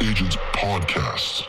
Agents 0.00 0.36
Podcast. 0.52 1.48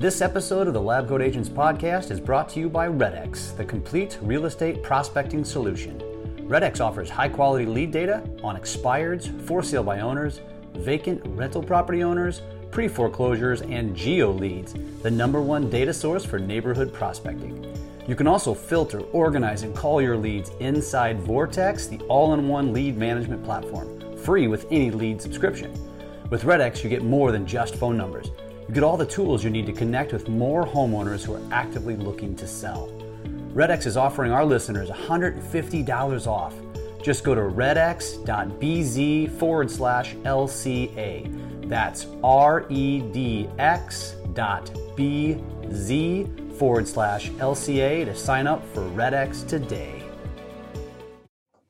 This 0.00 0.20
episode 0.20 0.66
of 0.66 0.74
the 0.74 0.82
Lab 0.82 1.06
Coat 1.06 1.22
Agents 1.22 1.48
Podcast 1.48 2.10
is 2.10 2.18
brought 2.18 2.48
to 2.48 2.58
you 2.58 2.68
by 2.68 2.88
RedX, 2.88 3.56
the 3.56 3.64
complete 3.64 4.18
real 4.20 4.46
estate 4.46 4.82
prospecting 4.82 5.44
solution. 5.44 6.00
RedX 6.48 6.80
offers 6.80 7.08
high 7.08 7.28
quality 7.28 7.66
lead 7.66 7.92
data 7.92 8.28
on 8.42 8.56
expireds, 8.56 9.40
for 9.42 9.62
sale 9.62 9.84
by 9.84 10.00
owners, 10.00 10.40
vacant 10.74 11.22
rental 11.36 11.62
property 11.62 12.02
owners, 12.02 12.42
pre 12.72 12.88
foreclosures, 12.88 13.62
and 13.62 13.94
geo 13.94 14.32
leads, 14.32 14.74
the 15.04 15.10
number 15.10 15.40
one 15.40 15.70
data 15.70 15.94
source 15.94 16.24
for 16.24 16.40
neighborhood 16.40 16.92
prospecting. 16.92 17.64
You 18.08 18.16
can 18.16 18.26
also 18.26 18.54
filter, 18.54 19.02
organize, 19.12 19.62
and 19.62 19.72
call 19.72 20.02
your 20.02 20.16
leads 20.16 20.50
inside 20.58 21.20
Vortex, 21.20 21.86
the 21.86 22.00
all 22.08 22.34
in 22.34 22.48
one 22.48 22.72
lead 22.72 22.96
management 22.96 23.44
platform, 23.44 24.16
free 24.16 24.48
with 24.48 24.66
any 24.72 24.90
lead 24.90 25.22
subscription. 25.22 25.87
With 26.30 26.42
RedX, 26.42 26.84
you 26.84 26.90
get 26.90 27.02
more 27.02 27.32
than 27.32 27.46
just 27.46 27.76
phone 27.76 27.96
numbers. 27.96 28.30
You 28.68 28.74
get 28.74 28.82
all 28.82 28.98
the 28.98 29.06
tools 29.06 29.42
you 29.42 29.48
need 29.48 29.64
to 29.64 29.72
connect 29.72 30.12
with 30.12 30.28
more 30.28 30.66
homeowners 30.66 31.24
who 31.24 31.32
are 31.34 31.40
actively 31.50 31.96
looking 31.96 32.36
to 32.36 32.46
sell. 32.46 32.92
RedX 33.54 33.86
is 33.86 33.96
offering 33.96 34.30
our 34.30 34.44
listeners 34.44 34.90
$150 34.90 36.26
off. 36.26 36.54
Just 37.02 37.24
go 37.24 37.34
to 37.34 37.40
redx.bz 37.40 38.18
forward 39.38 39.70
slash 39.70 40.14
LCA. 40.16 41.68
That's 41.68 42.06
R 42.22 42.66
E 42.68 43.00
D 43.00 43.48
X 43.58 44.16
dot 44.34 44.70
B 44.96 45.42
Z 45.72 46.26
forward 46.58 46.86
slash 46.86 47.30
LCA 47.30 48.04
to 48.04 48.14
sign 48.14 48.46
up 48.46 48.62
for 48.74 48.82
RedX 48.90 49.46
today. 49.48 49.97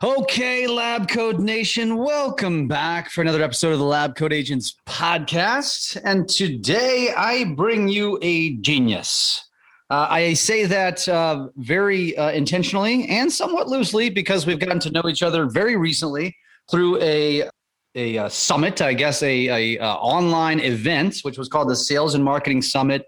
Okay, 0.01 0.69
Lab 0.69 1.09
Coat 1.09 1.41
Nation, 1.41 1.97
welcome 1.97 2.69
back 2.69 3.11
for 3.11 3.21
another 3.21 3.43
episode 3.43 3.73
of 3.73 3.81
the 3.81 3.85
Lab 3.85 4.15
Coat 4.15 4.33
Agents 4.33 4.77
podcast. 4.87 6.01
And 6.05 6.29
today 6.29 7.13
I 7.17 7.53
bring 7.57 7.89
you 7.89 8.17
a 8.23 8.55
genius. 8.59 9.51
Uh, 9.91 10.07
I 10.09 10.35
say 10.35 10.67
that 10.67 11.09
uh, 11.09 11.49
very 11.57 12.17
uh, 12.17 12.31
intentionally 12.31 13.09
and 13.09 13.33
somewhat 13.33 13.67
loosely 13.67 14.09
because 14.09 14.47
we've 14.47 14.61
gotten 14.61 14.79
to 14.79 14.91
know 14.93 15.03
each 15.09 15.25
other 15.25 15.47
very 15.47 15.75
recently 15.75 16.37
through 16.71 17.03
a 17.03 17.51
a, 17.95 18.19
uh, 18.19 18.29
summit, 18.29 18.81
I 18.81 18.95
guess, 18.95 19.23
a, 19.25 19.77
a 19.77 19.83
uh, 19.83 19.95
online 19.97 20.61
event, 20.61 21.21
which 21.23 21.37
was 21.37 21.49
called 21.49 21.69
the 21.69 21.75
Sales 21.75 22.15
and 22.15 22.23
Marketing 22.23 22.63
Summit. 22.63 23.05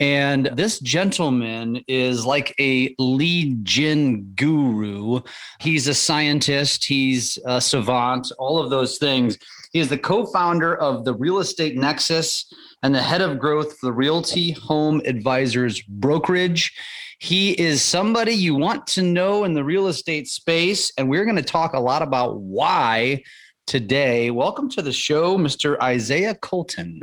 And 0.00 0.46
this 0.52 0.78
gentleman 0.78 1.82
is 1.88 2.24
like 2.24 2.54
a 2.60 2.94
lead 3.00 3.64
gen 3.64 4.32
guru. 4.36 5.20
He's 5.60 5.88
a 5.88 5.94
scientist, 5.94 6.84
he's 6.84 7.36
a 7.44 7.60
savant, 7.60 8.30
all 8.38 8.58
of 8.60 8.70
those 8.70 8.98
things. 8.98 9.38
He 9.72 9.80
is 9.80 9.88
the 9.88 9.98
co 9.98 10.24
founder 10.26 10.76
of 10.76 11.04
the 11.04 11.14
Real 11.14 11.40
Estate 11.40 11.76
Nexus 11.76 12.50
and 12.82 12.94
the 12.94 13.02
head 13.02 13.20
of 13.20 13.40
growth 13.40 13.76
for 13.76 13.86
the 13.86 13.92
Realty 13.92 14.52
Home 14.52 15.02
Advisors 15.04 15.82
Brokerage. 15.82 16.72
He 17.18 17.50
is 17.60 17.82
somebody 17.82 18.32
you 18.32 18.54
want 18.54 18.86
to 18.88 19.02
know 19.02 19.42
in 19.42 19.52
the 19.52 19.64
real 19.64 19.88
estate 19.88 20.28
space. 20.28 20.92
And 20.96 21.10
we're 21.10 21.24
going 21.24 21.36
to 21.36 21.42
talk 21.42 21.72
a 21.72 21.80
lot 21.80 22.00
about 22.00 22.40
why 22.40 23.24
today. 23.66 24.30
Welcome 24.30 24.70
to 24.70 24.82
the 24.82 24.92
show, 24.92 25.36
Mr. 25.36 25.76
Isaiah 25.82 26.36
Colton. 26.36 27.00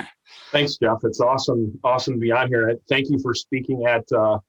Thanks, 0.56 0.78
Jeff. 0.78 1.00
It's 1.03 1.20
awesome, 1.20 1.78
awesome 1.84 2.14
to 2.14 2.20
be 2.20 2.31
on 2.31 2.48
here. 2.48 2.73
Thank 2.88 3.09
you 3.09 3.20
for 3.20 3.34
speaking 3.34 3.86
at 3.86 4.09
uh, 4.14 4.39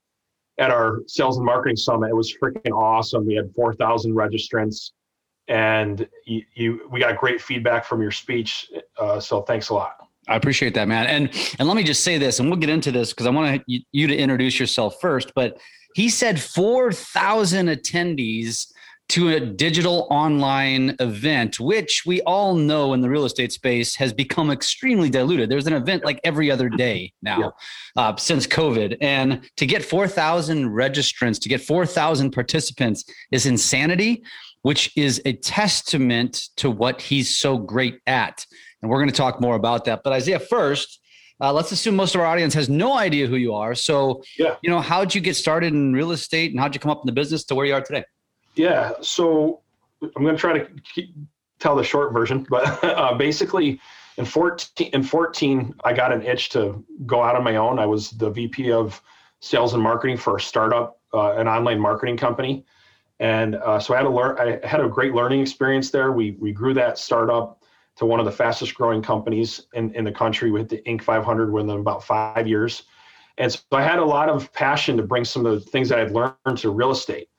at 0.57 0.71
our 0.71 0.99
sales 1.05 1.35
and 1.35 1.45
marketing 1.45 1.75
summit. 1.75 2.07
It 2.07 2.15
was 2.15 2.33
freaking 2.41 2.71
awesome. 2.71 3.25
We 3.25 3.35
had 3.35 3.53
four 3.53 3.73
thousand 3.73 4.13
registrants, 4.13 4.91
and 5.49 6.07
you, 6.23 6.43
you, 6.53 6.89
we 6.89 7.01
got 7.01 7.17
great 7.17 7.41
feedback 7.41 7.83
from 7.83 8.01
your 8.01 8.11
speech. 8.11 8.71
Uh, 8.97 9.19
so 9.19 9.41
thanks 9.41 9.67
a 9.67 9.73
lot. 9.73 9.97
I 10.29 10.37
appreciate 10.37 10.73
that, 10.75 10.87
man. 10.87 11.07
And 11.07 11.53
and 11.59 11.67
let 11.67 11.75
me 11.75 11.83
just 11.83 12.05
say 12.05 12.17
this, 12.17 12.39
and 12.39 12.49
we'll 12.49 12.59
get 12.59 12.69
into 12.69 12.89
this 12.89 13.11
because 13.11 13.27
I 13.27 13.31
want 13.31 13.61
you 13.67 14.07
to 14.07 14.15
introduce 14.15 14.61
yourself 14.61 15.01
first. 15.01 15.33
But 15.35 15.59
he 15.93 16.07
said 16.07 16.41
four 16.41 16.93
thousand 16.93 17.67
attendees 17.67 18.71
to 19.09 19.29
a 19.29 19.39
digital 19.39 20.05
online 20.09 20.95
event, 20.99 21.59
which 21.59 22.03
we 22.05 22.21
all 22.23 22.55
know 22.55 22.93
in 22.93 22.99
the 22.99 23.09
real 23.09 23.23
estate 23.23 23.53
space 23.53 23.95
has 23.95 24.11
become 24.11 24.51
extremely 24.51 25.09
diluted. 25.09 25.49
There's 25.49 25.67
an 25.67 25.73
event 25.73 26.03
like 26.03 26.19
every 26.23 26.51
other 26.51 26.67
day 26.67 27.13
now 27.21 27.39
yeah. 27.39 27.49
uh, 27.95 28.15
since 28.17 28.45
COVID. 28.45 28.97
And 28.99 29.49
to 29.55 29.65
get 29.65 29.83
4,000 29.83 30.69
registrants, 30.69 31.39
to 31.41 31.49
get 31.49 31.61
4,000 31.61 32.31
participants 32.31 33.05
is 33.31 33.45
insanity, 33.45 34.23
which 34.63 34.91
is 34.97 35.21
a 35.23 35.33
testament 35.33 36.49
to 36.57 36.69
what 36.69 37.01
he's 37.01 37.33
so 37.33 37.57
great 37.57 37.99
at. 38.07 38.45
And 38.81 38.91
we're 38.91 38.97
going 38.97 39.09
to 39.09 39.15
talk 39.15 39.39
more 39.39 39.55
about 39.55 39.85
that. 39.85 40.01
But 40.03 40.13
Isaiah, 40.13 40.39
first, 40.39 40.99
uh, 41.39 41.53
let's 41.53 41.71
assume 41.71 41.95
most 41.95 42.13
of 42.13 42.21
our 42.21 42.27
audience 42.27 42.53
has 42.55 42.67
no 42.67 42.97
idea 42.97 43.27
who 43.27 43.37
you 43.37 43.53
are. 43.53 43.73
So, 43.73 44.23
yeah. 44.37 44.55
you 44.61 44.69
know, 44.69 44.81
how'd 44.81 45.15
you 45.15 45.21
get 45.21 45.35
started 45.35 45.71
in 45.71 45.93
real 45.93 46.11
estate 46.11 46.51
and 46.51 46.59
how'd 46.59 46.73
you 46.73 46.79
come 46.79 46.91
up 46.91 47.01
in 47.01 47.05
the 47.05 47.13
business 47.13 47.45
to 47.45 47.55
where 47.55 47.65
you 47.65 47.73
are 47.73 47.81
today? 47.81 48.03
Yeah. 48.57 48.93
So 49.01 49.61
I'm 50.01 50.23
going 50.23 50.35
to 50.35 50.39
try 50.39 50.57
to 50.57 50.67
keep, 50.93 51.15
tell 51.59 51.75
the 51.75 51.83
short 51.83 52.13
version, 52.13 52.45
but 52.49 52.83
uh, 52.83 53.13
basically 53.15 53.79
in 54.17 54.25
14, 54.25 54.89
in 54.93 55.03
14, 55.03 55.75
I 55.83 55.93
got 55.93 56.11
an 56.11 56.23
itch 56.23 56.49
to 56.49 56.83
go 57.05 57.21
out 57.23 57.35
on 57.35 57.43
my 57.43 57.55
own. 57.55 57.79
I 57.79 57.85
was 57.85 58.11
the 58.11 58.29
VP 58.29 58.71
of 58.71 59.01
sales 59.39 59.73
and 59.73 59.81
marketing 59.81 60.17
for 60.17 60.37
a 60.37 60.41
startup, 60.41 60.99
uh, 61.13 61.33
an 61.33 61.47
online 61.47 61.79
marketing 61.79 62.17
company. 62.17 62.65
And 63.19 63.55
uh, 63.55 63.79
so 63.79 63.93
I 63.93 63.97
had 63.97 64.03
to 64.03 64.09
learn, 64.09 64.37
I 64.39 64.65
had 64.65 64.79
a 64.79 64.87
great 64.87 65.13
learning 65.13 65.41
experience 65.41 65.91
there. 65.91 66.11
We, 66.11 66.31
we 66.39 66.51
grew 66.51 66.73
that 66.75 66.97
startup 66.97 67.63
to 67.97 68.05
one 68.05 68.19
of 68.19 68.25
the 68.25 68.31
fastest 68.31 68.75
growing 68.75 69.01
companies 69.01 69.67
in, 69.73 69.93
in 69.95 70.03
the 70.03 70.11
country 70.11 70.51
with 70.51 70.69
the 70.69 70.77
Inc. 70.87 71.01
500 71.01 71.51
within 71.51 71.71
about 71.71 72.03
five 72.03 72.47
years. 72.47 72.83
And 73.39 73.51
so 73.51 73.59
I 73.71 73.81
had 73.81 73.99
a 73.99 74.05
lot 74.05 74.29
of 74.29 74.51
passion 74.53 74.97
to 74.97 75.03
bring 75.03 75.25
some 75.25 75.45
of 75.45 75.53
the 75.53 75.69
things 75.69 75.89
that 75.89 75.99
I'd 75.99 76.11
learned 76.11 76.57
to 76.57 76.69
real 76.69 76.91
estate. 76.91 77.29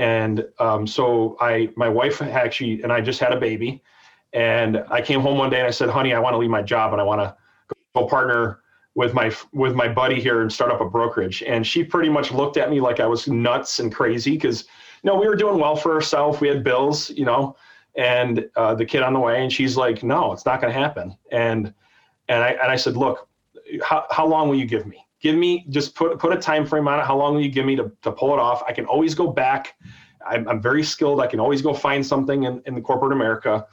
And 0.00 0.48
um, 0.58 0.86
so 0.86 1.36
I, 1.40 1.68
my 1.76 1.88
wife 1.90 2.22
actually, 2.22 2.82
and 2.82 2.90
I 2.90 3.02
just 3.02 3.20
had 3.20 3.34
a 3.34 3.38
baby, 3.38 3.82
and 4.32 4.82
I 4.88 5.02
came 5.02 5.20
home 5.20 5.36
one 5.36 5.50
day 5.50 5.58
and 5.58 5.66
I 5.66 5.70
said, 5.70 5.90
"Honey, 5.90 6.14
I 6.14 6.18
want 6.18 6.32
to 6.32 6.38
leave 6.38 6.48
my 6.48 6.62
job 6.62 6.92
and 6.92 7.02
I 7.02 7.04
want 7.04 7.20
to 7.20 7.36
go 7.94 8.06
partner 8.06 8.60
with 8.94 9.12
my 9.12 9.30
with 9.52 9.74
my 9.74 9.88
buddy 9.88 10.18
here 10.18 10.40
and 10.40 10.50
start 10.50 10.72
up 10.72 10.80
a 10.80 10.88
brokerage." 10.88 11.42
And 11.42 11.66
she 11.66 11.84
pretty 11.84 12.08
much 12.08 12.32
looked 12.32 12.56
at 12.56 12.70
me 12.70 12.80
like 12.80 12.98
I 12.98 13.04
was 13.06 13.28
nuts 13.28 13.78
and 13.78 13.94
crazy 13.94 14.30
because, 14.30 14.62
you 15.02 15.10
know, 15.10 15.16
we 15.20 15.28
were 15.28 15.36
doing 15.36 15.58
well 15.58 15.76
for 15.76 15.92
ourselves, 15.92 16.40
we 16.40 16.48
had 16.48 16.64
bills, 16.64 17.10
you 17.10 17.26
know, 17.26 17.54
and 17.94 18.48
uh, 18.56 18.74
the 18.74 18.86
kid 18.86 19.02
on 19.02 19.12
the 19.12 19.20
way, 19.20 19.42
and 19.42 19.52
she's 19.52 19.76
like, 19.76 20.02
"No, 20.02 20.32
it's 20.32 20.46
not 20.46 20.62
going 20.62 20.72
to 20.72 20.80
happen." 20.80 21.14
And 21.30 21.74
and 22.28 22.42
I 22.42 22.52
and 22.52 22.72
I 22.72 22.76
said, 22.76 22.96
"Look, 22.96 23.28
how 23.82 24.06
how 24.10 24.26
long 24.26 24.48
will 24.48 24.56
you 24.56 24.66
give 24.66 24.86
me?" 24.86 25.04
Give 25.20 25.36
me 25.36 25.66
just 25.70 25.94
put 25.94 26.18
put 26.18 26.32
a 26.32 26.36
time 26.36 26.66
frame 26.66 26.88
on 26.88 26.98
it 26.98 27.04
how 27.04 27.16
long 27.16 27.34
will 27.34 27.42
you 27.42 27.50
give 27.50 27.66
me 27.66 27.76
to, 27.76 27.90
to 28.02 28.12
pull 28.12 28.32
it 28.32 28.40
off. 28.40 28.62
I 28.66 28.72
can 28.72 28.86
always 28.86 29.14
go 29.14 29.26
back. 29.26 29.74
I'm, 30.26 30.46
I'm 30.48 30.60
very 30.60 30.82
skilled. 30.82 31.20
I 31.20 31.26
can 31.26 31.40
always 31.40 31.62
go 31.62 31.72
find 31.72 32.04
something 32.04 32.44
in, 32.44 32.62
in 32.66 32.74
the 32.74 32.80
corporate 32.80 33.12
america. 33.12 33.66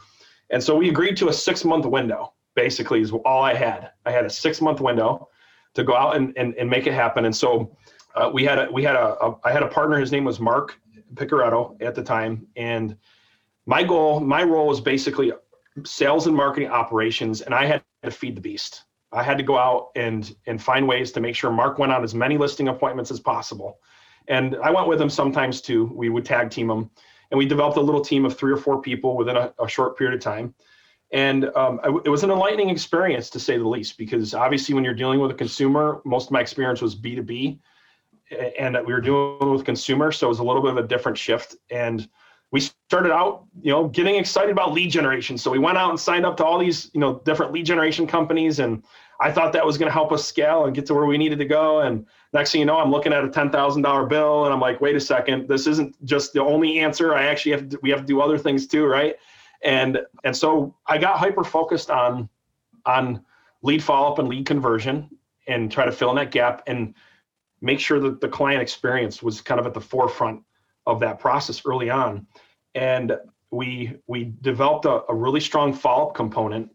And 0.49 0.63
so 0.63 0.75
we 0.75 0.89
agreed 0.89 1.17
to 1.17 1.29
a 1.29 1.33
six 1.33 1.65
month 1.65 1.85
window 1.85 2.33
basically 2.55 3.01
is 3.01 3.11
all 3.11 3.43
i 3.43 3.53
had. 3.53 3.91
I 4.05 4.11
had 4.11 4.25
a 4.25 4.29
six 4.29 4.61
month 4.61 4.81
window 4.81 5.29
to 5.75 5.83
go 5.83 5.95
out 5.95 6.15
and, 6.15 6.33
and, 6.37 6.55
and 6.55 6.69
make 6.69 6.87
it 6.87 6.93
happen. 6.93 7.25
And 7.25 7.35
so 7.35 7.77
uh, 8.15 8.31
we 8.33 8.43
had 8.43 8.57
a 8.57 8.71
we 8.71 8.83
had 8.83 8.95
a, 8.95 9.15
a 9.23 9.35
i 9.45 9.51
had 9.51 9.63
a 9.63 9.67
partner. 9.67 9.99
His 9.99 10.11
name 10.11 10.23
was 10.23 10.39
mark 10.39 10.79
picaretto 11.13 11.81
at 11.81 11.95
the 11.95 12.03
time. 12.03 12.47
And 12.55 12.97
my 13.67 13.83
goal 13.83 14.19
my 14.19 14.43
role 14.43 14.67
was 14.67 14.81
basically 14.81 15.31
sales 15.85 16.25
and 16.25 16.35
marketing 16.35 16.69
operations 16.69 17.41
and 17.41 17.53
i 17.53 17.65
had 17.65 17.83
to 18.03 18.09
feed 18.09 18.35
the 18.35 18.41
beast 18.41 18.85
I 19.11 19.23
had 19.23 19.37
to 19.37 19.43
go 19.43 19.57
out 19.57 19.89
and 19.95 20.35
and 20.47 20.61
find 20.61 20.87
ways 20.87 21.11
to 21.13 21.19
make 21.19 21.35
sure 21.35 21.51
Mark 21.51 21.79
went 21.79 21.91
on 21.91 22.03
as 22.03 22.13
many 22.13 22.37
listing 22.37 22.67
appointments 22.67 23.11
as 23.11 23.19
possible. 23.19 23.79
And 24.27 24.57
I 24.57 24.71
went 24.71 24.87
with 24.87 25.01
him 25.01 25.09
sometimes 25.09 25.61
too. 25.61 25.89
We 25.93 26.09
would 26.09 26.25
tag 26.25 26.49
team 26.49 26.69
him, 26.69 26.89
and 27.31 27.37
we 27.37 27.45
developed 27.45 27.77
a 27.77 27.81
little 27.81 28.01
team 28.01 28.25
of 28.25 28.37
three 28.37 28.51
or 28.51 28.57
four 28.57 28.81
people 28.81 29.15
within 29.15 29.37
a, 29.37 29.53
a 29.59 29.67
short 29.67 29.97
period 29.97 30.15
of 30.15 30.21
time. 30.21 30.53
And 31.11 31.45
um, 31.55 31.79
it 32.03 32.09
was 32.09 32.23
an 32.23 32.31
enlightening 32.31 32.69
experience 32.69 33.29
to 33.29 33.39
say 33.39 33.57
the 33.57 33.67
least, 33.67 33.97
because 33.97 34.33
obviously 34.33 34.75
when 34.75 34.83
you're 34.83 34.93
dealing 34.93 35.21
with 35.21 35.31
a 35.31 35.35
consumer, 35.35 36.01
most 36.03 36.25
of 36.25 36.31
my 36.31 36.41
experience 36.41 36.81
was 36.81 36.97
B2B, 36.97 37.59
and 38.59 38.75
that 38.75 38.85
we 38.85 38.91
were 38.91 38.99
dealing 38.99 39.51
with 39.51 39.63
consumer, 39.63 40.11
so 40.11 40.27
it 40.27 40.29
was 40.29 40.39
a 40.39 40.43
little 40.43 40.61
bit 40.61 40.71
of 40.71 40.77
a 40.77 40.87
different 40.87 41.17
shift. 41.17 41.55
And 41.71 42.09
we 42.51 42.59
started 42.59 43.13
out, 43.13 43.45
you 43.61 43.71
know, 43.71 43.87
getting 43.87 44.15
excited 44.15 44.51
about 44.51 44.73
lead 44.73 44.91
generation. 44.91 45.37
So 45.37 45.51
we 45.51 45.59
went 45.59 45.77
out 45.77 45.89
and 45.89 45.99
signed 45.99 46.25
up 46.25 46.37
to 46.37 46.45
all 46.45 46.57
these, 46.57 46.89
you 46.93 46.99
know, 46.99 47.21
different 47.25 47.51
lead 47.51 47.65
generation 47.65 48.07
companies. 48.07 48.59
And 48.59 48.83
I 49.19 49.31
thought 49.31 49.53
that 49.53 49.65
was 49.65 49.77
going 49.77 49.87
to 49.87 49.93
help 49.93 50.11
us 50.11 50.25
scale 50.25 50.65
and 50.65 50.75
get 50.75 50.85
to 50.87 50.93
where 50.93 51.05
we 51.05 51.17
needed 51.17 51.39
to 51.39 51.45
go. 51.45 51.81
And 51.81 52.05
next 52.33 52.51
thing 52.51 52.59
you 52.59 52.65
know, 52.65 52.77
I'm 52.77 52.91
looking 52.91 53.13
at 53.13 53.23
a 53.23 53.27
$10,000 53.27 54.09
bill 54.09 54.45
and 54.45 54.53
I'm 54.53 54.59
like, 54.59 54.79
wait 54.79 54.95
a 54.95 54.99
second, 54.99 55.47
this 55.47 55.65
isn't 55.65 56.03
just 56.05 56.33
the 56.33 56.41
only 56.41 56.79
answer. 56.79 57.15
I 57.15 57.25
actually 57.25 57.53
have 57.53 57.69
to, 57.69 57.79
we 57.81 57.89
have 57.89 58.01
to 58.01 58.05
do 58.05 58.21
other 58.21 58.37
things 58.37 58.67
too. 58.67 58.85
Right. 58.85 59.15
And, 59.63 59.99
and 60.23 60.35
so 60.35 60.75
I 60.85 60.97
got 60.99 61.17
hyper 61.17 61.43
focused 61.43 61.89
on, 61.89 62.29
on 62.85 63.23
lead 63.63 63.83
follow 63.83 64.11
up 64.11 64.19
and 64.19 64.27
lead 64.27 64.45
conversion 64.45 65.09
and 65.47 65.71
try 65.71 65.85
to 65.85 65.91
fill 65.91 66.11
in 66.11 66.15
that 66.17 66.31
gap 66.31 66.61
and 66.67 66.93
make 67.61 67.79
sure 67.79 67.99
that 67.99 68.21
the 68.21 68.27
client 68.27 68.61
experience 68.61 69.23
was 69.23 69.41
kind 69.41 69.59
of 69.59 69.65
at 69.65 69.73
the 69.73 69.81
forefront 69.81 70.41
of 70.85 70.99
that 70.99 71.19
process 71.19 71.63
early 71.65 71.89
on. 71.89 72.27
And 72.75 73.17
we 73.49 73.97
we 74.07 74.33
developed 74.41 74.85
a, 74.85 75.03
a 75.09 75.15
really 75.15 75.39
strong 75.39 75.73
follow-up 75.73 76.13
component 76.13 76.69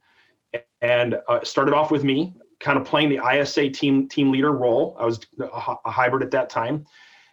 and 0.82 1.16
uh, 1.28 1.42
started 1.44 1.72
off 1.72 1.90
with 1.90 2.04
me, 2.04 2.34
kind 2.60 2.78
of 2.78 2.84
playing 2.84 3.08
the 3.08 3.20
ISA 3.26 3.70
team 3.70 4.08
team 4.08 4.30
leader 4.30 4.52
role. 4.52 4.96
I 4.98 5.06
was 5.06 5.20
a, 5.40 5.76
a 5.86 5.90
hybrid 5.90 6.22
at 6.22 6.30
that 6.32 6.50
time, 6.50 6.84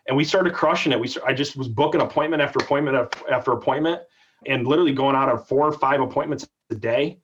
and 0.07 0.15
we 0.15 0.23
started 0.23 0.53
crushing 0.53 0.93
it. 0.93 0.99
We 0.99 1.13
I 1.25 1.33
just 1.33 1.57
was 1.57 1.67
booking 1.67 2.01
appointment 2.01 2.41
after 2.41 2.59
appointment 2.59 3.13
after 3.29 3.51
appointment, 3.51 4.01
and 4.45 4.65
literally 4.65 4.93
going 4.93 5.15
out 5.15 5.27
on 5.27 5.43
four 5.43 5.67
or 5.67 5.73
five 5.73 5.99
appointments 5.99 6.47
a 6.69 6.75
day 6.75 7.19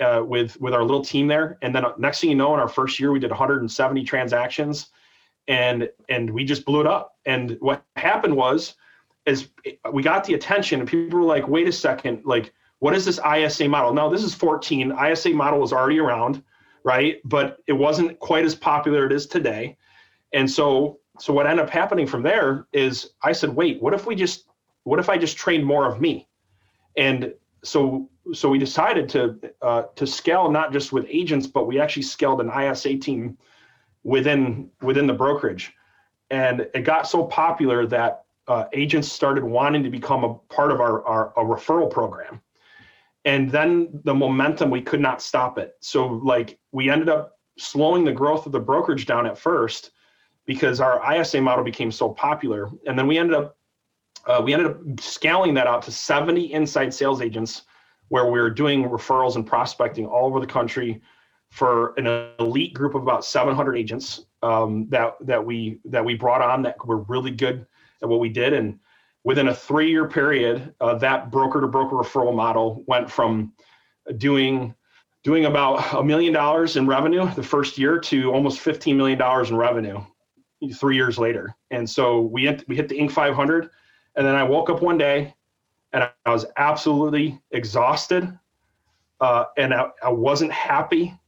uh, 0.00 0.22
with 0.26 0.60
with 0.60 0.74
our 0.74 0.82
little 0.82 1.04
team 1.04 1.28
there. 1.28 1.58
And 1.62 1.74
then 1.74 1.84
uh, 1.84 1.92
next 1.96 2.20
thing 2.20 2.30
you 2.30 2.36
know, 2.36 2.52
in 2.54 2.60
our 2.60 2.68
first 2.68 2.98
year, 2.98 3.12
we 3.12 3.20
did 3.20 3.30
170 3.30 4.04
transactions, 4.04 4.88
and 5.46 5.88
and 6.08 6.28
we 6.28 6.44
just 6.44 6.64
blew 6.64 6.80
it 6.80 6.86
up. 6.86 7.14
And 7.24 7.56
what 7.60 7.84
happened 7.96 8.36
was, 8.36 8.74
is 9.26 9.48
we 9.92 10.02
got 10.02 10.24
the 10.24 10.34
attention, 10.34 10.80
and 10.80 10.88
people 10.88 11.20
were 11.20 11.24
like, 11.24 11.46
"Wait 11.46 11.68
a 11.68 11.72
second, 11.72 12.22
like." 12.24 12.52
What 12.80 12.94
is 12.94 13.04
this 13.04 13.18
ISA 13.18 13.68
model? 13.68 13.92
Now, 13.92 14.08
this 14.08 14.22
is 14.22 14.34
14. 14.34 14.92
ISA 14.92 15.30
model 15.30 15.60
was 15.60 15.72
already 15.72 15.98
around, 15.98 16.42
right? 16.84 17.20
But 17.24 17.58
it 17.66 17.72
wasn't 17.72 18.18
quite 18.18 18.44
as 18.44 18.54
popular 18.54 19.06
it 19.06 19.12
is 19.12 19.26
today. 19.26 19.76
And 20.32 20.50
so, 20.50 21.00
so 21.18 21.32
what 21.32 21.46
ended 21.46 21.64
up 21.64 21.70
happening 21.70 22.06
from 22.06 22.22
there 22.22 22.66
is 22.72 23.10
I 23.22 23.32
said, 23.32 23.50
wait, 23.50 23.82
what 23.82 23.94
if 23.94 24.06
we 24.06 24.14
just, 24.14 24.46
what 24.84 25.00
if 25.00 25.08
I 25.08 25.18
just 25.18 25.36
trained 25.36 25.64
more 25.64 25.90
of 25.90 26.00
me? 26.00 26.28
And 26.96 27.32
so 27.64 28.08
so 28.34 28.48
we 28.48 28.58
decided 28.58 29.08
to 29.10 29.38
uh, 29.62 29.82
to 29.96 30.06
scale 30.06 30.50
not 30.50 30.72
just 30.72 30.92
with 30.92 31.06
agents, 31.08 31.46
but 31.46 31.66
we 31.66 31.80
actually 31.80 32.02
scaled 32.02 32.40
an 32.40 32.50
ISA 32.50 32.98
team 32.98 33.36
within 34.04 34.70
within 34.82 35.06
the 35.06 35.12
brokerage, 35.12 35.72
and 36.30 36.68
it 36.74 36.84
got 36.84 37.08
so 37.08 37.24
popular 37.24 37.86
that 37.86 38.24
uh, 38.46 38.64
agents 38.72 39.10
started 39.10 39.44
wanting 39.44 39.82
to 39.82 39.90
become 39.90 40.24
a 40.24 40.34
part 40.54 40.70
of 40.70 40.80
our, 40.80 41.04
our 41.06 41.32
a 41.36 41.44
referral 41.44 41.90
program, 41.90 42.40
and 43.28 43.50
then 43.50 43.90
the 44.04 44.14
momentum 44.14 44.70
we 44.70 44.80
could 44.80 45.00
not 45.00 45.20
stop 45.20 45.58
it. 45.58 45.74
So 45.80 46.06
like 46.06 46.58
we 46.72 46.88
ended 46.88 47.10
up 47.10 47.34
slowing 47.58 48.02
the 48.02 48.12
growth 48.12 48.46
of 48.46 48.52
the 48.52 48.60
brokerage 48.60 49.04
down 49.04 49.26
at 49.26 49.36
first 49.36 49.90
because 50.46 50.80
our 50.80 51.14
ISA 51.14 51.42
model 51.42 51.62
became 51.62 51.92
so 51.92 52.08
popular, 52.08 52.70
and 52.86 52.98
then 52.98 53.06
we 53.06 53.18
ended 53.18 53.36
up 53.36 53.58
uh, 54.26 54.40
we 54.42 54.54
ended 54.54 54.68
up 54.68 54.78
scaling 54.98 55.52
that 55.54 55.66
out 55.66 55.82
to 55.82 55.92
70 55.92 56.52
inside 56.54 56.92
sales 56.92 57.20
agents 57.20 57.62
where 58.08 58.30
we 58.30 58.40
were 58.40 58.50
doing 58.50 58.84
referrals 58.84 59.36
and 59.36 59.46
prospecting 59.46 60.06
all 60.06 60.24
over 60.24 60.40
the 60.40 60.46
country 60.46 61.02
for 61.50 61.92
an 61.98 62.06
elite 62.38 62.72
group 62.72 62.94
of 62.94 63.02
about 63.02 63.26
700 63.26 63.76
agents 63.76 64.24
um, 64.42 64.88
that 64.88 65.16
that 65.20 65.44
we 65.44 65.80
that 65.84 66.02
we 66.02 66.14
brought 66.14 66.40
on 66.40 66.62
that 66.62 66.82
were 66.86 67.02
really 67.02 67.30
good 67.30 67.66
at 68.02 68.08
what 68.08 68.20
we 68.20 68.30
did 68.30 68.54
and 68.54 68.78
within 69.24 69.48
a 69.48 69.54
three 69.54 69.90
year 69.90 70.08
period 70.08 70.74
uh, 70.80 70.94
that 70.94 71.30
broker 71.30 71.60
to 71.60 71.66
broker 71.66 71.96
referral 71.96 72.34
model 72.34 72.84
went 72.86 73.10
from 73.10 73.52
doing 74.16 74.74
doing 75.24 75.46
about 75.46 75.94
a 75.94 76.02
million 76.02 76.32
dollars 76.32 76.76
in 76.76 76.86
revenue 76.86 77.28
the 77.34 77.42
first 77.42 77.76
year 77.78 77.98
to 77.98 78.32
almost 78.32 78.60
15 78.60 78.96
million 78.96 79.18
dollars 79.18 79.50
in 79.50 79.56
revenue 79.56 80.00
three 80.74 80.96
years 80.96 81.18
later 81.18 81.54
and 81.70 81.88
so 81.88 82.20
we 82.20 82.44
hit, 82.44 82.66
we 82.68 82.76
hit 82.76 82.88
the 82.88 82.98
inc 82.98 83.10
500 83.10 83.70
and 84.16 84.26
then 84.26 84.34
i 84.34 84.42
woke 84.42 84.70
up 84.70 84.82
one 84.82 84.98
day 84.98 85.34
and 85.92 86.08
I 86.26 86.30
was 86.30 86.46
absolutely 86.56 87.40
exhausted, 87.50 88.38
uh, 89.20 89.44
and 89.56 89.72
I, 89.72 89.88
I, 90.02 90.10
wasn't 90.10 90.52
happy. 90.52 91.18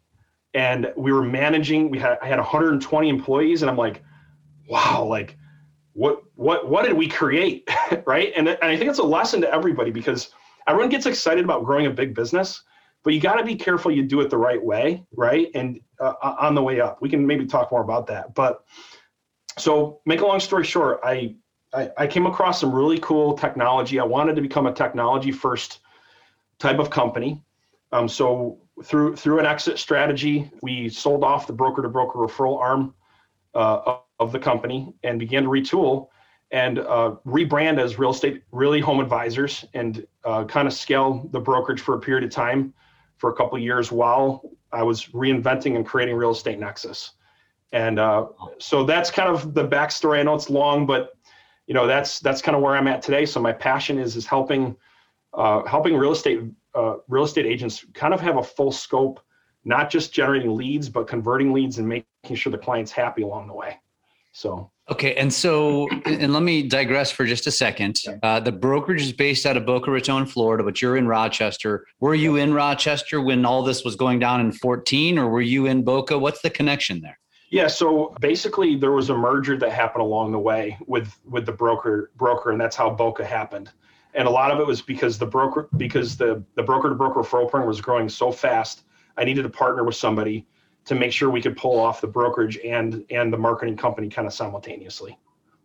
And 0.54 0.92
we 0.96 1.12
were 1.12 1.22
managing. 1.22 1.90
We 1.90 1.98
had 1.98 2.18
I 2.20 2.26
had 2.26 2.38
120 2.38 3.08
employees, 3.08 3.62
and 3.62 3.70
I'm 3.70 3.76
like, 3.76 4.02
wow, 4.68 5.04
like 5.04 5.36
what 5.92 6.22
what 6.34 6.68
what 6.68 6.84
did 6.84 6.94
we 6.94 7.08
create, 7.08 7.68
right? 8.06 8.32
And, 8.36 8.48
and 8.48 8.58
I 8.62 8.76
think 8.76 8.90
it's 8.90 8.98
a 8.98 9.04
lesson 9.04 9.40
to 9.42 9.52
everybody 9.52 9.90
because 9.90 10.30
everyone 10.66 10.90
gets 10.90 11.06
excited 11.06 11.44
about 11.44 11.64
growing 11.64 11.86
a 11.86 11.90
big 11.90 12.14
business, 12.14 12.62
but 13.02 13.12
you 13.12 13.20
got 13.20 13.36
to 13.36 13.44
be 13.44 13.56
careful 13.56 13.90
you 13.90 14.02
do 14.02 14.20
it 14.20 14.30
the 14.30 14.38
right 14.38 14.62
way, 14.62 15.04
right? 15.16 15.48
And 15.54 15.80
uh, 15.98 16.14
on 16.22 16.54
the 16.54 16.62
way 16.62 16.80
up, 16.80 17.00
we 17.00 17.08
can 17.08 17.26
maybe 17.26 17.46
talk 17.46 17.72
more 17.72 17.82
about 17.82 18.06
that. 18.08 18.34
But 18.34 18.64
so, 19.58 20.00
make 20.06 20.20
a 20.20 20.26
long 20.26 20.40
story 20.40 20.64
short, 20.64 21.00
I 21.02 21.34
I, 21.72 21.90
I 21.98 22.06
came 22.06 22.26
across 22.26 22.60
some 22.60 22.72
really 22.72 22.98
cool 22.98 23.36
technology. 23.36 24.00
I 24.00 24.04
wanted 24.04 24.36
to 24.36 24.42
become 24.42 24.66
a 24.66 24.72
technology 24.72 25.32
first 25.32 25.80
type 26.58 26.78
of 26.78 26.90
company. 26.90 27.42
Um, 27.92 28.08
so 28.08 28.58
through 28.84 29.16
through 29.16 29.40
an 29.40 29.46
exit 29.46 29.78
strategy, 29.78 30.50
we 30.62 30.88
sold 30.88 31.24
off 31.24 31.46
the 31.46 31.52
broker 31.52 31.82
to 31.82 31.88
broker 31.88 32.18
referral 32.18 32.58
arm 32.58 32.94
uh, 33.54 33.98
of 34.20 34.30
the 34.30 34.38
company 34.38 34.94
and 35.02 35.18
began 35.18 35.42
to 35.42 35.48
retool 35.48 36.08
and 36.52 36.78
uh, 36.78 37.14
rebrand 37.26 37.80
as 37.80 37.98
real 37.98 38.10
estate 38.10 38.42
Realty 38.52 38.80
Home 38.80 39.00
Advisors 39.00 39.64
and 39.74 40.06
uh, 40.24 40.44
kind 40.44 40.68
of 40.68 40.74
scale 40.74 41.28
the 41.32 41.40
brokerage 41.40 41.80
for 41.80 41.94
a 41.94 42.00
period 42.00 42.24
of 42.24 42.30
time 42.30 42.72
for 43.16 43.30
a 43.30 43.34
couple 43.34 43.58
years 43.58 43.90
while 43.90 44.42
I 44.72 44.82
was 44.82 45.06
reinventing 45.06 45.76
and 45.76 45.86
creating 45.86 46.16
real 46.16 46.30
estate 46.30 46.58
nexus. 46.58 47.12
And 47.72 47.98
uh, 47.98 48.26
so 48.58 48.84
that's 48.84 49.10
kind 49.10 49.28
of 49.28 49.54
the 49.54 49.66
backstory. 49.66 50.18
I 50.18 50.22
know 50.22 50.34
it's 50.34 50.50
long, 50.50 50.86
but 50.86 51.12
you 51.66 51.74
know 51.74 51.86
that's 51.86 52.18
that's 52.18 52.42
kind 52.42 52.56
of 52.56 52.62
where 52.62 52.74
I'm 52.74 52.88
at 52.88 53.00
today. 53.00 53.24
So 53.24 53.40
my 53.40 53.52
passion 53.52 53.98
is 53.98 54.16
is 54.16 54.26
helping 54.26 54.76
uh, 55.34 55.64
helping 55.66 55.96
real 55.96 56.10
estate 56.10 56.40
uh, 56.74 56.96
real 57.08 57.24
estate 57.24 57.46
agents 57.46 57.84
kind 57.94 58.12
of 58.12 58.20
have 58.20 58.38
a 58.38 58.42
full 58.42 58.72
scope, 58.72 59.20
not 59.64 59.88
just 59.88 60.12
generating 60.12 60.56
leads, 60.56 60.88
but 60.88 61.06
converting 61.06 61.52
leads 61.52 61.78
and 61.78 61.88
making 61.88 62.34
sure 62.34 62.50
the 62.50 62.58
client's 62.58 62.90
happy 62.90 63.22
along 63.22 63.46
the 63.46 63.54
way. 63.54 63.78
So 64.32 64.70
okay, 64.90 65.14
and 65.14 65.32
so 65.32 65.88
and 66.04 66.32
let 66.32 66.42
me 66.42 66.62
digress 66.62 67.10
for 67.10 67.26
just 67.26 67.46
a 67.46 67.50
second. 67.50 68.00
Uh, 68.22 68.40
the 68.40 68.52
brokerage 68.52 69.02
is 69.02 69.12
based 69.12 69.44
out 69.44 69.56
of 69.56 69.66
Boca 69.66 69.90
Raton, 69.90 70.26
Florida, 70.26 70.62
but 70.62 70.80
you're 70.80 70.96
in 70.96 71.06
Rochester. 71.08 71.86
Were 71.98 72.14
you 72.14 72.36
in 72.36 72.54
Rochester 72.54 73.20
when 73.20 73.44
all 73.44 73.62
this 73.62 73.84
was 73.84 73.96
going 73.96 74.18
down 74.18 74.40
in 74.40 74.52
14, 74.52 75.18
or 75.18 75.28
were 75.28 75.40
you 75.40 75.66
in 75.66 75.82
Boca? 75.82 76.18
What's 76.18 76.42
the 76.42 76.50
connection 76.50 77.00
there? 77.00 77.18
Yeah, 77.50 77.66
so 77.66 78.14
basically 78.20 78.76
there 78.76 78.92
was 78.92 79.10
a 79.10 79.16
merger 79.16 79.58
that 79.58 79.72
happened 79.72 80.02
along 80.02 80.30
the 80.30 80.38
way 80.38 80.78
with 80.86 81.12
with 81.24 81.46
the 81.46 81.52
broker 81.52 82.12
broker, 82.16 82.52
and 82.52 82.60
that's 82.60 82.76
how 82.76 82.90
Boca 82.90 83.24
happened. 83.24 83.70
And 84.14 84.26
a 84.26 84.30
lot 84.30 84.50
of 84.50 84.58
it 84.60 84.66
was 84.66 84.80
because 84.80 85.18
the 85.18 85.26
broker 85.26 85.68
because 85.76 86.16
the 86.16 86.44
the 86.54 86.62
broker 86.62 86.88
to 86.88 86.94
broker 86.94 87.20
referral 87.20 87.50
program 87.50 87.66
was 87.66 87.80
growing 87.80 88.08
so 88.08 88.30
fast. 88.30 88.84
I 89.16 89.24
needed 89.24 89.42
to 89.42 89.48
partner 89.48 89.82
with 89.82 89.96
somebody 89.96 90.46
to 90.86 90.94
make 90.94 91.12
sure 91.12 91.30
we 91.30 91.42
could 91.42 91.56
pull 91.56 91.78
off 91.78 92.00
the 92.00 92.06
brokerage 92.06 92.58
and 92.64 93.04
and 93.10 93.32
the 93.32 93.38
marketing 93.38 93.76
company 93.76 94.08
kind 94.08 94.26
of 94.26 94.34
simultaneously. 94.34 95.18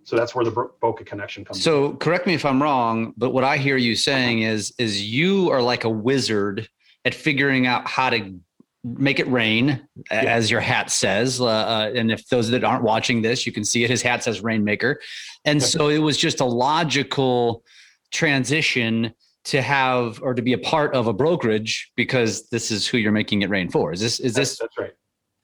So 0.04 0.16
that's 0.16 0.36
where 0.36 0.46
the 0.46 0.52
Boca 0.52 1.04
connection 1.04 1.44
comes. 1.44 1.58
In. 1.58 1.64
So 1.64 1.86
in. 1.92 1.98
correct 1.98 2.28
me 2.28 2.36
if 2.36 2.46
I'm 2.46 2.62
wrong, 2.62 3.14
but 3.18 3.32
what 3.32 3.44
I 3.44 3.58
hear 3.58 3.78
you 3.78 3.96
saying 3.96 4.44
is 4.44 4.74
is 4.78 5.04
you 5.04 5.50
are 5.50 5.62
like 5.62 5.84
a 5.84 5.90
wizard 5.90 6.70
at 7.06 7.14
figuring 7.14 7.68
out 7.68 7.88
how 7.88 8.10
to 8.10 8.40
make 8.84 9.20
it 9.20 9.28
rain, 9.28 9.88
yeah. 10.12 10.22
as 10.22 10.52
your 10.52 10.62
hat 10.62 10.92
says. 10.92 11.42
Uh, 11.42 11.46
uh, 11.46 11.92
and 11.96 12.12
if 12.12 12.28
those 12.30 12.50
that 12.52 12.64
aren't 12.64 12.84
watching 12.84 13.24
this, 13.24 13.46
you 13.46 13.52
can 13.52 13.66
see 13.66 13.84
it. 13.84 13.90
His 13.90 14.04
hat 14.04 14.24
says 14.24 14.42
Rainmaker, 14.42 15.00
and 15.44 15.62
so 15.62 15.90
it 15.90 16.00
was 16.00 16.18
just 16.18 16.40
a 16.40 16.46
logical 16.46 17.64
transition 18.12 19.14
to 19.46 19.62
have 19.62 20.22
or 20.22 20.34
to 20.34 20.42
be 20.42 20.54
a 20.54 20.58
part 20.58 20.94
of 20.94 21.08
a 21.08 21.14
brokerage 21.14 21.92
because 21.96 22.48
this 22.50 22.72
is 22.72 22.88
who 22.88 22.98
you're 22.98 23.12
making 23.12 23.42
it 23.42 23.50
rain 23.50 23.70
for. 23.70 23.92
Is 23.92 24.02
this? 24.02 24.20
Is 24.20 24.34
this? 24.34 24.58
That's 24.60 24.78
right. 24.78 24.94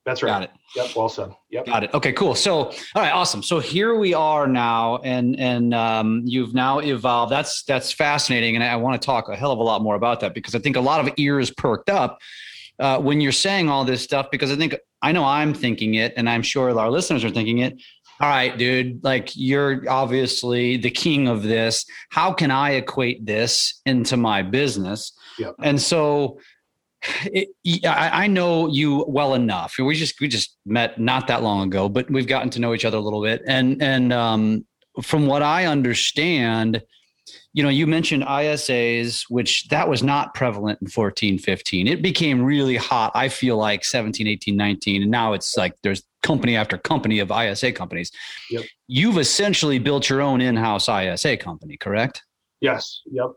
That's 0.05 0.24
right. 0.24 0.29
Got 0.29 0.43
it. 0.43 0.51
Yep. 0.75 0.96
Well 0.96 1.10
said. 1.10 1.31
Yep. 1.51 1.65
Got 1.67 1.84
it. 1.84 1.93
Okay. 1.93 2.12
Cool. 2.12 2.34
So, 2.34 2.55
all 2.55 2.74
right. 2.96 3.12
Awesome. 3.12 3.43
So 3.43 3.60
here 3.60 3.96
we 3.96 4.13
are 4.13 4.48
now, 4.48 4.98
and 5.03 5.39
and 5.39 5.74
um, 5.75 6.24
you've 6.25 6.55
now 6.55 6.79
evolved. 6.79 7.31
That's 7.31 7.63
that's 7.63 7.91
fascinating, 7.91 8.55
and 8.55 8.63
I 8.63 8.75
want 8.77 9.00
to 9.00 9.05
talk 9.05 9.29
a 9.29 9.36
hell 9.36 9.51
of 9.51 9.60
a 9.60 9.63
lot 9.63 9.81
more 9.81 9.96
about 9.96 10.22
that 10.22 10.34
because 10.34 10.55
I 10.55 10.60
think 10.60 10.75
a 10.75 10.81
lot 10.81 11.05
of 11.05 11.13
ears 11.17 11.51
perked 11.51 11.89
up 11.89 12.20
uh, 12.79 13.00
when 13.00 13.22
you're 13.22 13.31
saying 13.31 13.70
all 13.70 13.86
this 13.86 14.01
stuff 14.01 14.31
because 14.31 14.51
I 14.51 14.55
think 14.55 14.75
I 15.03 15.12
know 15.12 15.24
I'm 15.24 15.53
thinking 15.53 15.96
it, 15.96 16.13
and 16.17 16.27
I'm 16.27 16.41
sure 16.41 16.77
our 16.77 16.89
listeners 16.89 17.24
are 17.24 17.29
thinking 17.29 17.60
it. 17.60 17.79
All 18.20 18.29
right, 18.29 18.55
dude, 18.55 19.03
like 19.03 19.31
you're 19.36 19.84
obviously 19.89 20.77
the 20.77 20.91
king 20.91 21.27
of 21.27 21.43
this. 21.43 21.86
How 22.10 22.34
can 22.34 22.51
I 22.51 22.72
equate 22.72 23.25
this 23.25 23.81
into 23.86 24.17
my 24.17 24.41
business? 24.41 25.13
Yep. 25.39 25.55
And 25.63 25.81
so 25.81 26.39
it, 27.25 27.50
I, 27.86 28.24
I 28.24 28.27
know 28.27 28.67
you 28.67 29.05
well 29.08 29.34
enough. 29.34 29.75
We 29.77 29.96
just 29.96 30.20
we 30.20 30.27
just 30.27 30.58
met 30.65 31.00
not 31.00 31.27
that 31.27 31.43
long 31.43 31.67
ago, 31.67 31.89
but 31.89 32.10
we've 32.10 32.27
gotten 32.27 32.50
to 32.51 32.60
know 32.60 32.74
each 32.74 32.86
other 32.86 32.98
a 32.98 33.01
little 33.01 33.22
bit. 33.22 33.41
And 33.48 33.81
and 33.81 34.13
um, 34.13 34.65
from 35.01 35.27
what 35.27 35.41
I 35.41 35.65
understand, 35.65 36.84
you 37.53 37.63
know, 37.63 37.70
you 37.70 37.88
mentioned 37.88 38.24
ISAs, 38.24 39.24
which 39.29 39.67
that 39.70 39.89
was 39.89 40.03
not 40.03 40.34
prevalent 40.34 40.79
in 40.81 40.88
14, 40.88 41.38
15. 41.38 41.88
It 41.88 42.01
became 42.01 42.41
really 42.41 42.77
hot, 42.77 43.12
I 43.15 43.29
feel 43.29 43.58
like 43.58 43.84
17, 43.84 44.27
18, 44.27 44.55
19. 44.55 45.01
And 45.03 45.12
now 45.12 45.34
it's 45.34 45.58
like 45.58 45.74
there's 45.84 46.03
company 46.24 46.55
after 46.55 46.77
company 46.77 47.20
of 47.20 47.31
ISA 47.31 47.72
companies. 47.72 48.12
Yep. 48.50 48.65
You've 48.88 49.17
essentially 49.17 49.79
built 49.79 50.10
your 50.10 50.22
own 50.22 50.41
in 50.41 50.55
house 50.55 50.88
ISA 50.88 51.38
company, 51.38 51.77
correct? 51.77 52.24
Yes. 52.62 53.01
Yep. 53.12 53.31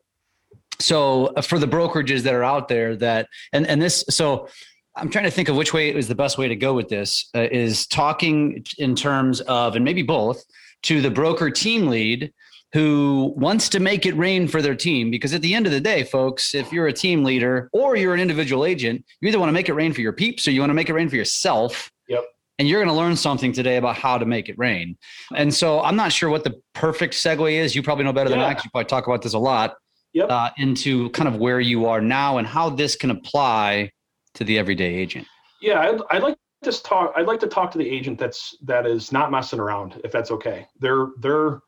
So 0.81 1.27
uh, 1.37 1.43
for 1.43 1.59
the 1.59 1.69
brokerages 1.69 2.23
that 2.23 2.35
are 2.35 2.45
out 2.45 2.69
there 2.69 2.97
that, 2.97 3.29
and, 3.53 3.67
and 3.67 3.81
this, 3.81 4.05
so 4.11 4.49
I'm 4.97 5.11
trying 5.11 5.25
to 5.25 5.31
think 5.31 5.49
of 5.49 5.57
which 5.57 5.73
way 5.73 5.95
is 5.95 6.09
the 6.09 6.15
best 6.15 6.39
way 6.39 6.49
to 6.49 6.57
go 6.57 6.75
with 6.75 6.89
this 6.89 7.29
uh, 7.35 7.47
is 7.51 7.87
talking 7.87 8.65
in 8.79 8.95
terms 8.95 9.41
of, 9.43 9.77
and 9.77 9.85
maybe 9.85 10.03
both, 10.03 10.43
to 10.85 11.01
the 11.01 11.11
broker 11.11 11.51
team 11.51 11.89
lead 11.89 12.33
who 12.73 13.33
wants 13.37 13.69
to 13.69 13.79
make 13.79 14.05
it 14.05 14.17
rain 14.17 14.49
for 14.49 14.61
their 14.61 14.75
team. 14.75 15.11
Because 15.11 15.33
at 15.33 15.43
the 15.43 15.55
end 15.55 15.67
of 15.67 15.73
the 15.73 15.81
day, 15.81 16.03
folks, 16.03 16.55
if 16.55 16.73
you're 16.73 16.89
a 16.89 16.93
team 16.93 17.23
leader 17.23 17.71
or 17.73 17.95
you're 17.97 18.15
an 18.15 18.21
individual 18.21 18.65
agent, 18.65 19.05
you 19.21 19.29
either 19.29 19.39
want 19.39 19.49
to 19.49 19.53
make 19.53 19.69
it 19.69 19.75
rain 19.75 19.93
for 19.93 20.01
your 20.01 20.13
peeps 20.13 20.47
or 20.49 20.51
you 20.51 20.61
want 20.61 20.71
to 20.71 20.75
make 20.75 20.89
it 20.89 20.93
rain 20.93 21.09
for 21.09 21.17
yourself. 21.17 21.91
Yep. 22.09 22.25
And 22.59 22.69
you're 22.69 22.83
going 22.85 22.95
to 22.95 23.01
learn 23.01 23.17
something 23.17 23.53
today 23.53 23.77
about 23.77 23.97
how 23.97 24.19
to 24.19 24.27
make 24.27 24.49
it 24.49 24.57
rain. 24.59 24.97
And 25.35 25.55
so 25.55 25.81
I'm 25.83 25.97
not 25.97 26.13
sure 26.13 26.31
what 26.31 26.45
the 26.45 26.61
perfect 26.73 27.15
segue 27.15 27.53
is. 27.53 27.75
You 27.75 27.83
probably 27.83 28.05
know 28.05 28.13
better 28.13 28.31
than 28.31 28.41
I. 28.41 28.51
You 28.51 28.71
probably 28.73 28.85
talk 28.85 29.07
about 29.07 29.23
this 29.23 29.35
a 29.35 29.39
lot. 29.39 29.77
Yep. 30.15 30.31
Uh, 30.31 30.51
into 30.59 31.11
kind 31.11 31.29
of 31.29 31.37
where 31.37 31.61
you 31.61 31.87
are 31.87 32.01
now 32.01 32.39
and 32.39 32.47
how 32.47 32.71
this 32.71 32.95
can 32.95 33.11
apply 33.11 33.91
to 34.35 34.45
the 34.45 34.59
everyday 34.59 34.95
agent. 34.95 35.27
Yeah, 35.61 35.81
I'd, 35.81 36.01
I'd 36.11 36.23
like 36.23 36.37
to 36.63 36.83
talk. 36.83 37.13
I'd 37.17 37.27
like 37.27 37.41
to 37.41 37.47
talk 37.47 37.71
to 37.73 37.79
the 37.79 37.89
agent 37.89 38.19
that's 38.19 38.57
that 38.63 38.87
is 38.87 39.13
not 39.13 39.31
messing 39.31 39.59
around, 39.59 40.01
if 40.05 40.13
that's 40.13 40.31
okay. 40.31 40.67
They're 40.79 41.09
they're 41.19 41.61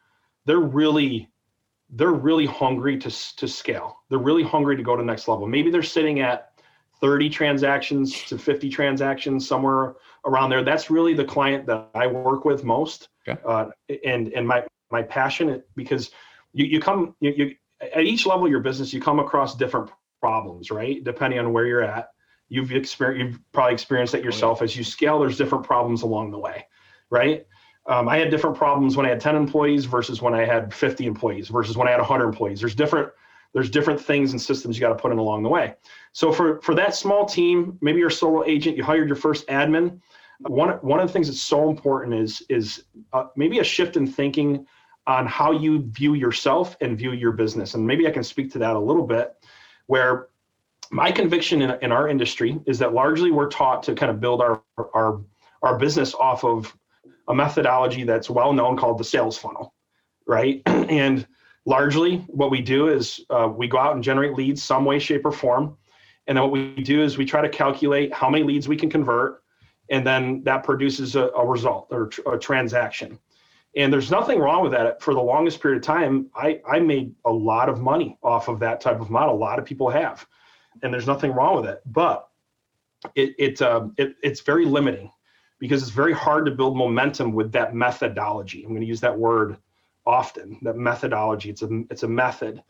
they're 0.45 0.61
really 0.61 1.29
they're 1.91 2.13
really 2.13 2.47
hungry 2.47 2.99
to 2.99 3.37
to 3.37 3.49
scale. 3.49 3.99
They're 4.09 4.19
really 4.19 4.43
hungry 4.43 4.77
to 4.77 4.83
go 4.83 4.97
to 4.97 5.03
the 5.03 5.07
next 5.07 5.29
level. 5.29 5.47
Maybe 5.47 5.71
they're 5.71 5.83
sitting 5.83 6.21
at 6.21 6.53
30 7.01 7.29
transactions 7.29 8.25
to 8.25 8.39
50 8.39 8.71
transactions 8.71 9.47
somewhere 9.47 9.97
around 10.25 10.51
there. 10.51 10.65
That's 10.65 10.91
really 10.91 11.15
the 11.15 11.25
client 11.25 11.67
that 11.67 11.89
I 11.95 12.07
work 12.07 12.45
with 12.45 12.65
most. 12.65 13.09
Okay. 13.29 13.41
Uh, 13.45 13.67
and 14.05 14.33
and 14.33 14.47
my 14.47 14.65
my 14.91 15.03
passion 15.03 15.63
because 15.75 16.11
you 16.53 16.67
you 16.67 16.81
come 16.81 17.15
you, 17.21 17.33
you 17.37 17.55
at 17.81 18.03
each 18.03 18.27
level 18.27 18.47
of 18.47 18.51
your 18.51 18.61
business 18.61 18.93
you 18.93 19.01
come 19.01 19.19
across 19.19 19.57
different 19.57 19.91
problems, 20.21 20.71
right? 20.71 21.03
Depending 21.05 21.39
on 21.39 21.53
where 21.53 21.67
you're 21.67 21.83
at. 21.85 22.11
You've 22.49 22.73
experienced 22.73 23.35
you've 23.35 23.53
probably 23.53 23.75
experienced 23.75 24.13
that 24.13 24.23
yourself 24.23 24.63
as 24.63 24.77
you 24.77 24.85
scale 24.85 25.19
there's 25.19 25.37
different 25.37 25.65
problems 25.65 26.03
along 26.03 26.31
the 26.31 26.39
way 26.39 26.65
right? 27.11 27.47
Um, 27.89 28.09
i 28.09 28.17
had 28.19 28.31
different 28.31 28.57
problems 28.57 28.97
when 28.97 29.07
i 29.07 29.09
had 29.09 29.21
10 29.21 29.37
employees 29.37 29.85
versus 29.85 30.21
when 30.21 30.35
i 30.35 30.45
had 30.45 30.75
50 30.75 31.07
employees 31.07 31.49
versus 31.49 31.77
when 31.77 31.87
i 31.87 31.91
had 31.91 32.01
100 32.01 32.25
employees. 32.25 32.61
There's 32.61 32.75
different 32.75 33.11
there's 33.53 33.71
different 33.71 34.01
things 34.01 34.33
and 34.33 34.41
systems 34.41 34.77
you 34.77 34.81
got 34.81 34.91
to 34.91 34.97
put 34.97 35.13
in 35.13 35.19
along 35.19 35.43
the 35.43 35.49
way. 35.49 35.75
So 36.13 36.33
for 36.33 36.61
for 36.63 36.75
that 36.75 36.95
small 36.95 37.27
team 37.27 37.79
maybe 37.81 37.99
you're 37.99 38.09
a 38.09 38.13
solo 38.13 38.45
agent 38.45 38.77
you 38.77 38.85
hired 38.85 39.09
your 39.09 39.17
first 39.17 39.47
admin 39.49 40.01
one 40.41 40.71
one 40.83 41.01
of 41.01 41.07
the 41.07 41.13
things 41.13 41.29
that's 41.29 41.41
so 41.41 41.71
important 41.71 42.15
is 42.15 42.43
is 42.49 42.85
uh, 43.13 43.27
maybe 43.37 43.61
a 43.61 43.65
shift 43.65 43.97
in 43.97 44.07
thinking 44.07 44.67
on 45.07 45.27
how 45.27 45.53
you 45.53 45.83
view 45.91 46.15
yourself 46.15 46.77
and 46.81 46.99
view 46.99 47.13
your 47.13 47.33
business. 47.33 47.75
And 47.75 47.87
maybe 47.87 48.07
i 48.07 48.11
can 48.11 48.25
speak 48.25 48.51
to 48.53 48.59
that 48.59 48.77
a 48.77 48.79
little 48.79 49.07
bit 49.07 49.35
where 49.87 50.29
my 50.91 51.11
conviction 51.11 51.63
in, 51.63 51.79
in 51.83 51.93
our 51.93 52.09
industry 52.09 52.61
is 52.67 52.79
that 52.79 52.93
largely 52.93 53.31
we're 53.31 53.49
taught 53.49 53.83
to 53.85 53.95
kind 53.95 54.11
of 54.11 54.21
build 54.21 54.41
our 54.41 54.63
our 54.95 55.21
our 55.63 55.79
business 55.79 56.15
off 56.15 56.45
of 56.45 56.77
a 57.29 57.35
methodology 57.35 58.05
that's 58.05 58.31
well 58.31 58.53
known 58.53 58.77
called 58.77 58.99
the 58.99 59.05
sales 59.05 59.37
funnel 59.37 59.73
right? 60.27 60.63
And 60.67 61.27
largely 61.65 62.19
what 62.29 62.51
we 62.51 62.61
do 62.61 62.89
is 62.89 63.21
uh, 63.31 63.49
we 63.49 63.67
go 63.67 63.79
out 63.79 63.95
and 63.95 64.05
generate 64.05 64.35
leads 64.35 64.63
some 64.63 64.85
way 64.85 64.99
shape 64.99 65.25
or 65.25 65.33
form. 65.33 65.77
And 66.27 66.37
then 66.37 66.43
what 66.43 66.53
we 66.53 66.83
do 66.83 67.03
is 67.03 67.19
we 67.19 67.25
try 67.25 67.41
to 67.41 67.49
calculate 67.49 68.13
how 68.13 68.29
many 68.29 68.45
leads 68.45 68.69
we 68.69 68.77
can 68.77 68.91
convert 68.91 69.43
and 69.89 70.05
then 70.05 70.43
that 70.43 70.65
produces 70.65 71.15
a, 71.15 71.29
a 71.29 71.47
result 71.47 71.89
or 71.91 72.09
tr- 72.09 72.29
a 72.33 72.39
transaction 72.39 73.19
and 73.77 73.93
there's 73.93 74.11
nothing 74.11 74.39
wrong 74.39 74.63
with 74.63 74.73
that. 74.73 75.03
For 75.03 75.15
the 75.15 75.21
longest 75.21 75.61
period 75.61 75.79
of 75.79 75.83
time 75.85 76.31
I, 76.35 76.61
I 76.69 76.81
made 76.81 77.15
a 77.25 77.33
lot 77.33 77.69
of 77.69 77.81
money 77.81 78.19
off 78.23 78.49
of 78.49 78.59
that 78.61 78.81
type 78.81 79.01
of 79.01 79.11
model. 79.11 79.35
A 79.35 79.37
lot 79.37 79.59
of 79.59 79.65
people 79.65 79.91
have. 79.91 80.27
And 80.83 80.93
there's 80.93 81.07
nothing 81.07 81.33
wrong 81.33 81.57
with 81.57 81.71
it. 81.71 81.81
But 81.87 82.29
it, 83.15 83.35
it, 83.39 83.63
um, 83.63 83.95
it 83.99 84.17
it's 84.23 84.41
very 84.41 84.65
limiting 84.65 85.11
because 85.59 85.83
it's 85.83 85.91
very 85.91 86.13
hard 86.13 86.47
to 86.47 86.53
build 86.53 86.77
momentum 86.77 87.33
with 87.33 87.53
that 87.53 87.75
methodology. 87.75 88.65
I'm 88.65 88.71
going 88.71 88.81
to 88.81 88.87
use 88.87 89.01
that 89.01 89.17
word 89.17 89.59
often 90.07 90.59
that 90.63 90.77
methodology. 90.77 91.51
It's 91.51 91.63
a 91.63 91.83
it's 91.91 92.05
a 92.05 92.09
method. 92.09 92.63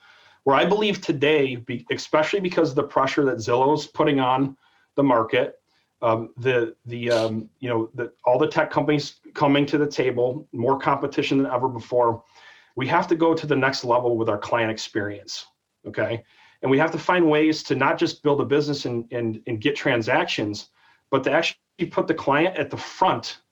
Where 0.44 0.54
i 0.54 0.64
believe 0.64 1.00
today 1.00 1.64
especially 1.90 2.38
because 2.38 2.70
of 2.70 2.76
the 2.76 2.84
pressure 2.84 3.24
that 3.24 3.38
zillow's 3.38 3.88
putting 3.88 4.20
on 4.20 4.56
the 4.94 5.02
market 5.02 5.56
um, 6.02 6.30
the 6.36 6.74
the 6.86 7.10
um, 7.10 7.48
you 7.60 7.68
know 7.68 7.90
the, 7.94 8.12
all 8.24 8.38
the 8.38 8.48
tech 8.48 8.70
companies 8.70 9.20
coming 9.34 9.66
to 9.66 9.78
the 9.78 9.86
table 9.86 10.46
more 10.52 10.78
competition 10.78 11.38
than 11.38 11.50
ever 11.52 11.68
before. 11.68 12.22
We 12.76 12.86
have 12.88 13.08
to 13.08 13.16
go 13.16 13.34
to 13.34 13.46
the 13.46 13.56
next 13.56 13.84
level 13.84 14.18
with 14.18 14.28
our 14.28 14.38
client 14.38 14.70
experience 14.70 15.46
okay? 15.86 16.24
And 16.62 16.70
we 16.70 16.78
have 16.78 16.90
to 16.92 16.98
find 16.98 17.30
ways 17.30 17.62
to 17.64 17.74
not 17.74 17.98
just 17.98 18.22
build 18.22 18.40
a 18.40 18.44
business 18.44 18.84
and, 18.86 19.04
and, 19.12 19.40
and 19.46 19.60
get 19.60 19.76
transactions 19.76 20.70
but 21.10 21.22
to 21.22 21.30
actually 21.30 21.86
put 21.90 22.08
the 22.08 22.14
client 22.14 22.56
at 22.56 22.68
the 22.70 22.76
front 22.76 23.42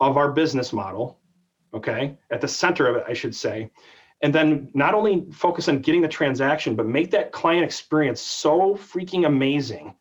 of 0.00 0.16
our 0.16 0.32
business 0.32 0.72
model 0.72 1.18
okay? 1.74 2.16
At 2.30 2.40
the 2.40 2.48
center 2.48 2.86
of 2.86 2.96
it 2.96 3.04
i 3.08 3.12
should 3.12 3.34
say. 3.34 3.70
And 4.22 4.32
then 4.32 4.70
not 4.72 4.94
only 4.94 5.26
focus 5.32 5.68
on 5.68 5.80
getting 5.80 6.02
the 6.02 6.08
transaction 6.08 6.76
but 6.76 6.86
make 6.86 7.10
that 7.10 7.32
client 7.32 7.64
experience 7.64 8.20
so 8.20 8.74
freaking 8.74 9.26
amazing 9.26 9.94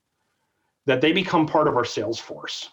that 0.86 1.02
they 1.02 1.12
become 1.12 1.46
part 1.46 1.68
of 1.68 1.76
our 1.76 1.86
sales 1.86 2.20
force. 2.20 2.70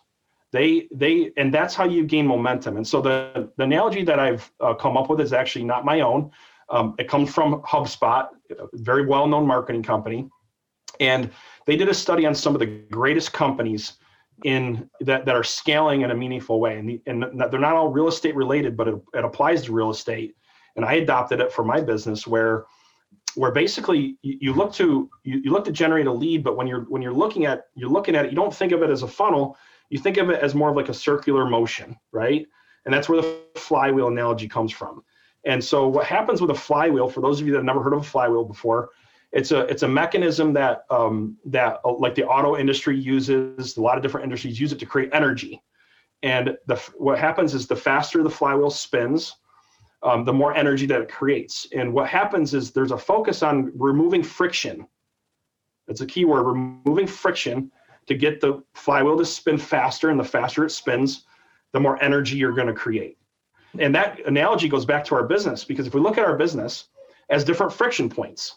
They 0.53 0.89
they 0.93 1.31
and 1.37 1.53
that's 1.53 1.75
how 1.75 1.85
you 1.85 2.05
gain 2.05 2.27
momentum. 2.27 2.77
And 2.77 2.87
so 2.87 3.01
the 3.01 3.51
the 3.57 3.65
analogy 3.65 4.03
that 4.05 4.19
i've 4.19 4.51
uh, 4.61 4.75
come 4.75 4.97
up 4.97 5.11
with 5.11 5.21
is 5.21 5.33
actually 5.33 5.65
not 5.65 5.85
my 5.85 6.01
own. 6.01 6.31
Um, 6.71 6.95
it 6.99 7.09
comes 7.09 7.33
from 7.33 7.63
hubspot 7.63 8.29
a 8.51 8.67
very 8.75 9.07
well-known 9.07 9.47
marketing 9.47 9.83
company. 9.83 10.29
And 11.01 11.31
they 11.67 11.77
did 11.77 11.89
a 11.89 11.95
study 11.95 12.27
on 12.27 12.35
some 12.35 12.55
of 12.55 12.61
the 12.61 12.67
greatest 12.91 13.33
companies 13.33 13.95
in 14.45 14.89
that, 15.01 15.27
that 15.27 15.35
are 15.35 15.45
scaling 15.45 16.03
in 16.03 16.11
a 16.11 16.15
meaningful 16.15 16.61
way. 16.61 16.79
And, 16.79 16.89
the, 16.89 17.03
and 17.07 17.23
they're 17.51 17.61
not 17.61 17.75
all 17.75 17.89
real 17.89 18.09
estate 18.09 18.35
related 18.35 18.77
but 18.77 18.89
it, 18.89 18.95
it 19.15 19.25
applies 19.25 19.65
to 19.65 19.73
real 19.73 19.91
estate. 19.91 20.35
And 20.77 20.85
i 20.85 20.95
adopted 20.95 21.41
it 21.41 21.53
for 21.53 21.65
my 21.65 21.81
business 21.81 22.27
where 22.27 22.65
where 23.39 23.53
basically 23.53 24.19
you, 24.23 24.39
you 24.41 24.53
look 24.53 24.73
to 24.75 25.09
you, 25.23 25.41
you 25.45 25.53
look 25.53 25.65
to 25.65 25.73
generate 25.73 26.07
a 26.07 26.13
lead 26.13 26.43
but 26.43 26.57
when 26.57 26.67
you're 26.67 26.83
when 26.83 27.01
you're 27.01 27.13
looking 27.13 27.47
at 27.47 27.67
you're 27.75 27.91
looking 27.91 28.17
at 28.17 28.25
it 28.25 28.31
you 28.31 28.37
don't 28.37 28.55
think 28.55 28.73
of 28.73 28.83
it 28.83 28.91
as 28.91 29.03
a 29.03 29.09
funnel. 29.09 29.57
You 29.91 29.99
think 29.99 30.19
of 30.19 30.29
it 30.29 30.43
as 30.43 30.55
more 30.55 30.71
of 30.71 30.77
like 30.77 30.89
a 30.89 30.95
circular 30.95 31.47
motion 31.47 31.97
right? 32.13 32.47
And 32.85 32.93
that's 32.93 33.09
where 33.09 33.21
the 33.21 33.39
flywheel 33.57 34.09
analogy 34.09 34.49
comes 34.49 34.73
from. 34.73 35.03
And 35.45 35.63
so 35.63 35.87
what 35.89 36.07
happens 36.07 36.41
with 36.41 36.51
a 36.51 36.55
flywheel 36.55 37.09
for 37.09 37.21
those 37.21 37.41
of 37.41 37.47
you 37.47 37.53
that 37.53 37.59
have 37.59 37.65
never 37.65 37.83
heard 37.83 37.93
of 37.93 38.01
a 38.01 38.05
flywheel 38.05 38.45
before 38.45 38.91
it's 39.33 39.53
a 39.53 39.61
it's 39.67 39.83
a 39.83 39.89
mechanism 39.89 40.53
that 40.55 40.85
um, 40.91 41.37
that 41.45 41.81
uh, 41.85 41.93
like 41.93 42.15
the 42.15 42.27
auto 42.27 42.57
industry 42.57 42.99
uses 42.99 43.77
a 43.77 43.81
lot 43.81 43.97
of 43.97 44.03
different 44.03 44.25
industries 44.25 44.59
use 44.59 44.73
it 44.73 44.79
to 44.79 44.87
create 44.87 45.11
energy. 45.13 45.63
And 46.23 46.57
the 46.67 46.77
what 46.97 47.19
happens 47.19 47.55
is 47.55 47.67
the 47.67 47.77
faster 47.77 48.23
the 48.23 48.31
flywheel 48.31 48.71
spins 48.71 49.37
um, 50.03 50.25
the 50.25 50.33
more 50.33 50.55
energy 50.55 50.87
that 50.87 51.01
it 51.01 51.09
creates 51.09 51.67
and 51.73 51.93
what 51.93 52.09
happens 52.09 52.55
is 52.55 52.71
there's 52.71 52.93
a 52.93 52.99
focus 52.99 53.43
on 53.43 53.73
removing 53.75 54.23
friction 54.23 54.87
that's 55.87 56.01
a 56.01 56.07
key 56.07 56.25
word 56.25 56.45
removing 56.45 57.07
friction 57.07 57.71
to 58.07 58.15
get 58.15 58.41
the 58.41 58.63
flywheel 58.75 59.19
to 59.19 59.25
spin 59.25 59.59
faster 59.59 60.11
and 60.11 60.19
the 60.19 60.25
faster 60.25 60.65
it 60.65 60.71
spins 60.71 61.25
the 61.73 61.81
more 61.81 62.03
energy 62.03 62.37
you're 62.37 62.53
going 62.53 62.69
to 62.69 62.75
create 62.75 63.19
and 63.79 63.95
that 63.95 64.25
analogy 64.27 64.69
goes 64.69 64.85
back 64.85 65.05
to 65.05 65.15
our 65.15 65.25
business 65.25 65.65
because 65.65 65.87
if 65.87 65.95
we 65.95 66.01
look 66.01 66.19
at 66.19 66.25
our 66.25 66.37
business 66.37 66.89
as 67.31 67.45
different 67.45 67.73
friction 67.73 68.09
points 68.09 68.57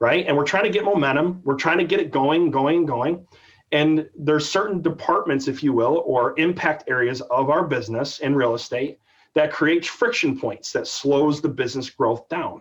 right? 0.00 0.26
And 0.26 0.36
we're 0.36 0.44
trying 0.44 0.64
to 0.64 0.70
get 0.70 0.84
momentum. 0.84 1.40
We're 1.44 1.56
trying 1.56 1.78
to 1.78 1.84
get 1.84 2.00
it 2.00 2.10
going, 2.10 2.50
going, 2.50 2.86
going. 2.86 3.26
And 3.72 4.08
there's 4.16 4.48
certain 4.48 4.80
departments, 4.80 5.48
if 5.48 5.62
you 5.62 5.72
will, 5.72 6.02
or 6.06 6.38
impact 6.38 6.84
areas 6.88 7.20
of 7.22 7.50
our 7.50 7.64
business 7.64 8.20
in 8.20 8.34
real 8.34 8.54
estate 8.54 8.98
that 9.38 9.52
creates 9.52 9.86
friction 9.86 10.38
points 10.38 10.72
that 10.72 10.88
slows 10.88 11.40
the 11.40 11.48
business 11.48 11.88
growth 11.88 12.28
down, 12.28 12.60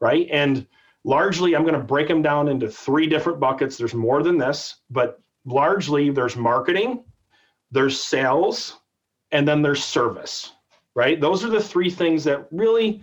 right? 0.00 0.28
And 0.30 0.66
largely, 1.02 1.56
I'm 1.56 1.62
going 1.62 1.74
to 1.74 1.80
break 1.80 2.06
them 2.06 2.22
down 2.22 2.46
into 2.46 2.70
three 2.70 3.08
different 3.08 3.40
buckets. 3.40 3.76
There's 3.76 3.92
more 3.94 4.22
than 4.22 4.38
this, 4.38 4.76
but 4.88 5.20
largely 5.44 6.10
there's 6.10 6.36
marketing, 6.36 7.02
there's 7.72 8.00
sales, 8.00 8.78
and 9.32 9.48
then 9.48 9.62
there's 9.62 9.82
service, 9.82 10.52
right? 10.94 11.20
Those 11.20 11.44
are 11.44 11.50
the 11.50 11.62
three 11.62 11.90
things 11.90 12.22
that 12.22 12.46
really, 12.52 13.02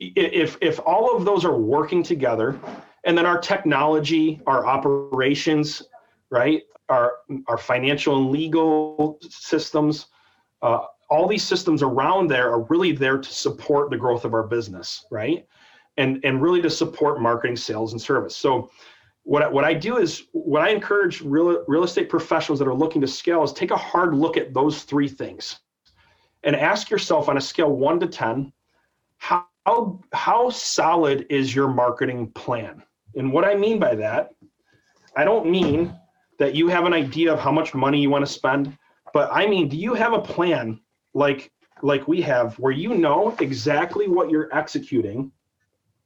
if 0.00 0.56
if 0.62 0.80
all 0.86 1.14
of 1.14 1.26
those 1.26 1.44
are 1.44 1.58
working 1.58 2.02
together, 2.02 2.58
and 3.04 3.18
then 3.18 3.26
our 3.26 3.38
technology, 3.38 4.40
our 4.46 4.66
operations, 4.66 5.82
right? 6.30 6.62
Our 6.88 7.12
our 7.46 7.58
financial 7.58 8.16
and 8.16 8.30
legal 8.30 9.18
systems, 9.28 10.06
uh, 10.62 10.86
all 11.10 11.28
these 11.28 11.44
systems 11.44 11.82
around 11.82 12.28
there 12.28 12.50
are 12.50 12.62
really 12.64 12.92
there 12.92 13.18
to 13.18 13.30
support 13.32 13.90
the 13.90 13.96
growth 13.96 14.24
of 14.24 14.34
our 14.34 14.42
business, 14.42 15.06
right? 15.10 15.46
And 15.96 16.20
and 16.24 16.42
really 16.42 16.62
to 16.62 16.70
support 16.70 17.20
marketing, 17.20 17.56
sales, 17.56 17.92
and 17.92 18.00
service. 18.00 18.36
So 18.36 18.70
what 19.22 19.42
I, 19.42 19.48
what 19.48 19.64
I 19.64 19.74
do 19.74 19.98
is 19.98 20.24
what 20.32 20.62
I 20.62 20.70
encourage 20.70 21.20
real 21.20 21.64
real 21.68 21.84
estate 21.84 22.08
professionals 22.08 22.58
that 22.58 22.68
are 22.68 22.74
looking 22.74 23.00
to 23.00 23.06
scale 23.06 23.42
is 23.42 23.52
take 23.52 23.70
a 23.70 23.76
hard 23.76 24.14
look 24.14 24.36
at 24.36 24.52
those 24.52 24.82
three 24.82 25.08
things, 25.08 25.60
and 26.42 26.56
ask 26.56 26.90
yourself 26.90 27.28
on 27.28 27.36
a 27.36 27.40
scale 27.40 27.70
one 27.70 28.00
to 28.00 28.06
ten, 28.06 28.52
how 29.18 29.46
how, 29.66 29.98
how 30.12 30.50
solid 30.50 31.26
is 31.30 31.54
your 31.54 31.68
marketing 31.68 32.30
plan? 32.32 32.82
And 33.14 33.32
what 33.32 33.44
I 33.44 33.54
mean 33.54 33.78
by 33.78 33.94
that, 33.94 34.30
I 35.16 35.24
don't 35.24 35.50
mean 35.50 35.96
that 36.38 36.54
you 36.54 36.68
have 36.68 36.84
an 36.84 36.92
idea 36.92 37.32
of 37.32 37.40
how 37.40 37.52
much 37.52 37.74
money 37.74 37.98
you 37.98 38.10
want 38.10 38.26
to 38.26 38.30
spend, 38.30 38.76
but 39.14 39.30
I 39.32 39.46
mean, 39.46 39.68
do 39.68 39.76
you 39.78 39.94
have 39.94 40.12
a 40.12 40.20
plan 40.20 40.80
like 41.14 41.50
like 41.82 42.06
we 42.06 42.20
have 42.22 42.58
where 42.58 42.72
you 42.72 42.94
know 42.94 43.34
exactly 43.40 44.08
what 44.08 44.30
you're 44.30 44.48
executing 44.52 45.30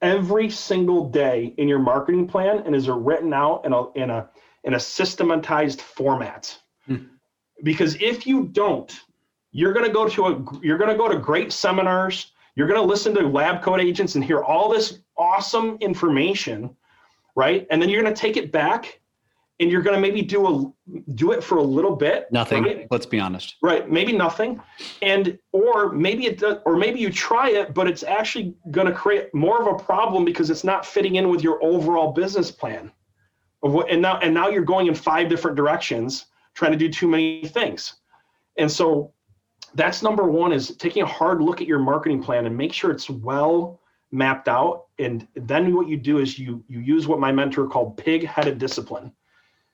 every 0.00 0.48
single 0.48 1.08
day 1.08 1.54
in 1.56 1.68
your 1.68 1.78
marketing 1.78 2.26
plan 2.26 2.62
and 2.64 2.74
is 2.74 2.88
written 2.88 3.32
out 3.32 3.64
in 3.64 3.72
a 3.72 3.92
in 3.92 4.10
a 4.10 4.28
in 4.64 4.74
a 4.74 4.80
systematized 4.80 5.80
format. 5.80 6.56
Hmm. 6.86 6.96
Because 7.62 7.96
if 8.00 8.26
you 8.26 8.44
don't, 8.44 9.00
you're 9.50 9.72
going 9.72 9.86
to 9.86 9.92
go 9.92 10.08
to 10.08 10.26
a 10.26 10.44
you're 10.62 10.78
going 10.78 10.90
to 10.90 10.96
go 10.96 11.08
to 11.08 11.18
great 11.18 11.52
seminars, 11.52 12.32
you're 12.54 12.68
going 12.68 12.80
to 12.80 12.86
listen 12.86 13.14
to 13.14 13.26
lab 13.26 13.62
coat 13.62 13.80
agents 13.80 14.14
and 14.14 14.24
hear 14.24 14.42
all 14.42 14.68
this 14.68 15.00
awesome 15.16 15.76
information, 15.80 16.76
right? 17.34 17.66
And 17.70 17.80
then 17.80 17.88
you're 17.88 18.02
going 18.02 18.14
to 18.14 18.20
take 18.20 18.36
it 18.36 18.52
back 18.52 19.00
and 19.60 19.70
you're 19.70 19.82
going 19.82 19.96
to 19.96 20.00
maybe 20.00 20.22
do 20.22 20.46
a 20.46 21.12
do 21.14 21.32
it 21.32 21.42
for 21.42 21.58
a 21.58 21.62
little 21.62 21.96
bit 21.96 22.30
nothing 22.30 22.62
right? 22.64 22.86
let's 22.90 23.06
be 23.06 23.18
honest. 23.18 23.56
Right 23.62 23.90
maybe 23.90 24.12
nothing. 24.12 24.60
And 25.02 25.38
or 25.52 25.92
maybe 25.92 26.26
it 26.26 26.38
does 26.38 26.58
or 26.64 26.76
maybe 26.76 27.00
you 27.00 27.10
try 27.10 27.50
it 27.50 27.74
but 27.74 27.88
it's 27.88 28.02
actually 28.02 28.54
going 28.70 28.86
to 28.86 28.92
create 28.92 29.34
more 29.34 29.60
of 29.60 29.80
a 29.80 29.82
problem 29.82 30.24
because 30.24 30.50
it's 30.50 30.64
not 30.64 30.86
fitting 30.86 31.16
in 31.16 31.28
with 31.28 31.42
your 31.42 31.62
overall 31.62 32.12
business 32.12 32.50
plan 32.50 32.92
of 33.62 33.72
what 33.72 33.90
and 33.90 34.02
now 34.02 34.18
and 34.18 34.32
now 34.32 34.48
you're 34.48 34.62
going 34.62 34.86
in 34.86 34.94
five 34.94 35.28
different 35.28 35.56
directions 35.56 36.26
trying 36.54 36.72
to 36.72 36.78
do 36.78 36.88
too 36.88 37.08
many 37.08 37.46
things. 37.46 37.94
And 38.56 38.70
so 38.70 39.12
that's 39.74 40.02
number 40.02 40.24
one 40.24 40.52
is 40.52 40.76
taking 40.76 41.02
a 41.02 41.06
hard 41.06 41.40
look 41.40 41.60
at 41.60 41.68
your 41.68 41.78
marketing 41.78 42.22
plan 42.22 42.46
and 42.46 42.56
make 42.56 42.72
sure 42.72 42.90
it's 42.90 43.08
well 43.08 43.80
mapped 44.10 44.48
out. 44.48 44.86
And 44.98 45.28
then 45.36 45.74
what 45.74 45.88
you 45.88 45.96
do 45.96 46.18
is 46.18 46.38
you 46.38 46.64
you 46.68 46.80
use 46.80 47.06
what 47.06 47.20
my 47.20 47.32
mentor 47.32 47.68
called 47.68 47.96
pig 47.96 48.26
headed 48.26 48.58
discipline 48.58 49.12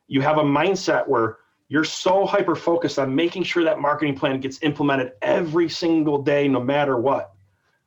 you 0.06 0.20
have 0.20 0.38
a 0.38 0.42
mindset 0.42 1.06
where 1.06 1.38
you're 1.68 1.84
so 1.84 2.26
hyper 2.26 2.54
focused 2.54 2.98
on 2.98 3.14
making 3.14 3.42
sure 3.42 3.64
that 3.64 3.80
marketing 3.80 4.16
plan 4.16 4.38
gets 4.40 4.62
implemented 4.62 5.12
every 5.22 5.68
single 5.68 6.22
day, 6.22 6.46
no 6.46 6.60
matter 6.60 6.98
what, 6.98 7.34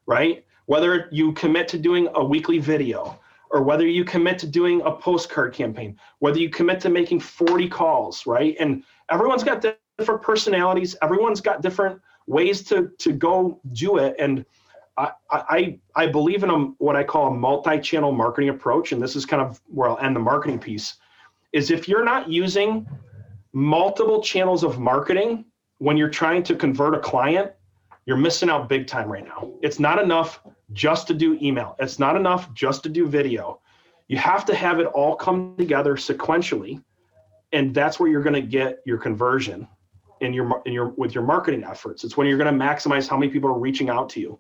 right? 0.06 0.46
Whether 0.66 1.08
you 1.12 1.32
commit 1.34 1.68
to 1.70 1.78
doing 1.78 2.08
a 2.16 2.24
weekly 2.24 2.60
video, 2.60 3.20
or 3.50 3.64
whether 3.64 3.88
you 3.88 4.04
commit 4.04 4.38
to 4.40 4.48
doing 4.48 4.82
a 4.82 4.92
postcard 4.92 5.54
campaign, 5.54 5.98
whether 6.20 6.40
you 6.40 6.50
commit 6.50 6.82
to 6.82 6.90
making 6.90 7.20
40 7.20 7.70
calls, 7.70 8.26
right? 8.26 8.56
And 8.60 8.84
everyone's 9.10 9.44
got 9.44 9.66
different 9.98 10.22
personalities, 10.22 10.96
everyone's 11.02 11.40
got 11.40 11.62
different 11.62 12.02
ways 12.26 12.64
to 12.64 12.90
to 13.00 13.14
go 13.14 13.62
do 13.72 13.98
it. 13.98 14.16
And 14.20 14.46
I 14.98 15.12
I 15.30 15.80
I 15.96 16.08
believe 16.08 16.44
in 16.44 16.50
a 16.50 16.58
what 16.80 16.96
I 16.96 17.04
call 17.04 17.28
a 17.28 17.34
multi-channel 17.34 18.12
marketing 18.12 18.50
approach, 18.50 18.92
and 18.92 19.02
this 19.02 19.16
is 19.16 19.26
kind 19.26 19.42
of 19.42 19.62
where 19.68 19.90
I'll 19.90 20.00
end 20.00 20.16
the 20.16 20.20
marketing 20.20 20.60
piece 20.60 20.96
is 21.58 21.72
if 21.72 21.88
you're 21.88 22.06
not 22.06 22.30
using 22.30 22.88
multiple 23.52 24.22
channels 24.22 24.64
of 24.64 24.78
marketing 24.78 25.44
when 25.80 25.98
you're 25.98 26.16
trying 26.24 26.44
to 26.44 26.56
convert 26.56 26.94
a 26.94 27.00
client, 27.00 27.52
you're 28.06 28.16
missing 28.16 28.48
out 28.48 28.70
big 28.70 28.86
time 28.86 29.12
right 29.12 29.26
now. 29.26 29.52
It's 29.64 29.80
not 29.80 29.98
enough 30.02 30.40
just 30.74 31.08
to 31.08 31.16
do 31.16 31.36
email. 31.42 31.76
It's 31.80 31.98
not 31.98 32.16
enough 32.16 32.54
just 32.54 32.84
to 32.84 32.90
do 32.90 33.08
video. 33.08 33.60
You 34.08 34.18
have 34.18 34.46
to 34.46 34.54
have 34.54 34.80
it 34.80 34.86
all 34.86 35.16
come 35.16 35.56
together 35.58 35.96
sequentially, 35.96 36.84
and 37.52 37.74
that's 37.74 38.00
where 38.00 38.08
you're 38.08 38.22
going 38.22 38.42
to 38.42 38.48
get 38.60 38.84
your 38.86 39.00
conversion 39.00 39.68
in 40.22 40.34
your 40.34 40.62
in 40.68 40.74
your 40.74 40.90
with 40.90 41.16
your 41.16 41.24
marketing 41.24 41.64
efforts. 41.64 42.04
It's 42.04 42.16
when 42.16 42.28
you're 42.28 42.38
going 42.38 42.54
to 42.56 42.66
maximize 42.66 43.10
how 43.10 43.18
many 43.18 43.32
people 43.32 43.50
are 43.50 43.60
reaching 43.60 43.90
out 43.90 44.10
to 44.10 44.20
you. 44.20 44.40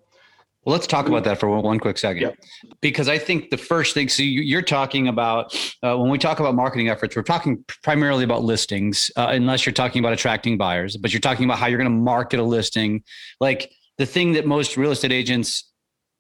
Well, 0.67 0.73
let's 0.73 0.85
talk 0.85 1.07
about 1.07 1.23
that 1.23 1.39
for 1.39 1.47
one 1.61 1.79
quick 1.79 1.97
second, 1.97 2.23
yep. 2.23 2.35
because 2.81 3.07
I 3.07 3.17
think 3.17 3.51
the 3.51 3.57
first 3.57 3.93
thing. 3.93 4.09
So 4.09 4.21
you're 4.21 4.61
talking 4.61 5.07
about 5.07 5.55
uh, 5.81 5.95
when 5.95 6.09
we 6.11 6.17
talk 6.17 6.41
about 6.41 6.55
marketing 6.55 6.89
efforts, 6.89 7.15
we're 7.15 7.23
talking 7.23 7.63
primarily 7.83 8.25
about 8.25 8.43
listings, 8.43 9.09
uh, 9.15 9.27
unless 9.29 9.65
you're 9.65 9.71
talking 9.71 9.99
about 9.99 10.11
attracting 10.11 10.57
buyers. 10.57 10.97
But 10.97 11.13
you're 11.13 11.21
talking 11.21 11.45
about 11.45 11.57
how 11.57 11.67
you're 11.67 11.77
going 11.77 11.89
to 11.89 11.97
market 11.97 12.41
a 12.41 12.43
listing. 12.43 13.01
Like 13.39 13.71
the 13.97 14.05
thing 14.05 14.33
that 14.33 14.45
most 14.45 14.75
real 14.75 14.91
estate 14.91 15.13
agents 15.13 15.71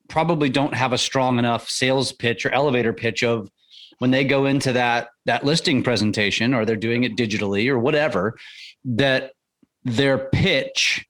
probably 0.07 0.47
don't 0.47 0.73
have 0.73 0.93
a 0.93 0.97
strong 0.97 1.39
enough 1.39 1.69
sales 1.69 2.13
pitch 2.13 2.45
or 2.45 2.51
elevator 2.53 2.93
pitch 2.93 3.23
of 3.23 3.51
when 3.99 4.11
they 4.11 4.23
go 4.23 4.45
into 4.45 4.71
that 4.71 5.09
that 5.25 5.43
listing 5.43 5.83
presentation, 5.83 6.53
or 6.53 6.63
they're 6.63 6.77
doing 6.77 7.03
it 7.03 7.17
digitally 7.17 7.67
or 7.67 7.77
whatever. 7.77 8.37
That 8.85 9.33
their 9.83 10.17
pitch 10.17 11.05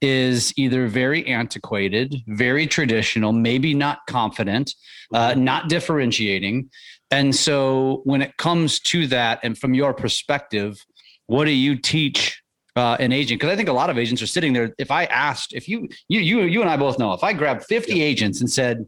is 0.00 0.52
either 0.56 0.86
very 0.86 1.26
antiquated, 1.26 2.16
very 2.28 2.66
traditional, 2.66 3.32
maybe 3.32 3.74
not 3.74 4.00
confident, 4.06 4.74
uh, 5.12 5.34
not 5.36 5.68
differentiating. 5.68 6.70
And 7.10 7.34
so, 7.34 8.02
when 8.04 8.22
it 8.22 8.36
comes 8.36 8.80
to 8.80 9.06
that, 9.08 9.40
and 9.42 9.58
from 9.58 9.74
your 9.74 9.94
perspective, 9.94 10.84
what 11.26 11.46
do 11.46 11.52
you 11.52 11.76
teach 11.76 12.42
uh, 12.76 12.96
an 13.00 13.12
agent? 13.12 13.40
Because 13.40 13.52
I 13.52 13.56
think 13.56 13.68
a 13.68 13.72
lot 13.72 13.90
of 13.90 13.98
agents 13.98 14.20
are 14.22 14.26
sitting 14.26 14.52
there. 14.52 14.74
If 14.78 14.90
I 14.90 15.04
asked, 15.06 15.54
if 15.54 15.68
you, 15.68 15.88
you, 16.08 16.20
you, 16.20 16.42
you 16.42 16.60
and 16.60 16.70
I 16.70 16.76
both 16.76 16.98
know, 16.98 17.12
if 17.14 17.24
I 17.24 17.32
grabbed 17.32 17.64
50 17.64 17.94
yep. 17.94 18.04
agents 18.04 18.40
and 18.40 18.50
said, 18.50 18.86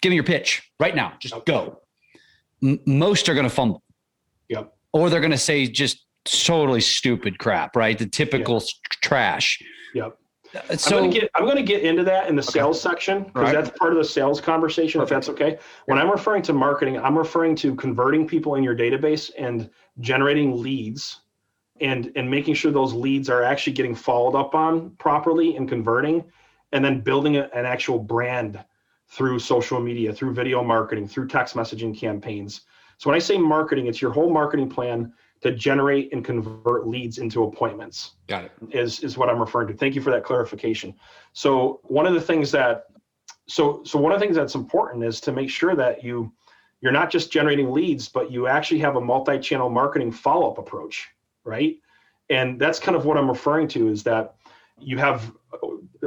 "Give 0.00 0.10
me 0.10 0.14
your 0.14 0.24
pitch 0.24 0.62
right 0.78 0.94
now, 0.94 1.14
just 1.18 1.34
go," 1.44 1.80
M- 2.62 2.80
most 2.86 3.28
are 3.28 3.34
going 3.34 3.48
to 3.48 3.54
fumble. 3.54 3.82
Yep. 4.48 4.72
Or 4.92 5.10
they're 5.10 5.20
going 5.20 5.32
to 5.32 5.38
say 5.38 5.66
just 5.66 6.06
totally 6.24 6.80
stupid 6.80 7.38
crap, 7.38 7.76
right? 7.76 7.98
The 7.98 8.06
typical 8.06 8.56
yep. 8.56 9.00
trash. 9.02 9.60
Yep. 9.94 10.18
So 10.76 10.96
I'm 10.96 11.04
gonna 11.04 11.12
get 11.12 11.30
I'm 11.34 11.46
gonna 11.46 11.62
get 11.62 11.82
into 11.82 12.04
that 12.04 12.28
in 12.28 12.36
the 12.36 12.42
sales 12.42 12.80
section 12.80 13.24
because 13.24 13.42
right. 13.42 13.54
that's 13.54 13.76
part 13.78 13.92
of 13.92 13.98
the 13.98 14.04
sales 14.04 14.40
conversation. 14.40 15.00
Perfect. 15.00 15.12
If 15.12 15.16
that's 15.16 15.28
okay. 15.28 15.58
When 15.86 15.98
I'm 15.98 16.10
referring 16.10 16.42
to 16.42 16.52
marketing, 16.52 16.98
I'm 16.98 17.16
referring 17.16 17.56
to 17.56 17.74
converting 17.74 18.26
people 18.26 18.54
in 18.56 18.62
your 18.62 18.76
database 18.76 19.30
and 19.38 19.70
generating 20.00 20.62
leads, 20.62 21.20
and 21.80 22.12
and 22.16 22.30
making 22.30 22.54
sure 22.54 22.70
those 22.70 22.92
leads 22.92 23.28
are 23.28 23.42
actually 23.42 23.72
getting 23.72 23.94
followed 23.94 24.36
up 24.38 24.54
on 24.54 24.90
properly 24.98 25.56
and 25.56 25.68
converting, 25.68 26.24
and 26.72 26.84
then 26.84 27.00
building 27.00 27.36
a, 27.36 27.50
an 27.54 27.66
actual 27.66 27.98
brand 27.98 28.62
through 29.08 29.38
social 29.38 29.80
media, 29.80 30.12
through 30.12 30.34
video 30.34 30.62
marketing, 30.62 31.06
through 31.06 31.28
text 31.28 31.54
messaging 31.54 31.96
campaigns. 31.96 32.62
So 32.98 33.10
when 33.10 33.16
I 33.16 33.20
say 33.20 33.38
marketing, 33.38 33.86
it's 33.86 34.00
your 34.00 34.10
whole 34.10 34.32
marketing 34.32 34.68
plan 34.68 35.12
to 35.46 35.56
generate 35.56 36.12
and 36.12 36.24
convert 36.24 36.86
leads 36.86 37.18
into 37.18 37.44
appointments. 37.44 38.12
Got 38.26 38.44
it. 38.44 38.52
Is 38.70 39.00
is 39.00 39.16
what 39.16 39.28
I'm 39.28 39.38
referring 39.38 39.68
to. 39.68 39.74
Thank 39.74 39.94
you 39.94 40.00
for 40.00 40.10
that 40.10 40.24
clarification. 40.24 40.94
So 41.32 41.80
one 41.84 42.06
of 42.06 42.14
the 42.14 42.20
things 42.20 42.50
that 42.52 42.86
so 43.46 43.82
so 43.84 43.98
one 43.98 44.12
of 44.12 44.18
the 44.18 44.24
things 44.24 44.36
that's 44.36 44.54
important 44.54 45.04
is 45.04 45.20
to 45.22 45.32
make 45.32 45.50
sure 45.50 45.74
that 45.74 46.02
you 46.04 46.32
you're 46.80 46.92
not 46.92 47.10
just 47.10 47.32
generating 47.32 47.72
leads, 47.72 48.08
but 48.08 48.30
you 48.30 48.46
actually 48.46 48.80
have 48.80 48.96
a 48.96 49.00
multi-channel 49.00 49.70
marketing 49.70 50.12
follow-up 50.12 50.58
approach, 50.58 51.08
right? 51.42 51.76
And 52.28 52.60
that's 52.60 52.78
kind 52.78 52.96
of 52.96 53.06
what 53.06 53.16
I'm 53.16 53.28
referring 53.28 53.66
to 53.68 53.88
is 53.88 54.02
that 54.02 54.34
you 54.78 54.98
have 54.98 55.32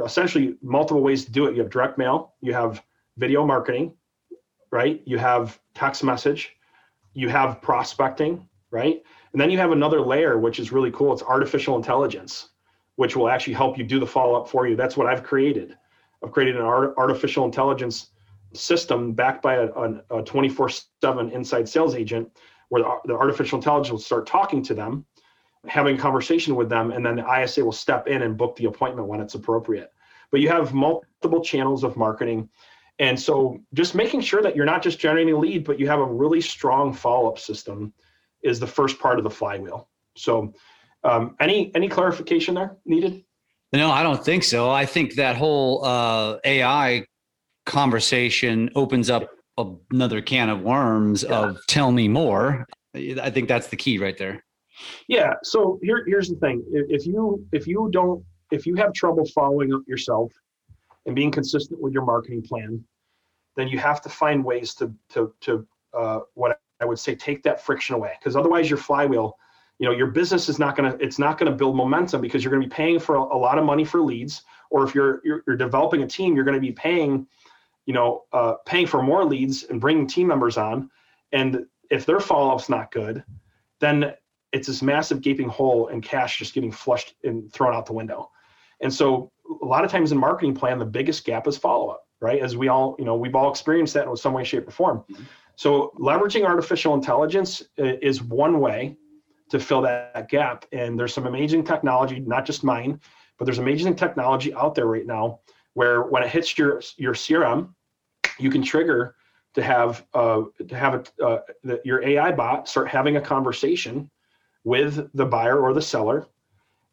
essentially 0.04 0.56
multiple 0.62 1.02
ways 1.02 1.24
to 1.24 1.32
do 1.32 1.46
it. 1.46 1.56
You 1.56 1.62
have 1.62 1.70
direct 1.70 1.98
mail, 1.98 2.34
you 2.40 2.52
have 2.52 2.82
video 3.16 3.44
marketing, 3.44 3.94
right? 4.70 5.02
You 5.04 5.18
have 5.18 5.58
text 5.74 6.04
message, 6.04 6.56
you 7.14 7.28
have 7.28 7.60
prospecting, 7.60 8.48
right? 8.70 9.02
And 9.32 9.40
then 9.40 9.50
you 9.50 9.58
have 9.58 9.70
another 9.70 10.00
layer, 10.00 10.38
which 10.38 10.58
is 10.58 10.72
really 10.72 10.90
cool. 10.90 11.12
It's 11.12 11.22
artificial 11.22 11.76
intelligence, 11.76 12.50
which 12.96 13.16
will 13.16 13.28
actually 13.28 13.54
help 13.54 13.78
you 13.78 13.84
do 13.84 14.00
the 14.00 14.06
follow 14.06 14.40
up 14.40 14.48
for 14.48 14.66
you. 14.66 14.76
That's 14.76 14.96
what 14.96 15.06
I've 15.06 15.22
created. 15.22 15.76
I've 16.22 16.32
created 16.32 16.56
an 16.56 16.62
art, 16.62 16.94
artificial 16.98 17.44
intelligence 17.44 18.10
system 18.52 19.12
backed 19.12 19.42
by 19.42 19.54
a 19.54 20.22
24 20.22 20.70
7 21.00 21.30
inside 21.30 21.68
sales 21.68 21.94
agent 21.94 22.28
where 22.68 22.82
the, 22.82 22.98
the 23.06 23.14
artificial 23.14 23.58
intelligence 23.58 23.90
will 23.90 23.98
start 23.98 24.26
talking 24.26 24.62
to 24.64 24.74
them, 24.74 25.04
having 25.66 25.96
conversation 25.96 26.56
with 26.56 26.68
them, 26.68 26.90
and 26.90 27.04
then 27.04 27.16
the 27.16 27.42
ISA 27.42 27.64
will 27.64 27.72
step 27.72 28.08
in 28.08 28.22
and 28.22 28.36
book 28.36 28.56
the 28.56 28.64
appointment 28.64 29.06
when 29.06 29.20
it's 29.20 29.34
appropriate. 29.34 29.92
But 30.30 30.40
you 30.40 30.48
have 30.48 30.74
multiple 30.74 31.42
channels 31.42 31.84
of 31.84 31.96
marketing. 31.96 32.48
And 32.98 33.18
so 33.18 33.60
just 33.74 33.94
making 33.94 34.20
sure 34.20 34.42
that 34.42 34.54
you're 34.54 34.66
not 34.66 34.82
just 34.82 34.98
generating 34.98 35.34
a 35.34 35.38
lead, 35.38 35.64
but 35.64 35.78
you 35.80 35.88
have 35.88 36.00
a 36.00 36.04
really 36.04 36.40
strong 36.40 36.92
follow 36.92 37.28
up 37.28 37.38
system 37.38 37.92
is 38.42 38.60
the 38.60 38.66
first 38.66 38.98
part 38.98 39.18
of 39.18 39.24
the 39.24 39.30
flywheel. 39.30 39.88
So, 40.16 40.52
um, 41.04 41.36
any 41.40 41.74
any 41.74 41.88
clarification 41.88 42.54
there 42.54 42.76
needed? 42.84 43.24
No, 43.72 43.90
I 43.90 44.02
don't 44.02 44.22
think 44.24 44.44
so. 44.44 44.70
I 44.70 44.84
think 44.84 45.14
that 45.14 45.36
whole 45.36 45.84
uh, 45.84 46.38
AI 46.44 47.04
conversation 47.66 48.70
opens 48.74 49.08
up 49.08 49.30
another 49.92 50.20
can 50.20 50.48
of 50.48 50.62
worms 50.62 51.22
yeah. 51.22 51.38
of 51.38 51.58
tell 51.68 51.92
me 51.92 52.08
more. 52.08 52.66
I 52.94 53.30
think 53.30 53.48
that's 53.48 53.68
the 53.68 53.76
key 53.76 53.98
right 53.98 54.18
there. 54.18 54.44
Yeah. 55.08 55.34
So 55.42 55.78
here, 55.82 56.04
here's 56.06 56.28
the 56.28 56.36
thing: 56.36 56.64
if 56.70 57.06
you 57.06 57.46
if 57.52 57.66
you 57.66 57.88
don't 57.92 58.24
if 58.50 58.66
you 58.66 58.74
have 58.76 58.92
trouble 58.92 59.24
following 59.26 59.72
up 59.72 59.82
yourself 59.86 60.32
and 61.06 61.14
being 61.14 61.30
consistent 61.30 61.80
with 61.80 61.92
your 61.92 62.04
marketing 62.04 62.42
plan, 62.42 62.82
then 63.56 63.68
you 63.68 63.78
have 63.78 64.00
to 64.02 64.08
find 64.08 64.44
ways 64.44 64.74
to 64.74 64.92
to 65.10 65.32
to 65.42 65.66
uh, 65.96 66.20
what 66.34 66.58
I 66.80 66.84
would 66.84 66.98
say 66.98 67.14
take 67.14 67.42
that 67.42 67.60
friction 67.60 67.94
away 67.94 68.12
because 68.18 68.36
otherwise 68.36 68.68
your 68.70 68.78
flywheel, 68.78 69.38
you 69.78 69.86
know, 69.86 69.92
your 69.92 70.08
business 70.08 70.48
is 70.48 70.58
not 70.58 70.76
gonna 70.76 70.96
it's 71.00 71.18
not 71.18 71.38
gonna 71.38 71.52
build 71.52 71.76
momentum 71.76 72.20
because 72.20 72.42
you're 72.44 72.52
gonna 72.52 72.64
be 72.64 72.70
paying 72.70 72.98
for 72.98 73.16
a, 73.16 73.20
a 73.20 73.38
lot 73.38 73.58
of 73.58 73.64
money 73.64 73.84
for 73.84 74.00
leads, 74.00 74.42
or 74.70 74.84
if 74.84 74.94
you're 74.94 75.20
you're, 75.24 75.42
you're 75.46 75.56
developing 75.56 76.02
a 76.02 76.06
team, 76.06 76.34
you're 76.34 76.44
gonna 76.44 76.60
be 76.60 76.72
paying, 76.72 77.26
you 77.86 77.94
know, 77.94 78.24
uh, 78.32 78.54
paying 78.66 78.86
for 78.86 79.02
more 79.02 79.24
leads 79.24 79.64
and 79.64 79.80
bringing 79.80 80.06
team 80.06 80.26
members 80.26 80.56
on, 80.56 80.90
and 81.32 81.66
if 81.90 82.06
their 82.06 82.20
follow 82.20 82.54
up's 82.54 82.68
not 82.68 82.92
good, 82.92 83.24
then 83.80 84.14
it's 84.52 84.66
this 84.66 84.82
massive 84.82 85.20
gaping 85.20 85.48
hole 85.48 85.88
and 85.88 86.02
cash 86.02 86.38
just 86.38 86.54
getting 86.54 86.72
flushed 86.72 87.14
and 87.24 87.52
thrown 87.52 87.74
out 87.74 87.86
the 87.86 87.92
window. 87.92 88.30
And 88.80 88.92
so 88.92 89.30
a 89.62 89.64
lot 89.64 89.84
of 89.84 89.90
times 89.90 90.12
in 90.12 90.18
marketing 90.18 90.54
plan, 90.54 90.78
the 90.78 90.84
biggest 90.84 91.24
gap 91.24 91.46
is 91.46 91.56
follow 91.56 91.88
up. 91.88 92.06
right? 92.20 92.40
As 92.40 92.56
we 92.56 92.68
all, 92.68 92.96
you 92.98 93.04
know, 93.04 93.16
we've 93.16 93.34
all 93.34 93.50
experienced 93.50 93.94
that 93.94 94.06
in 94.06 94.16
some 94.16 94.32
way, 94.32 94.44
shape, 94.44 94.68
or 94.68 94.70
form. 94.70 95.04
So 95.60 95.92
leveraging 95.98 96.46
artificial 96.46 96.94
intelligence 96.94 97.62
is 97.76 98.22
one 98.22 98.60
way 98.60 98.96
to 99.50 99.60
fill 99.60 99.82
that 99.82 100.30
gap. 100.30 100.64
And 100.72 100.98
there's 100.98 101.12
some 101.12 101.26
amazing 101.26 101.64
technology, 101.64 102.18
not 102.18 102.46
just 102.46 102.64
mine, 102.64 102.98
but 103.36 103.44
there's 103.44 103.58
amazing 103.58 103.94
technology 103.94 104.54
out 104.54 104.74
there 104.74 104.86
right 104.86 105.04
now 105.04 105.40
where 105.74 106.00
when 106.00 106.22
it 106.22 106.30
hits 106.30 106.56
your 106.56 106.80
your 106.96 107.12
CRM, 107.12 107.74
you 108.38 108.48
can 108.48 108.62
trigger 108.62 109.16
to 109.52 109.62
have 109.62 110.06
uh, 110.14 110.44
to 110.66 110.74
have 110.74 110.94
a, 110.94 111.22
uh, 111.22 111.40
the, 111.62 111.78
your 111.84 112.02
AI 112.08 112.32
bot 112.32 112.66
start 112.66 112.88
having 112.88 113.18
a 113.18 113.20
conversation 113.20 114.10
with 114.64 115.10
the 115.12 115.26
buyer 115.26 115.60
or 115.60 115.74
the 115.74 115.82
seller, 115.82 116.26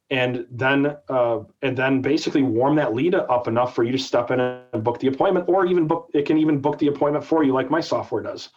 and 0.10 0.46
then 0.50 0.96
uh, 1.10 1.40
and 1.62 1.78
then 1.78 2.02
basically 2.02 2.42
warm 2.42 2.76
that 2.76 2.94
lead 2.94 3.14
up 3.16 3.48
enough 3.48 3.76
for 3.76 3.84
you 3.84 3.92
to 3.92 3.98
step 3.98 4.32
in 4.32 4.40
and 4.40 4.84
book 4.84 5.00
the 5.00 5.08
appointment, 5.08 5.50
or 5.50 5.66
even 5.66 5.88
book 5.88 6.10
it 6.14 6.26
can 6.26 6.38
even 6.38 6.60
book 6.60 6.78
the 6.80 6.88
appointment 6.88 7.26
for 7.26 7.44
you, 7.44 7.54
like 7.54 7.70
my 7.70 7.82
software 7.82 8.22
does. 8.22 8.50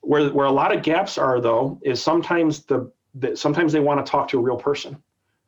Where 0.00 0.28
where 0.30 0.46
a 0.46 0.52
lot 0.52 0.74
of 0.74 0.82
gaps 0.82 1.18
are 1.18 1.40
though 1.40 1.80
is 1.82 2.00
sometimes 2.00 2.64
the, 2.64 2.90
the 3.14 3.36
sometimes 3.36 3.72
they 3.72 3.80
want 3.80 4.04
to 4.04 4.10
talk 4.10 4.28
to 4.28 4.38
a 4.38 4.42
real 4.42 4.56
person, 4.56 5.02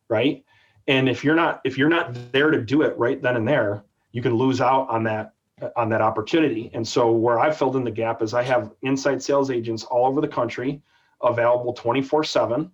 right? 0.09 0.45
And 0.89 1.09
if 1.09 1.23
you're 1.23 1.37
not 1.37 1.61
if 1.65 1.79
you're 1.79 1.89
not 1.89 2.33
there 2.33 2.51
to 2.51 2.61
do 2.61 2.83
it 2.83 2.99
right 2.99 3.23
then 3.23 3.37
and 3.37 3.47
there, 3.47 3.85
you 4.13 4.23
can 4.23 4.35
lose 4.35 4.61
out 4.61 4.89
on 4.89 5.05
that 5.05 5.35
on 5.77 5.89
that 5.91 6.01
opportunity. 6.01 6.71
And 6.75 6.87
so 6.87 7.13
where 7.13 7.39
I've 7.39 7.57
filled 7.57 7.77
in 7.77 7.85
the 7.85 7.91
gap 7.91 8.23
is 8.23 8.35
I 8.35 8.43
have 8.43 8.73
inside 8.83 9.23
sales 9.23 9.51
agents 9.51 9.85
all 9.85 10.07
over 10.07 10.21
the 10.21 10.29
country 10.29 10.83
available 11.23 11.73
24 11.73 12.25
7 12.25 12.71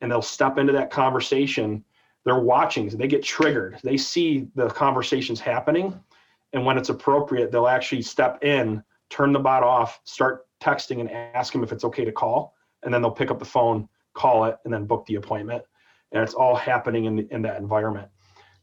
and 0.00 0.10
they'll 0.10 0.22
step 0.22 0.58
into 0.58 0.72
that 0.72 0.90
conversation. 0.90 1.84
They're 2.24 2.38
watching, 2.38 2.88
they 2.88 3.08
get 3.08 3.22
triggered. 3.22 3.78
They 3.82 3.96
see 3.96 4.48
the 4.54 4.68
conversations 4.68 5.40
happening. 5.40 5.98
And 6.52 6.64
when 6.64 6.78
it's 6.78 6.88
appropriate, 6.88 7.50
they'll 7.50 7.68
actually 7.68 8.02
step 8.02 8.44
in, 8.44 8.82
turn 9.10 9.32
the 9.32 9.40
bot 9.40 9.62
off, 9.62 10.00
start 10.04 10.46
texting 10.62 11.00
and 11.00 11.10
ask 11.10 11.52
them 11.52 11.64
if 11.64 11.72
it's 11.72 11.84
okay 11.84 12.04
to 12.04 12.12
call. 12.12 12.54
And 12.82 12.92
then 12.92 13.02
they'll 13.02 13.10
pick 13.10 13.30
up 13.30 13.38
the 13.38 13.44
phone, 13.44 13.88
call 14.14 14.44
it, 14.44 14.56
and 14.64 14.72
then 14.72 14.86
book 14.86 15.04
the 15.06 15.16
appointment. 15.16 15.62
And 16.12 16.22
it's 16.22 16.34
all 16.34 16.54
happening 16.54 17.06
in, 17.06 17.16
the, 17.16 17.28
in 17.34 17.42
that 17.42 17.58
environment. 17.58 18.08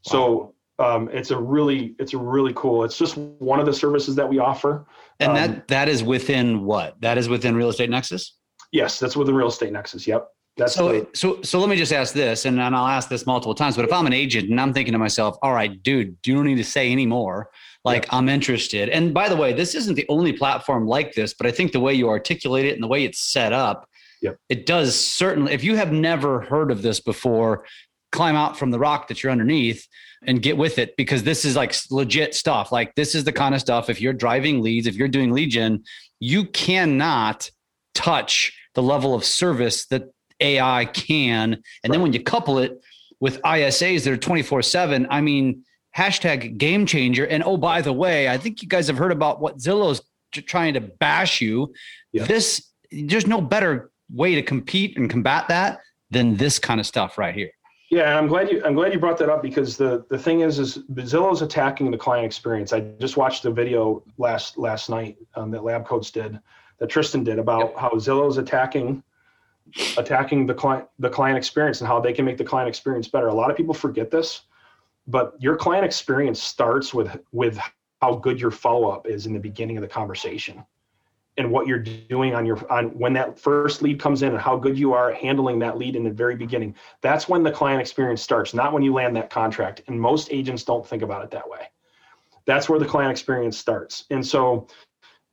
So 0.02 0.54
um, 0.80 1.10
it's 1.12 1.30
a 1.30 1.38
really 1.38 1.94
it's 1.98 2.14
a 2.14 2.18
really 2.18 2.52
cool 2.56 2.84
it's 2.84 2.96
just 2.96 3.16
one 3.16 3.60
of 3.60 3.66
the 3.66 3.72
services 3.72 4.16
that 4.16 4.26
we 4.26 4.38
offer 4.38 4.86
and 5.20 5.32
um, 5.32 5.34
that 5.36 5.68
that 5.68 5.88
is 5.88 6.02
within 6.02 6.64
what 6.64 6.98
that 7.02 7.18
is 7.18 7.28
within 7.28 7.54
real 7.54 7.68
estate 7.68 7.90
nexus 7.90 8.38
yes 8.72 8.98
that's 8.98 9.14
within 9.14 9.34
real 9.34 9.48
estate 9.48 9.72
nexus 9.72 10.06
yep 10.06 10.28
that's 10.56 10.74
so 10.74 11.06
so 11.14 11.40
so 11.42 11.58
let 11.58 11.68
me 11.68 11.76
just 11.76 11.92
ask 11.92 12.12
this 12.12 12.44
and, 12.44 12.60
and 12.60 12.74
i'll 12.74 12.86
ask 12.86 13.08
this 13.08 13.26
multiple 13.26 13.54
times 13.54 13.76
but 13.76 13.84
if 13.84 13.92
i'm 13.92 14.06
an 14.06 14.12
agent 14.12 14.50
and 14.50 14.60
i'm 14.60 14.72
thinking 14.72 14.92
to 14.92 14.98
myself 14.98 15.36
all 15.42 15.52
right 15.52 15.82
dude 15.82 16.16
you 16.24 16.34
don't 16.34 16.44
need 16.44 16.56
to 16.56 16.64
say 16.64 16.90
anymore 16.90 17.50
like 17.84 18.06
i'm 18.10 18.28
interested 18.28 18.88
and 18.88 19.14
by 19.14 19.28
the 19.28 19.36
way 19.36 19.52
this 19.52 19.74
isn't 19.74 19.94
the 19.94 20.06
only 20.08 20.32
platform 20.32 20.86
like 20.86 21.14
this 21.14 21.34
but 21.34 21.46
i 21.46 21.50
think 21.50 21.72
the 21.72 21.80
way 21.80 21.94
you 21.94 22.08
articulate 22.08 22.66
it 22.66 22.74
and 22.74 22.82
the 22.82 22.88
way 22.88 23.04
it's 23.04 23.20
set 23.20 23.52
up 23.52 23.86
Yep. 24.22 24.36
It 24.48 24.66
does 24.66 24.98
certainly. 24.98 25.52
If 25.52 25.64
you 25.64 25.76
have 25.76 25.92
never 25.92 26.42
heard 26.42 26.70
of 26.70 26.82
this 26.82 27.00
before, 27.00 27.64
climb 28.12 28.36
out 28.36 28.58
from 28.58 28.70
the 28.70 28.78
rock 28.78 29.08
that 29.08 29.22
you're 29.22 29.32
underneath 29.32 29.86
and 30.26 30.42
get 30.42 30.56
with 30.56 30.78
it 30.78 30.96
because 30.96 31.22
this 31.22 31.44
is 31.44 31.56
like 31.56 31.74
legit 31.90 32.34
stuff. 32.34 32.72
Like 32.72 32.94
this 32.94 33.14
is 33.14 33.24
the 33.24 33.32
kind 33.32 33.54
of 33.54 33.60
stuff 33.60 33.88
if 33.88 34.00
you're 34.00 34.12
driving 34.12 34.60
leads, 34.60 34.86
if 34.86 34.94
you're 34.94 35.08
doing 35.08 35.32
lead 35.32 35.50
gen, 35.50 35.84
you 36.18 36.44
cannot 36.44 37.50
touch 37.94 38.52
the 38.74 38.82
level 38.82 39.14
of 39.14 39.24
service 39.24 39.86
that 39.86 40.10
AI 40.40 40.86
can. 40.86 41.52
And 41.52 41.54
right. 41.54 41.92
then 41.92 42.02
when 42.02 42.12
you 42.12 42.22
couple 42.22 42.58
it 42.58 42.80
with 43.20 43.40
ISAs 43.42 44.04
that 44.04 44.12
are 44.12 44.16
24 44.16 44.62
7, 44.62 45.06
I 45.10 45.20
mean, 45.20 45.64
hashtag 45.96 46.58
game 46.58 46.86
changer. 46.86 47.26
And 47.26 47.42
oh, 47.44 47.56
by 47.56 47.82
the 47.82 47.92
way, 47.92 48.28
I 48.28 48.38
think 48.38 48.62
you 48.62 48.68
guys 48.68 48.86
have 48.86 48.96
heard 48.96 49.12
about 49.12 49.40
what 49.40 49.58
Zillow's 49.58 50.02
trying 50.32 50.74
to 50.74 50.80
bash 50.80 51.40
you. 51.40 51.72
Yeah. 52.12 52.24
This, 52.24 52.70
there's 52.90 53.26
no 53.26 53.40
better 53.40 53.90
way 54.12 54.34
to 54.34 54.42
compete 54.42 54.96
and 54.96 55.10
combat 55.10 55.48
that 55.48 55.80
than 56.10 56.36
this 56.36 56.58
kind 56.58 56.80
of 56.80 56.86
stuff 56.86 57.18
right 57.18 57.34
here. 57.34 57.50
Yeah, 57.90 58.16
I'm 58.16 58.28
glad 58.28 58.52
you 58.52 58.62
I'm 58.64 58.74
glad 58.74 58.92
you 58.92 59.00
brought 59.00 59.18
that 59.18 59.28
up 59.28 59.42
because 59.42 59.76
the 59.76 60.04
the 60.10 60.18
thing 60.18 60.40
is 60.40 60.60
is 60.60 60.78
Zillow's 60.94 61.42
attacking 61.42 61.90
the 61.90 61.98
client 61.98 62.24
experience. 62.24 62.72
I 62.72 62.80
just 63.00 63.16
watched 63.16 63.44
a 63.46 63.50
video 63.50 64.04
last 64.16 64.56
last 64.56 64.90
night 64.90 65.16
um, 65.34 65.50
that 65.50 65.64
Lab 65.64 65.86
Coats 65.86 66.12
did, 66.12 66.38
that 66.78 66.88
Tristan 66.88 67.24
did 67.24 67.40
about 67.40 67.70
yep. 67.70 67.76
how 67.76 67.90
Zillow's 67.90 68.38
attacking 68.38 69.02
attacking 69.96 70.46
the 70.46 70.54
client 70.54 70.88
the 70.98 71.10
client 71.10 71.38
experience 71.38 71.80
and 71.80 71.88
how 71.88 72.00
they 72.00 72.12
can 72.12 72.24
make 72.24 72.38
the 72.38 72.44
client 72.44 72.68
experience 72.68 73.08
better. 73.08 73.28
A 73.28 73.34
lot 73.34 73.50
of 73.50 73.56
people 73.56 73.74
forget 73.74 74.10
this, 74.10 74.42
but 75.06 75.34
your 75.38 75.56
client 75.56 75.84
experience 75.84 76.42
starts 76.42 76.94
with 76.94 77.18
with 77.32 77.58
how 78.00 78.14
good 78.14 78.40
your 78.40 78.50
follow 78.50 78.90
up 78.90 79.06
is 79.06 79.26
in 79.26 79.32
the 79.32 79.40
beginning 79.40 79.76
of 79.76 79.82
the 79.82 79.88
conversation 79.88 80.64
and 81.36 81.50
what 81.50 81.66
you're 81.66 81.78
doing 81.78 82.34
on 82.34 82.44
your 82.44 82.70
on 82.70 82.86
when 82.98 83.12
that 83.14 83.38
first 83.38 83.82
lead 83.82 84.00
comes 84.00 84.22
in 84.22 84.30
and 84.30 84.40
how 84.40 84.56
good 84.56 84.78
you 84.78 84.92
are 84.92 85.10
at 85.10 85.16
handling 85.16 85.58
that 85.58 85.78
lead 85.78 85.96
in 85.96 86.04
the 86.04 86.10
very 86.10 86.36
beginning. 86.36 86.74
That's 87.00 87.28
when 87.28 87.42
the 87.42 87.50
client 87.50 87.80
experience 87.80 88.22
starts 88.22 88.54
not 88.54 88.72
when 88.72 88.82
you 88.82 88.92
land 88.92 89.16
that 89.16 89.30
contract. 89.30 89.82
And 89.86 90.00
most 90.00 90.28
agents 90.30 90.64
don't 90.64 90.86
think 90.86 91.02
about 91.02 91.24
it 91.24 91.30
that 91.30 91.48
way. 91.48 91.70
That's 92.46 92.68
where 92.68 92.78
the 92.78 92.86
client 92.86 93.10
experience 93.10 93.56
starts. 93.56 94.04
And 94.10 94.26
so 94.26 94.68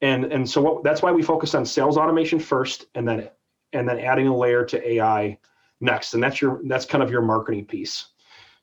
and 0.01 0.25
and 0.25 0.49
so 0.49 0.61
what, 0.61 0.83
that's 0.83 1.01
why 1.01 1.11
we 1.11 1.23
focus 1.23 1.55
on 1.55 1.65
sales 1.65 1.97
automation 1.97 2.39
first 2.39 2.85
and 2.95 3.07
then 3.07 3.29
and 3.77 3.87
then 3.87 3.99
adding 3.99 4.27
a 4.27 4.35
layer 4.35 4.65
to 4.65 4.85
ai 4.89 5.37
next 5.79 6.13
and 6.13 6.23
that's 6.23 6.41
your 6.41 6.61
that's 6.65 6.85
kind 6.85 7.03
of 7.03 7.09
your 7.09 7.21
marketing 7.21 7.65
piece 7.65 8.07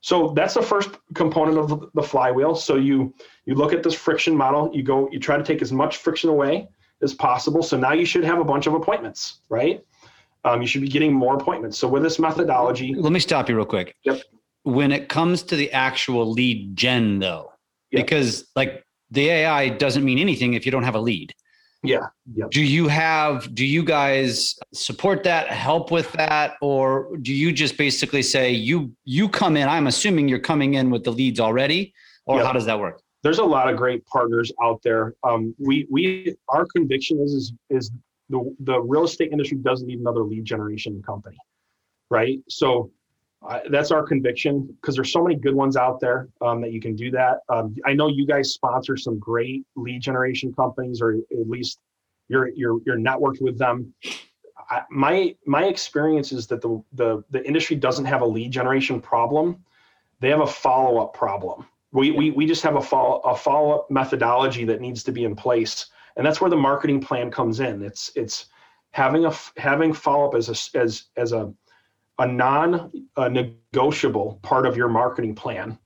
so 0.01 0.33
that's 0.37 0.55
the 0.55 0.63
first 0.63 0.91
component 1.15 1.59
of 1.59 1.91
the 1.95 2.03
flywheel 2.03 2.55
so 2.55 2.77
you 2.77 3.15
you 3.47 3.55
look 3.55 3.73
at 3.73 3.83
this 3.83 3.95
friction 3.95 4.37
model 4.37 4.71
you 4.75 4.83
go 4.83 5.09
you 5.11 5.19
try 5.19 5.37
to 5.37 5.45
take 5.45 5.63
as 5.63 5.73
much 5.73 5.99
friction 5.99 6.29
away 6.29 6.69
as 7.05 7.15
possible. 7.15 7.63
So 7.63 7.77
now 7.77 7.93
you 7.93 8.05
should 8.05 8.25
have 8.25 8.41
a 8.41 8.45
bunch 8.45 8.67
of 8.67 8.75
appointments, 8.75 9.41
right? 9.49 9.85
Um, 10.45 10.61
you 10.61 10.67
should 10.67 10.83
be 10.83 10.89
getting 10.89 11.13
more 11.13 11.37
appointments. 11.37 11.79
So 11.79 11.89
with 11.89 12.03
this 12.03 12.19
methodology, 12.19 12.95
let 12.95 13.13
me 13.13 13.21
stop 13.21 13.49
you 13.49 13.57
real 13.57 13.65
quick. 13.65 13.95
Yep. 14.05 14.23
When 14.65 14.93
it 14.93 15.09
comes 15.09 15.43
to 15.45 15.57
the 15.57 15.71
actual 15.73 16.31
lead 16.31 16.77
gen, 16.77 17.19
though, 17.19 17.53
yep. 17.91 18.05
because 18.05 18.47
like 18.57 18.85
the 19.11 19.29
AI 19.29 19.69
doesn't 19.69 20.05
mean 20.05 20.19
anything 20.19 20.55
if 20.55 20.67
you 20.67 20.73
don't 20.73 20.83
have 20.83 20.95
a 20.95 21.01
lead. 21.01 21.35
Yeah. 21.85 22.07
Yep. 22.35 22.51
Do 22.51 22.63
you 22.63 22.89
have, 22.89 23.55
do 23.55 23.65
you 23.65 23.85
guys 23.85 24.59
support 24.73 25.23
that, 25.25 25.49
help 25.49 25.91
with 25.91 26.11
that? 26.13 26.55
Or 26.61 27.17
do 27.19 27.33
you 27.33 27.53
just 27.53 27.77
basically 27.77 28.23
say 28.23 28.51
you, 28.51 28.93
you 29.05 29.29
come 29.29 29.57
in, 29.57 29.69
I'm 29.69 29.87
assuming 29.87 30.29
you're 30.29 30.39
coming 30.39 30.75
in 30.75 30.91
with 30.91 31.05
the 31.05 31.13
leads 31.13 31.41
already, 31.41 31.93
or 32.27 32.39
yep. 32.39 32.47
how 32.47 32.53
does 32.53 32.67
that 32.67 32.81
work? 32.81 33.05
there's 33.25 33.39
a 33.39 33.45
lot 33.45 33.71
of 33.71 33.77
great 33.77 34.05
partners 34.07 34.53
out 34.63 34.81
there. 34.85 35.15
Um, 35.25 35.55
we 35.59 35.89
we 35.91 36.37
our 36.51 36.67
conviction 36.77 37.19
is 37.21 37.33
is, 37.33 37.53
is 37.71 37.91
the 38.29 38.55
the 38.61 38.81
real 38.81 39.05
estate 39.05 39.33
industry 39.33 39.57
doesn't 39.57 39.89
need 39.89 39.99
another 39.99 40.21
lead 40.21 40.45
generation 40.45 41.03
company, 41.05 41.39
right? 42.11 42.39
So 42.49 42.93
uh, 43.49 43.61
that's 43.71 43.91
our 43.91 44.03
conviction 44.05 44.67
because 44.81 44.95
there's 44.95 45.13
so 45.13 45.23
many 45.23 45.37
good 45.37 45.55
ones 45.55 45.77
out 45.77 46.01
there 46.01 46.29
um, 46.41 46.61
that 46.61 46.73
you 46.73 46.81
can 46.81 46.97
do 46.97 47.11
that. 47.11 47.41
Um, 47.49 47.75
I 47.85 47.93
know 47.93 48.09
you 48.09 48.27
guys 48.27 48.53
sponsor 48.53 48.97
some 48.97 49.19
great 49.19 49.65
lead 49.77 50.01
generation 50.01 50.53
companies, 50.53 51.01
or 51.01 51.13
at 51.15 51.49
least 51.49 51.79
you're 52.29 52.49
you're 52.49 52.81
you're 52.87 52.99
networked 52.99 53.41
with 53.41 53.59
them. 53.59 53.93
I, 54.71 54.83
my 54.91 55.37
my 55.47 55.65
experience 55.65 56.33
is 56.33 56.47
that 56.49 56.63
the 56.63 56.83
the 56.93 57.23
the 57.31 57.47
industry 57.47 57.77
doesn't 57.77 58.07
have 58.07 58.23
a 58.23 58.27
lead 58.27 58.51
generation 58.51 59.01
problem; 59.01 59.65
they 60.21 60.31
have 60.31 60.41
a 60.41 60.47
follow 60.47 60.99
up 60.99 61.15
problem 61.15 61.67
we, 61.95 62.11
we, 62.11 62.33
we 62.33 62.45
just 62.45 62.63
have 62.63 62.75
a 62.75 62.83
follow, 62.83 63.21
a 63.21 63.37
follow-up 63.37 63.89
methodology 63.89 64.65
that 64.65 64.81
needs 64.81 65.05
to 65.05 65.13
be 65.13 65.25
in 65.25 65.37
place. 65.37 65.87
And 66.17 66.27
that's 66.27 66.41
where 66.41 66.51
the 66.51 66.57
marketing 66.57 67.01
plan 67.01 67.31
comes 67.31 67.61
in. 67.61 67.83
It's, 67.83 68.11
it's 68.17 68.47
having 68.91 69.25
a, 69.27 69.33
having 69.57 69.93
follow-up 69.93 70.35
as 70.35 70.49
a, 70.49 70.79
as, 70.79 71.05
as 71.17 71.33
a, 71.33 71.55
a 72.19 72.27
non-negotiable 72.27 74.41
part 74.43 74.67
of 74.67 74.77
your 74.77 74.89
marketing 74.89 75.35
plan 75.35 75.79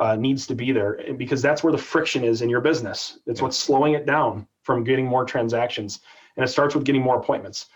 uh, 0.00 0.16
needs 0.16 0.46
to 0.46 0.54
be 0.54 0.72
there 0.72 0.98
because 1.16 1.40
that's 1.40 1.62
where 1.62 1.72
the 1.72 1.78
friction 1.78 2.24
is 2.24 2.42
in 2.42 2.48
your 2.48 2.60
business. 2.60 3.18
It's 3.26 3.40
what's 3.40 3.56
slowing 3.56 3.94
it 3.94 4.04
down 4.04 4.46
from 4.62 4.84
getting 4.84 5.06
more 5.06 5.24
transactions. 5.24 6.00
And 6.36 6.44
it 6.44 6.48
starts 6.48 6.74
with 6.74 6.84
getting 6.84 7.02
more 7.02 7.18
appointments. 7.18 7.66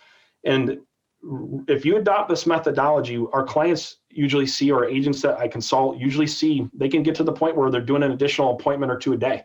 And 0.45 0.79
if 1.69 1.85
you 1.85 1.97
adopt 1.97 2.29
this 2.29 2.47
methodology, 2.47 3.25
our 3.33 3.45
clients 3.45 3.99
usually 4.11 4.47
see, 4.47 4.71
or 4.71 4.85
agents 4.85 5.23
that 5.23 5.39
I 5.39 5.49
consult 5.49 5.99
usually 5.99 6.27
see, 6.27 6.69
they 6.73 6.89
can 6.89 7.03
get 7.03 7.15
to 7.17 7.25
the 7.25 7.33
point 7.33 7.57
where 7.57 7.71
they're 7.71 7.81
doing 7.81 8.03
an 8.03 8.13
additional 8.13 8.55
appointment 8.55 8.93
or 8.93 8.99
two 8.99 9.13
a 9.13 9.17
day, 9.17 9.45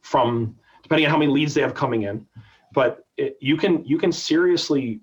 from 0.00 0.56
depending 0.82 1.06
on 1.06 1.10
how 1.10 1.18
many 1.18 1.30
leads 1.30 1.54
they 1.54 1.60
have 1.60 1.74
coming 1.74 2.02
in. 2.02 2.26
But 2.72 3.04
it, 3.16 3.36
you 3.40 3.56
can 3.56 3.84
you 3.84 3.98
can 3.98 4.12
seriously 4.12 5.00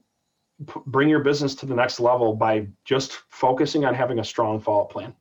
bring 0.59 1.09
your 1.09 1.19
business 1.19 1.53
to 1.55 1.65
the 1.65 1.75
next 1.75 1.99
level 1.99 2.35
by 2.35 2.67
just 2.83 3.13
focusing 3.29 3.85
on 3.85 3.93
having 3.93 4.19
a 4.19 4.23
strong 4.23 4.59
follow-up 4.59 4.91
plan. 4.91 5.13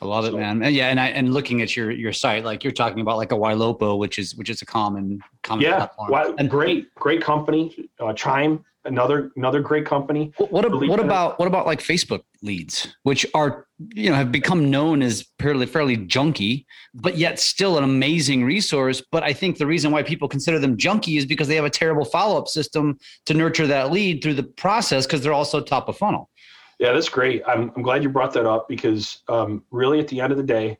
I 0.00 0.06
love 0.06 0.24
it, 0.26 0.34
man. 0.34 0.62
And 0.62 0.74
yeah, 0.74 0.88
and 0.88 1.00
I 1.00 1.08
and 1.08 1.34
looking 1.34 1.60
at 1.60 1.76
your 1.76 1.90
your 1.90 2.12
site, 2.12 2.44
like 2.44 2.62
you're 2.62 2.72
talking 2.72 3.00
about 3.00 3.16
like 3.16 3.32
a 3.32 3.36
Ylopo, 3.36 3.98
which 3.98 4.18
is 4.18 4.34
which 4.36 4.48
is 4.48 4.62
a 4.62 4.66
common 4.66 5.20
common 5.42 5.64
yeah, 5.64 5.76
platform. 5.76 6.10
Why, 6.10 6.32
And 6.38 6.48
great, 6.48 6.94
great 6.94 7.20
company. 7.20 7.88
Uh, 7.98 8.12
Chime, 8.12 8.64
another 8.84 9.32
another 9.36 9.60
great 9.60 9.86
company. 9.86 10.32
what 10.38 10.52
what, 10.52 10.70
what 10.70 10.80
kind 10.80 11.00
of- 11.00 11.06
about 11.06 11.38
what 11.38 11.48
about 11.48 11.66
like 11.66 11.80
Facebook 11.80 12.20
leads, 12.42 12.94
which 13.02 13.26
are 13.34 13.66
you 13.94 14.10
know 14.10 14.16
have 14.16 14.30
become 14.30 14.70
known 14.70 15.02
as 15.02 15.26
fairly 15.40 15.66
fairly 15.66 15.96
junky, 15.96 16.64
but 16.94 17.16
yet 17.16 17.40
still 17.40 17.76
an 17.76 17.84
amazing 17.84 18.44
resource. 18.44 19.02
But 19.10 19.24
I 19.24 19.32
think 19.32 19.58
the 19.58 19.66
reason 19.66 19.90
why 19.90 20.02
people 20.04 20.28
consider 20.28 20.58
them 20.60 20.76
junky 20.76 21.18
is 21.18 21.26
because 21.26 21.48
they 21.48 21.56
have 21.56 21.64
a 21.64 21.70
terrible 21.70 22.04
follow 22.04 22.38
up 22.38 22.46
system 22.46 22.98
to 23.26 23.34
nurture 23.34 23.66
that 23.66 23.90
lead 23.90 24.22
through 24.22 24.34
the 24.34 24.44
process 24.44 25.06
because 25.06 25.22
they're 25.22 25.32
also 25.32 25.60
top 25.60 25.88
of 25.88 25.96
funnel. 25.96 26.30
Yeah, 26.78 26.92
that's 26.92 27.08
great. 27.08 27.42
I'm, 27.46 27.72
I'm 27.74 27.82
glad 27.82 28.02
you 28.02 28.08
brought 28.08 28.32
that 28.34 28.46
up 28.46 28.68
because 28.68 29.22
um, 29.28 29.64
really, 29.70 29.98
at 29.98 30.08
the 30.08 30.20
end 30.20 30.32
of 30.32 30.38
the 30.38 30.44
day, 30.44 30.78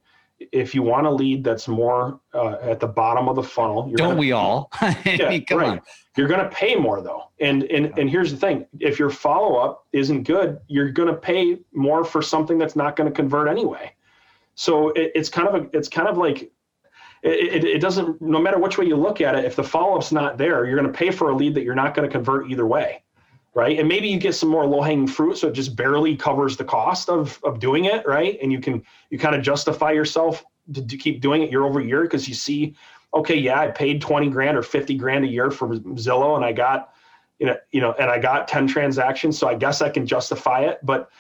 if 0.53 0.75
you 0.75 0.83
want 0.83 1.07
a 1.07 1.11
lead 1.11 1.43
that's 1.43 1.67
more 1.67 2.21
uh, 2.33 2.57
at 2.63 2.79
the 2.79 2.87
bottom 2.87 3.29
of 3.29 3.35
the 3.35 3.43
funnel, 3.43 3.89
you're 3.89 3.97
Don't 3.97 4.11
gonna, 4.11 4.21
we 4.21 4.33
all? 4.33 4.71
Yeah, 5.05 5.39
come 5.41 5.59
right. 5.59 5.69
on. 5.71 5.81
You're 6.17 6.29
going 6.29 6.41
to 6.41 6.49
pay 6.51 6.75
more 6.75 7.01
though, 7.01 7.31
and 7.41 7.65
and 7.65 7.97
and 7.99 8.11
here's 8.11 8.31
the 8.31 8.37
thing: 8.37 8.67
if 8.81 8.99
your 8.99 9.11
follow 9.11 9.57
up 9.57 9.87
isn't 9.93 10.25
good, 10.25 10.59
you're 10.67 10.91
going 10.91 11.09
to 11.09 11.15
pay 11.15 11.59
more 11.73 12.05
for 12.05 12.23
something 12.23 12.59
that's 12.59 12.77
not 12.77 12.97
going 12.97 13.09
to 13.09 13.15
convert 13.15 13.49
anyway. 13.49 13.93
So 14.55 14.91
it, 14.91 15.13
it's 15.15 15.29
kind 15.29 15.47
of 15.49 15.55
a 15.55 15.77
it's 15.77 15.89
kind 15.89 16.09
of 16.09 16.17
like 16.17 16.51
it, 17.23 17.65
it, 17.65 17.65
it 17.65 17.81
doesn't 17.81 18.21
no 18.21 18.41
matter 18.41 18.59
which 18.59 18.79
way 18.79 18.87
you 18.87 18.97
look 18.97 19.21
at 19.21 19.35
it 19.37 19.45
if 19.45 19.57
the 19.57 19.65
follow-up's 19.65 20.13
not 20.13 20.39
there 20.39 20.65
you're 20.67 20.79
going 20.79 20.91
to 20.91 20.97
pay 20.97 21.11
for 21.11 21.31
a 21.31 21.37
lead 21.37 21.55
that 21.55 21.63
you're 21.63 21.75
not 21.75 21.95
going 21.95 22.09
to 22.09 22.13
convert 22.13 22.51
either 22.51 22.67
way 22.67 23.03
right? 23.55 23.79
And 23.79 23.89
maybe 23.89 24.09
you 24.09 24.19
get 24.19 24.35
some 24.35 24.49
more 24.49 24.67
low-hanging 24.67 25.09
fruit 25.09 25.39
so 25.39 25.49
it 25.49 25.53
just 25.53 25.75
barely 25.75 26.17
covers 26.17 26.57
the 26.57 26.65
cost 26.65 27.09
of 27.09 27.41
of 27.45 27.59
doing 27.59 27.87
it 27.87 28.07
right? 28.07 28.39
And 28.43 28.53
you 28.53 28.61
can 28.61 28.83
you 29.11 29.19
kind 29.19 29.35
of 29.35 29.43
justify 29.43 29.93
yourself 29.93 30.45
to, 30.75 30.87
to 30.87 30.97
keep 30.97 31.21
doing 31.21 31.43
it 31.43 31.51
year 31.51 31.65
over 31.65 31.81
year 31.81 32.03
because 32.03 32.29
you 32.29 32.35
see 32.35 32.75
okay 33.15 33.37
yeah 33.37 33.59
i 33.59 33.69
paid 33.69 34.03
20 34.03 34.29
grand 34.29 34.55
or 34.55 34.63
50 34.63 34.95
grand 34.99 35.25
a 35.25 35.29
year 35.29 35.51
for 35.51 35.69
zillow 35.69 36.37
and 36.37 36.45
i 36.45 36.53
got 36.53 36.93
you 37.39 37.47
know 37.47 37.57
you 37.71 37.81
know 37.81 37.95
and 37.99 38.11
i 38.11 38.19
got 38.19 38.47
10 38.49 38.67
transactions 38.67 39.39
so 39.39 39.49
i 39.49 39.55
guess 39.55 39.81
i 39.81 39.89
can 39.89 40.07
justify 40.07 40.61
it. 40.61 40.79
But 40.83 41.11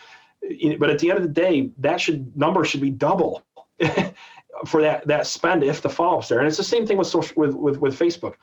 but 0.78 0.90
at 0.90 0.98
the 0.98 1.10
end 1.10 1.18
of 1.18 1.22
the 1.22 1.32
day 1.32 1.70
that 1.78 2.00
should 2.00 2.36
number 2.36 2.64
should 2.64 2.80
be 2.80 2.90
double 2.90 3.42
for 4.66 4.82
that 4.82 5.06
that 5.06 5.26
spend 5.26 5.62
if 5.62 5.82
the 5.82 5.88
follow-ups 5.88 6.28
there. 6.28 6.38
And 6.38 6.48
it's 6.48 6.56
the 6.56 6.64
same 6.64 6.86
thing 6.86 6.96
with 6.96 7.06
social 7.06 7.34
with 7.36 7.54
with, 7.54 7.78
with 7.78 7.98
facebook 7.98 8.34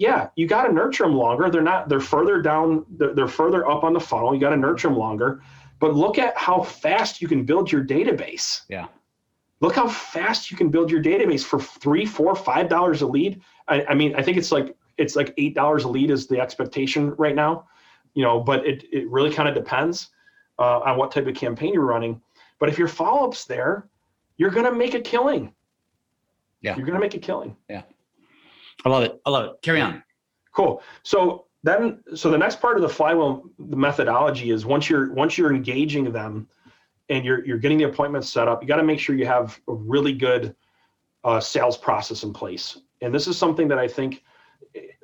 yeah 0.00 0.28
you 0.34 0.48
got 0.48 0.66
to 0.66 0.72
nurture 0.72 1.04
them 1.04 1.14
longer. 1.14 1.50
They're 1.50 1.62
not 1.62 1.88
they're 1.88 2.00
further 2.00 2.40
down 2.40 2.86
they're, 2.98 3.14
they're 3.14 3.28
further 3.28 3.68
up 3.68 3.84
on 3.84 3.92
the 3.92 4.00
funnel. 4.00 4.34
You 4.34 4.40
got 4.40 4.50
to 4.50 4.56
nurture 4.56 4.88
them 4.88 4.96
longer. 4.96 5.42
But 5.78 5.94
look 5.94 6.18
at 6.18 6.36
how 6.36 6.62
fast 6.62 7.22
you 7.22 7.28
can 7.28 7.44
build 7.44 7.70
your 7.70 7.84
database. 7.84 8.62
Yeah. 8.68 8.88
look 9.60 9.74
how 9.76 9.88
fast 9.88 10.50
you 10.50 10.56
can 10.56 10.70
build 10.70 10.90
your 10.90 11.02
database 11.02 11.44
for 11.44 11.60
three 11.60 12.06
four 12.06 12.34
five 12.34 12.68
dollars 12.68 13.02
a 13.02 13.06
lead. 13.06 13.40
I, 13.68 13.84
I 13.90 13.94
mean 13.94 14.14
i 14.16 14.22
think 14.22 14.36
it's 14.38 14.50
like 14.50 14.74
it's 14.96 15.14
like 15.16 15.34
eight 15.36 15.54
dollars 15.54 15.84
a 15.84 15.88
lead 15.88 16.10
is 16.10 16.26
the 16.26 16.40
expectation 16.40 17.14
right 17.16 17.34
now 17.34 17.66
you 18.14 18.24
know 18.24 18.40
but 18.40 18.66
it, 18.66 18.84
it 18.90 19.08
really 19.08 19.32
kind 19.32 19.48
of 19.48 19.54
depends 19.54 20.08
uh, 20.58 20.80
on 20.80 20.96
what 20.98 21.10
type 21.12 21.26
of 21.26 21.34
campaign 21.34 21.72
you're 21.74 21.84
running. 21.84 22.20
But 22.58 22.68
if 22.68 22.78
your 22.78 22.88
follow-ups 22.88 23.44
there 23.44 23.86
you're 24.38 24.50
going 24.50 24.64
to 24.64 24.72
make 24.72 24.94
a 24.94 25.00
killing. 25.00 25.52
Yeah. 26.62 26.74
you're 26.76 26.86
going 26.86 26.98
to 26.98 27.00
make 27.00 27.14
a 27.14 27.18
killing 27.18 27.56
I 28.84 28.88
love 28.88 29.02
it. 29.02 29.20
I 29.26 29.30
love 29.30 29.44
it. 29.46 29.52
Carry 29.62 29.80
on. 29.80 30.02
Cool. 30.54 30.82
So 31.02 31.46
then, 31.62 32.02
so 32.14 32.30
the 32.30 32.38
next 32.38 32.60
part 32.60 32.76
of 32.76 32.82
the 32.82 32.88
flywheel 32.88 33.44
methodology 33.58 34.50
is 34.50 34.64
once 34.64 34.88
you're 34.88 35.12
once 35.12 35.36
you're 35.36 35.54
engaging 35.54 36.10
them, 36.12 36.48
and 37.10 37.24
you're 37.24 37.44
you're 37.44 37.58
getting 37.58 37.78
the 37.78 37.84
appointments 37.84 38.30
set 38.30 38.48
up, 38.48 38.62
you 38.62 38.68
got 38.68 38.76
to 38.76 38.82
make 38.82 38.98
sure 38.98 39.14
you 39.14 39.26
have 39.26 39.60
a 39.68 39.74
really 39.74 40.12
good 40.12 40.54
uh, 41.24 41.40
sales 41.40 41.76
process 41.76 42.22
in 42.22 42.32
place. 42.32 42.78
And 43.02 43.14
this 43.14 43.26
is 43.26 43.36
something 43.36 43.68
that 43.68 43.78
I 43.78 43.88
think, 43.88 44.22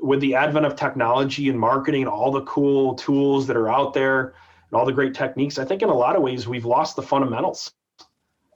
with 0.01 0.21
the 0.21 0.35
advent 0.35 0.65
of 0.65 0.77
technology 0.77 1.49
and 1.49 1.59
marketing 1.59 2.03
and 2.03 2.11
all 2.11 2.31
the 2.31 2.43
cool 2.43 2.95
tools 2.95 3.47
that 3.47 3.57
are 3.57 3.69
out 3.69 3.93
there 3.93 4.35
and 4.71 4.79
all 4.79 4.87
the 4.87 4.93
great 4.93 5.15
techniques, 5.15 5.59
I 5.59 5.65
think 5.65 5.83
in 5.83 5.89
a 5.89 5.95
lot 5.95 6.17
of 6.17 6.23
ways 6.23 6.49
we've 6.49 6.65
lost 6.65 6.97
the 6.97 7.03
fundamentals, 7.03 7.73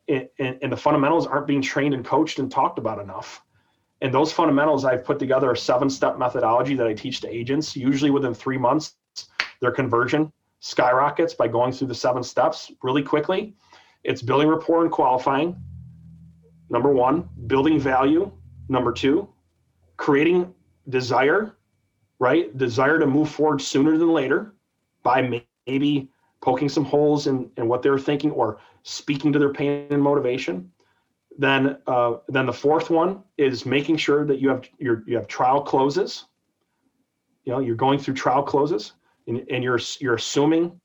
and, 0.09 0.29
and, 0.39 0.59
and 0.63 0.73
the 0.73 0.77
fundamentals 0.77 1.27
aren't 1.27 1.47
being 1.47 1.63
trained 1.63 1.95
and 1.95 2.05
coached 2.05 2.39
and 2.39 2.51
talked 2.51 2.79
about 2.79 2.99
enough 2.99 3.43
and 4.01 4.13
those 4.13 4.33
fundamentals 4.33 4.85
i've 4.85 5.05
put 5.05 5.19
together 5.19 5.51
a 5.53 5.57
seven 5.57 5.91
step 5.91 6.19
methodology 6.19 6.75
that 6.75 6.87
i 6.87 6.95
teach 6.95 7.21
to 7.21 7.29
agents. 7.29 7.77
Usually 7.77 8.11
within 8.11 8.35
three 8.35 8.59
months 8.59 8.95
their 9.61 9.73
conversion 9.73 10.33
skyrockets 10.61 11.35
by 11.35 11.49
going 11.49 11.73
through 11.73 11.89
the 11.89 11.95
seven 11.95 12.23
steps 12.23 12.71
really 12.83 13.03
quickly. 13.03 13.55
It's 14.05 14.23
building 14.23 14.49
rapport 14.49 14.83
and 14.83 14.91
qualifying 14.91 15.57
number 16.71 16.93
one. 16.93 17.29
Building 17.47 17.79
value 17.79 18.31
number 18.69 18.93
two. 18.93 19.29
Creating 19.97 20.55
desire 20.89 21.57
right? 22.21 22.57
Desire 22.57 22.99
to 22.99 23.07
move 23.07 23.29
forward 23.29 23.61
sooner 23.61 23.99
than 23.99 24.13
later 24.13 24.55
by 25.03 25.43
maybe 25.67 26.09
poking 26.41 26.69
some 26.69 26.85
holes 26.85 27.27
in, 27.27 27.51
in 27.57 27.67
what 27.67 27.83
they're 27.83 27.99
thinking 27.99 28.31
or 28.31 28.61
speaking 28.83 29.33
to 29.33 29.39
their 29.39 29.53
pain 29.53 29.87
and 29.91 30.03
motivation 30.03 30.71
then 31.41 31.79
uh, 31.87 32.17
then 32.29 32.45
the 32.45 32.53
fourth 32.53 32.91
one 32.91 33.23
is 33.39 33.65
making 33.65 33.97
sure 33.97 34.27
that 34.27 34.41
you 34.41 34.51
have 34.51 34.69
your 34.79 35.03
you 35.07 35.17
have 35.17 35.27
trial 35.27 35.63
closes. 35.63 36.27
You 37.45 37.53
know, 37.55 37.61
you're 37.61 37.77
going 37.77 37.99
through 37.99 38.15
trial 38.15 38.43
closes, 38.43 38.93
and, 39.27 39.43
and 39.51 39.65
you're 39.65 39.81
you're 40.01 40.17
assuming 40.17 40.79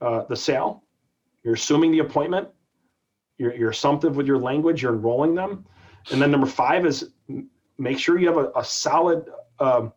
uh, 0.00 0.22
the 0.28 0.36
sale, 0.36 0.84
you're 1.42 1.54
assuming 1.54 1.90
the 1.90 1.98
appointment, 1.98 2.46
you're 3.38 3.52
you're 3.56 3.70
assumptive 3.70 4.16
with 4.16 4.28
your 4.28 4.38
language, 4.38 4.82
you're 4.82 4.94
enrolling 4.94 5.34
them, 5.34 5.66
and 6.12 6.22
then 6.22 6.30
number 6.30 6.46
five 6.46 6.86
is 6.86 7.10
make 7.76 7.98
sure 7.98 8.20
you 8.20 8.28
have 8.28 8.38
a, 8.38 8.52
a 8.54 8.64
solid 8.64 9.28
um, 9.58 9.92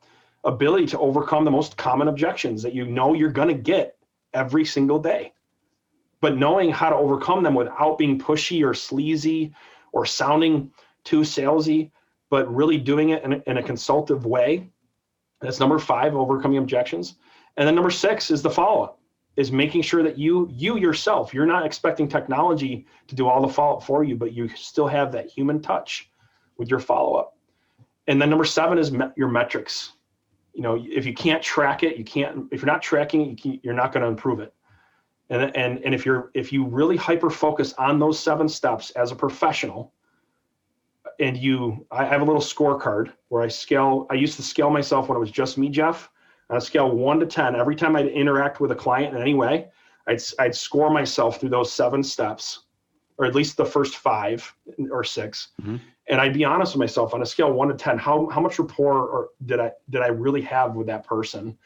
ability 0.45 0.87
to 0.87 0.97
overcome 0.97 1.45
the 1.45 1.51
most 1.51 1.77
common 1.77 2.07
objections 2.07 2.63
that 2.63 2.73
you 2.73 2.87
know 2.87 3.13
you're 3.13 3.31
going 3.31 3.49
to 3.49 3.53
get 3.53 3.97
every 4.33 4.65
single 4.65 4.97
day, 4.97 5.31
but 6.21 6.39
knowing 6.39 6.71
how 6.71 6.89
to 6.89 6.95
overcome 6.95 7.43
them 7.43 7.53
without 7.53 7.99
being 7.99 8.17
pushy 8.17 8.67
or 8.67 8.73
sleazy 8.73 9.53
or 9.91 10.05
sounding 10.05 10.71
too 11.03 11.21
salesy, 11.21 11.91
but 12.29 12.53
really 12.53 12.77
doing 12.77 13.09
it 13.09 13.23
in 13.23 13.33
a, 13.33 13.41
in 13.47 13.57
a 13.57 13.63
consultative 13.63 14.25
way. 14.25 14.69
That's 15.41 15.59
number 15.59 15.79
five, 15.79 16.15
overcoming 16.15 16.57
objections. 16.57 17.15
And 17.57 17.67
then 17.67 17.75
number 17.75 17.91
six 17.91 18.31
is 18.31 18.41
the 18.41 18.49
follow-up, 18.49 18.99
is 19.35 19.51
making 19.51 19.81
sure 19.81 20.03
that 20.03 20.17
you 20.17 20.47
you 20.51 20.77
yourself, 20.77 21.33
you're 21.33 21.45
not 21.45 21.65
expecting 21.65 22.07
technology 22.07 22.85
to 23.07 23.15
do 23.15 23.27
all 23.27 23.41
the 23.41 23.53
follow-up 23.53 23.83
for 23.83 24.03
you, 24.03 24.15
but 24.15 24.33
you 24.33 24.47
still 24.49 24.87
have 24.87 25.11
that 25.11 25.29
human 25.29 25.61
touch 25.61 26.09
with 26.57 26.69
your 26.69 26.79
follow-up. 26.79 27.35
And 28.07 28.21
then 28.21 28.29
number 28.29 28.45
seven 28.45 28.77
is 28.77 28.91
your 29.15 29.27
metrics. 29.27 29.93
You 30.53 30.61
know, 30.61 30.83
if 30.87 31.05
you 31.05 31.13
can't 31.13 31.41
track 31.41 31.83
it, 31.83 31.97
you 31.97 32.03
can't. 32.03 32.47
If 32.51 32.61
you're 32.61 32.71
not 32.71 32.81
tracking 32.81 33.31
it, 33.31 33.45
you 33.45 33.59
you're 33.63 33.73
not 33.73 33.91
going 33.93 34.03
to 34.03 34.09
improve 34.09 34.39
it 34.39 34.53
and 35.31 35.55
and 35.55 35.83
and 35.83 35.95
if 35.95 36.05
you're 36.05 36.29
if 36.35 36.53
you 36.53 36.65
really 36.65 36.97
hyper 36.97 37.29
focus 37.29 37.73
on 37.79 37.97
those 37.97 38.19
seven 38.19 38.47
steps 38.47 38.91
as 38.91 39.11
a 39.11 39.15
professional 39.15 39.93
and 41.19 41.37
you 41.37 41.85
i 41.89 42.05
have 42.05 42.21
a 42.21 42.25
little 42.25 42.41
scorecard 42.41 43.11
where 43.29 43.41
i 43.41 43.47
scale 43.47 44.05
i 44.11 44.13
used 44.13 44.35
to 44.35 44.43
scale 44.43 44.69
myself 44.69 45.09
when 45.09 45.15
it 45.15 45.19
was 45.19 45.31
just 45.31 45.57
me 45.57 45.69
jeff. 45.69 46.09
On 46.49 46.57
a 46.57 46.61
scale 46.61 46.91
1 46.93 47.21
to 47.21 47.25
10 47.25 47.55
every 47.55 47.77
time 47.77 47.95
i'd 47.95 48.07
interact 48.07 48.59
with 48.59 48.71
a 48.71 48.75
client 48.75 49.15
in 49.15 49.21
any 49.21 49.33
way 49.33 49.69
i'd 50.07 50.21
i'd 50.39 50.53
score 50.53 50.89
myself 50.91 51.39
through 51.39 51.49
those 51.49 51.71
seven 51.71 52.03
steps 52.03 52.63
or 53.17 53.25
at 53.25 53.35
least 53.35 53.55
the 53.55 53.65
first 53.65 53.95
five 53.97 54.53
or 54.91 55.03
6 55.05 55.47
Mhm. 55.61 55.79
and 56.09 56.19
i'd 56.19 56.33
be 56.33 56.43
honest 56.43 56.73
with 56.73 56.79
myself 56.79 57.13
on 57.13 57.21
a 57.21 57.25
scale 57.25 57.53
1 57.53 57.69
to 57.69 57.73
10 57.75 57.97
how 57.97 58.27
how 58.27 58.41
much 58.41 58.59
rapport 58.59 59.07
or 59.07 59.29
did 59.45 59.61
i 59.61 59.71
did 59.89 60.01
i 60.01 60.07
really 60.07 60.41
have 60.41 60.75
with 60.75 60.87
that 60.87 61.05
person 61.05 61.57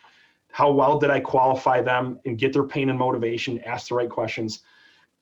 how 0.56 0.72
well 0.72 0.98
did 0.98 1.10
I 1.10 1.20
qualify 1.20 1.82
them 1.82 2.18
and 2.24 2.38
get 2.38 2.54
their 2.54 2.64
pain 2.64 2.90
and 2.90 2.98
motivation, 2.98 3.60
ask 3.66 3.90
the 3.90 3.96
right 3.96 4.10
questions. 4.10 4.62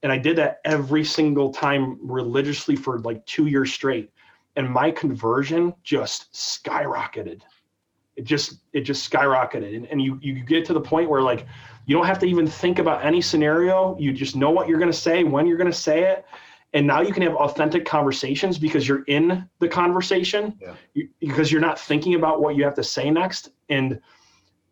And 0.04 0.12
I 0.12 0.18
did 0.20 0.36
that 0.36 0.62
every 0.64 1.04
single 1.04 1.52
time 1.52 1.98
religiously 2.04 2.76
for 2.76 3.00
like 3.00 3.26
two 3.26 3.48
years 3.48 3.74
straight. 3.74 4.12
And 4.58 4.70
my 4.70 4.92
conversion 4.92 5.74
just 5.82 6.32
skyrocketed. 6.34 7.42
It 8.16 8.26
just 8.26 8.60
it 8.74 8.82
just 8.82 9.12
skyrocketed. 9.12 9.76
And, 9.76 9.88
and 9.88 10.00
you 10.00 10.20
you 10.22 10.36
get 10.44 10.66
to 10.66 10.74
the 10.74 10.80
point 10.80 11.10
where 11.10 11.24
like 11.24 11.48
you 11.88 11.96
don't 11.96 12.06
have 12.06 12.20
to 12.20 12.28
even 12.28 12.46
think 12.46 12.78
about 12.78 13.04
any 13.04 13.20
scenario. 13.20 13.98
You 14.00 14.14
just 14.14 14.36
know 14.36 14.52
what 14.52 14.70
you're 14.70 14.78
gonna 14.78 14.94
say, 14.94 15.24
when 15.24 15.48
you're 15.48 15.58
gonna 15.58 15.74
say 15.74 16.04
it. 16.04 16.26
And 16.74 16.86
now 16.86 17.02
you 17.02 17.12
can 17.12 17.24
have 17.24 17.34
authentic 17.38 17.86
conversations 17.86 18.60
because 18.60 18.88
you're 18.88 19.04
in 19.06 19.50
the 19.58 19.68
conversation. 19.68 20.60
Yeah. 20.62 20.76
You, 20.94 21.10
because 21.20 21.52
you're 21.52 21.60
not 21.70 21.80
thinking 21.80 22.14
about 22.14 22.40
what 22.40 22.56
you 22.56 22.64
have 22.66 22.76
to 22.76 22.84
say 22.84 23.10
next. 23.10 23.50
And 23.70 24.00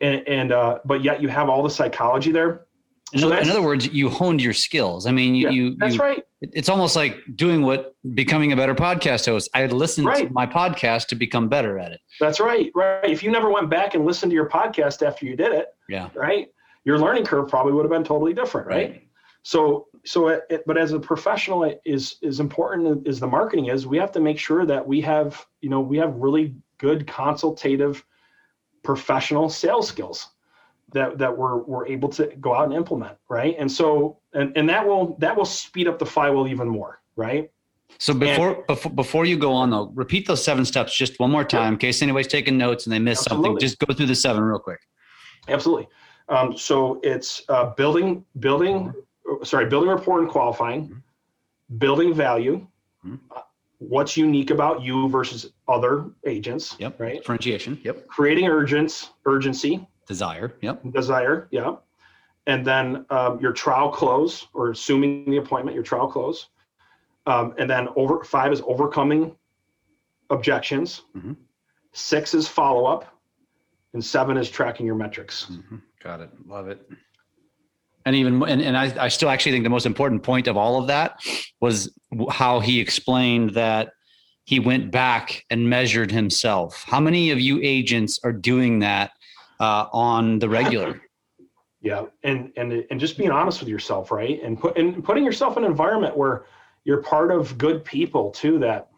and, 0.01 0.27
and 0.27 0.51
uh, 0.51 0.79
but 0.85 1.03
yet 1.03 1.21
you 1.21 1.27
have 1.29 1.49
all 1.49 1.63
the 1.63 1.69
psychology 1.69 2.31
there. 2.31 2.65
In, 3.13 3.19
So 3.19 3.27
other, 3.27 3.37
in 3.39 3.49
other 3.49 3.61
words, 3.61 3.87
you 3.87 4.09
honed 4.09 4.41
your 4.41 4.53
skills. 4.53 5.05
I 5.05 5.11
mean, 5.11 5.35
you, 5.35 5.43
Yeah, 5.47 5.49
you, 5.51 5.75
That's 5.77 5.95
you 5.95 5.99
right. 6.01 6.23
it's 6.41 6.69
almost 6.69 6.95
like 6.95 7.17
doing 7.35 7.61
what 7.61 7.93
becoming 8.15 8.53
a 8.53 8.55
better 8.55 8.73
podcast 8.75 9.25
host. 9.25 9.49
I 9.53 9.59
had 9.59 9.73
listened 9.73 10.07
to 10.15 10.29
my 10.31 10.45
podcast 10.45 11.07
to 11.07 11.15
become 11.15 11.49
better 11.49 11.77
at 11.77 11.91
it. 11.91 11.99
That's 12.19 12.39
right. 12.39 12.71
Right. 12.73 13.09
If 13.09 13.21
you 13.21 13.29
never 13.31 13.49
went 13.49 13.69
back 13.69 13.95
and 13.95 14.05
listened 14.05 14.29
to 14.31 14.35
your 14.35 14.47
podcast 14.49 15.05
after 15.05 15.25
you 15.25 15.35
did 15.35 15.51
it, 15.51 15.67
Yeah. 15.89 16.09
right, 16.15 16.47
your 16.85 16.97
learning 16.99 17.25
curve 17.25 17.49
probably 17.49 17.73
would 17.73 17.83
have 17.83 17.91
been 17.91 18.03
totally 18.03 18.33
different, 18.33 18.67
right? 18.67 19.03
So 19.43 19.87
so 20.05 20.29
it, 20.29 20.43
it, 20.49 20.63
but 20.65 20.77
as 20.77 20.93
a 20.93 20.99
professional 20.99 21.63
it 21.63 21.81
is 21.85 22.15
is 22.21 22.39
important 22.39 23.07
as 23.07 23.19
the 23.19 23.27
marketing 23.27 23.67
is 23.67 23.85
we 23.85 23.97
have 23.97 24.11
to 24.13 24.19
make 24.19 24.39
sure 24.39 24.65
that 24.65 24.87
we 24.87 24.99
have 25.01 25.45
you 25.61 25.69
know 25.69 25.79
we 25.81 25.97
have 25.97 26.15
really 26.15 26.55
good 26.79 27.05
consultative 27.07 28.03
professional 28.83 29.49
sales 29.49 29.87
skills 29.87 30.29
that 30.93 31.17
that 31.17 31.35
we're 31.35 31.57
we're 31.63 31.87
able 31.87 32.09
to 32.09 32.27
go 32.39 32.53
out 32.53 32.65
and 32.65 32.73
implement 32.73 33.17
right 33.29 33.55
and 33.57 33.71
so 33.71 34.17
and 34.33 34.55
and 34.55 34.67
that 34.69 34.85
will 34.85 35.15
that 35.19 35.35
will 35.35 35.45
speed 35.45 35.87
up 35.87 35.99
the 35.99 36.05
flywheel 36.05 36.47
even 36.47 36.67
more 36.67 37.01
right 37.15 37.51
so 37.97 38.13
before 38.13 38.55
and, 38.55 38.67
before 38.67 38.91
before 38.91 39.25
you 39.25 39.37
go 39.37 39.53
on 39.53 39.69
though 39.69 39.91
repeat 39.93 40.27
those 40.27 40.43
seven 40.43 40.65
steps 40.65 40.95
just 40.95 41.19
one 41.19 41.31
more 41.31 41.43
time 41.43 41.63
yeah. 41.63 41.69
in 41.69 41.77
case 41.77 42.01
anybody's 42.01 42.27
taking 42.27 42.57
notes 42.57 42.85
and 42.85 42.93
they 42.93 42.99
miss 42.99 43.19
absolutely. 43.19 43.47
something 43.47 43.59
just 43.59 43.79
go 43.79 43.93
through 43.93 44.05
the 44.05 44.15
seven 44.15 44.43
real 44.43 44.59
quick 44.59 44.79
absolutely 45.47 45.87
um, 46.29 46.55
so 46.55 46.99
it's 47.03 47.43
uh, 47.49 47.65
building 47.75 48.23
building 48.39 48.93
sorry 49.43 49.65
building 49.65 49.89
rapport 49.89 50.19
and 50.19 50.29
qualifying 50.29 50.85
mm-hmm. 50.85 51.77
building 51.77 52.13
value 52.13 52.65
mm-hmm. 53.05 53.15
What's 53.81 54.15
unique 54.15 54.51
about 54.51 54.81
you 54.81 55.09
versus 55.09 55.51
other 55.67 56.05
agents 56.25 56.75
yep 56.79 56.99
right 56.99 57.17
differentiation 57.17 57.79
yep 57.83 58.07
creating 58.07 58.47
urgency, 58.47 59.07
urgency 59.25 59.87
Desire. 60.11 60.53
Yep. 60.59 60.91
Desire. 60.91 61.47
Yeah. 61.51 61.75
And 62.45 62.65
then 62.65 63.05
um, 63.09 63.39
your 63.39 63.53
trial 63.53 63.89
close 63.89 64.47
or 64.53 64.71
assuming 64.71 65.31
the 65.31 65.37
appointment, 65.37 65.73
your 65.73 65.85
trial 65.85 66.07
close. 66.07 66.47
Um, 67.27 67.53
and 67.57 67.69
then 67.69 67.87
over 67.95 68.21
five 68.25 68.51
is 68.51 68.61
overcoming 68.65 69.35
objections. 70.29 71.03
Mm-hmm. 71.15 71.33
Six 71.93 72.33
is 72.33 72.45
follow 72.45 72.85
up. 72.85 73.05
And 73.93 74.03
seven 74.03 74.35
is 74.35 74.49
tracking 74.49 74.85
your 74.85 74.95
metrics. 74.95 75.47
Mm-hmm. 75.49 75.77
Got 76.03 76.19
it. 76.19 76.29
Love 76.45 76.67
it. 76.67 76.89
And 78.05 78.15
even 78.15 78.41
and, 78.43 78.61
and 78.61 78.77
I, 78.77 79.05
I 79.05 79.07
still 79.09 79.29
actually 79.29 79.51
think 79.53 79.63
the 79.63 79.69
most 79.69 79.85
important 79.85 80.23
point 80.23 80.47
of 80.47 80.57
all 80.57 80.79
of 80.79 80.87
that 80.87 81.19
was 81.59 81.93
how 82.29 82.59
he 82.59 82.79
explained 82.79 83.51
that 83.51 83.91
he 84.45 84.59
went 84.59 84.91
back 84.91 85.45
and 85.49 85.69
measured 85.69 86.11
himself. 86.11 86.83
How 86.85 86.99
many 86.99 87.31
of 87.31 87.39
you 87.39 87.59
agents 87.61 88.19
are 88.23 88.33
doing 88.33 88.79
that 88.79 89.11
uh, 89.61 89.85
on 89.93 90.39
the 90.39 90.49
regular. 90.49 91.01
Yeah, 91.83 92.05
and 92.21 92.51
and 92.57 92.85
and 92.91 92.99
just 92.99 93.17
being 93.17 93.31
honest 93.31 93.59
with 93.59 93.67
yourself, 93.67 94.11
right? 94.11 94.39
And 94.43 94.59
put 94.59 94.77
and 94.77 95.03
putting 95.03 95.25
yourself 95.25 95.57
in 95.57 95.63
an 95.63 95.71
environment 95.71 96.15
where 96.15 96.45
you're 96.83 97.01
part 97.01 97.31
of 97.31 97.57
good 97.57 97.83
people 97.83 98.29
too 98.29 98.59
that 98.59 98.89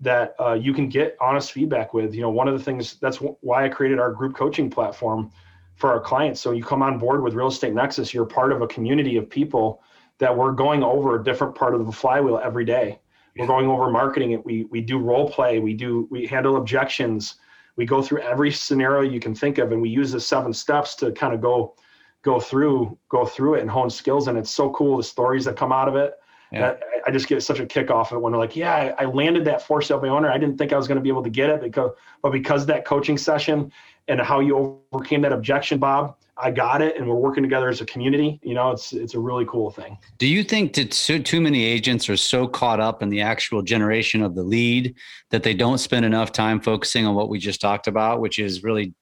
that 0.00 0.34
uh, 0.38 0.52
you 0.52 0.74
can 0.74 0.90
get 0.90 1.16
honest 1.18 1.52
feedback 1.52 1.94
with. 1.94 2.14
You 2.14 2.20
know, 2.20 2.28
one 2.28 2.46
of 2.46 2.52
the 2.52 2.62
things 2.62 2.96
that's 3.00 3.16
why 3.16 3.64
I 3.64 3.70
created 3.70 3.98
our 3.98 4.12
group 4.12 4.36
coaching 4.36 4.68
platform 4.68 5.32
for 5.76 5.90
our 5.90 6.00
clients. 6.00 6.40
So 6.40 6.52
you 6.52 6.64
come 6.64 6.82
on 6.82 6.98
board 6.98 7.22
with 7.22 7.34
Real 7.34 7.48
Estate 7.48 7.74
Nexus, 7.74 8.12
you're 8.12 8.26
part 8.26 8.52
of 8.52 8.62
a 8.62 8.66
community 8.66 9.16
of 9.16 9.30
people 9.30 9.82
that 10.18 10.34
we're 10.34 10.52
going 10.52 10.82
over 10.82 11.20
a 11.20 11.24
different 11.24 11.54
part 11.54 11.74
of 11.74 11.86
the 11.86 11.92
flywheel 11.92 12.40
every 12.42 12.64
day. 12.64 12.98
We're 13.38 13.46
going 13.46 13.66
over 13.66 13.90
marketing 13.90 14.32
it. 14.32 14.44
We 14.44 14.64
we 14.64 14.80
do 14.80 14.98
role 14.98 15.28
play. 15.28 15.58
We 15.58 15.74
do 15.74 16.08
we 16.10 16.26
handle 16.26 16.56
objections 16.56 17.36
we 17.76 17.84
go 17.84 18.02
through 18.02 18.20
every 18.20 18.50
scenario 18.50 19.02
you 19.02 19.20
can 19.20 19.34
think 19.34 19.58
of 19.58 19.72
and 19.72 19.80
we 19.80 19.88
use 19.88 20.10
the 20.10 20.20
seven 20.20 20.52
steps 20.52 20.94
to 20.96 21.12
kind 21.12 21.34
of 21.34 21.40
go 21.40 21.74
go 22.22 22.40
through 22.40 22.98
go 23.08 23.24
through 23.24 23.54
it 23.54 23.60
and 23.60 23.70
hone 23.70 23.90
skills 23.90 24.28
and 24.28 24.36
it's 24.36 24.50
so 24.50 24.70
cool 24.70 24.96
the 24.96 25.02
stories 25.02 25.44
that 25.44 25.56
come 25.56 25.72
out 25.72 25.88
of 25.88 25.94
it 25.94 26.14
yeah. 26.52 26.74
I, 27.06 27.08
I, 27.08 27.10
just 27.10 27.28
get 27.28 27.42
such 27.42 27.60
a 27.60 27.66
kick 27.66 27.90
off 27.90 28.12
of 28.12 28.18
it 28.18 28.20
when 28.20 28.32
they're 28.32 28.40
like 28.40 28.56
yeah 28.56 28.94
I, 28.98 29.04
I 29.04 29.06
landed 29.06 29.44
that 29.46 29.62
for 29.62 29.82
sale 29.82 29.98
by 29.98 30.08
owner 30.08 30.30
i 30.30 30.38
didn't 30.38 30.58
think 30.58 30.72
i 30.72 30.76
was 30.76 30.86
going 30.86 30.96
to 30.96 31.02
be 31.02 31.08
able 31.08 31.22
to 31.22 31.30
get 31.30 31.50
it 31.50 31.60
because 31.60 31.90
but 32.22 32.32
because 32.32 32.66
that 32.66 32.84
coaching 32.84 33.18
session 33.18 33.72
and 34.08 34.20
how 34.20 34.40
you 34.40 34.80
overcame 34.92 35.22
that 35.22 35.32
objection 35.32 35.78
bob 35.78 36.16
I 36.38 36.50
got 36.50 36.82
it, 36.82 36.96
and 36.96 37.08
we're 37.08 37.16
working 37.16 37.42
together 37.42 37.68
as 37.68 37.80
a 37.80 37.86
community. 37.86 38.38
You 38.42 38.54
know, 38.54 38.70
it's 38.70 38.92
it's 38.92 39.14
a 39.14 39.18
really 39.18 39.46
cool 39.46 39.70
thing. 39.70 39.96
Do 40.18 40.26
you 40.26 40.44
think 40.44 40.74
that 40.74 40.92
so, 40.92 41.18
too 41.18 41.40
many 41.40 41.64
agents 41.64 42.10
are 42.10 42.16
so 42.16 42.46
caught 42.46 42.78
up 42.78 43.02
in 43.02 43.08
the 43.08 43.22
actual 43.22 43.62
generation 43.62 44.22
of 44.22 44.34
the 44.34 44.42
lead 44.42 44.94
that 45.30 45.42
they 45.42 45.54
don't 45.54 45.78
spend 45.78 46.04
enough 46.04 46.32
time 46.32 46.60
focusing 46.60 47.06
on 47.06 47.14
what 47.14 47.30
we 47.30 47.38
just 47.38 47.60
talked 47.60 47.86
about, 47.86 48.20
which 48.20 48.38
is 48.38 48.62
really, 48.62 48.92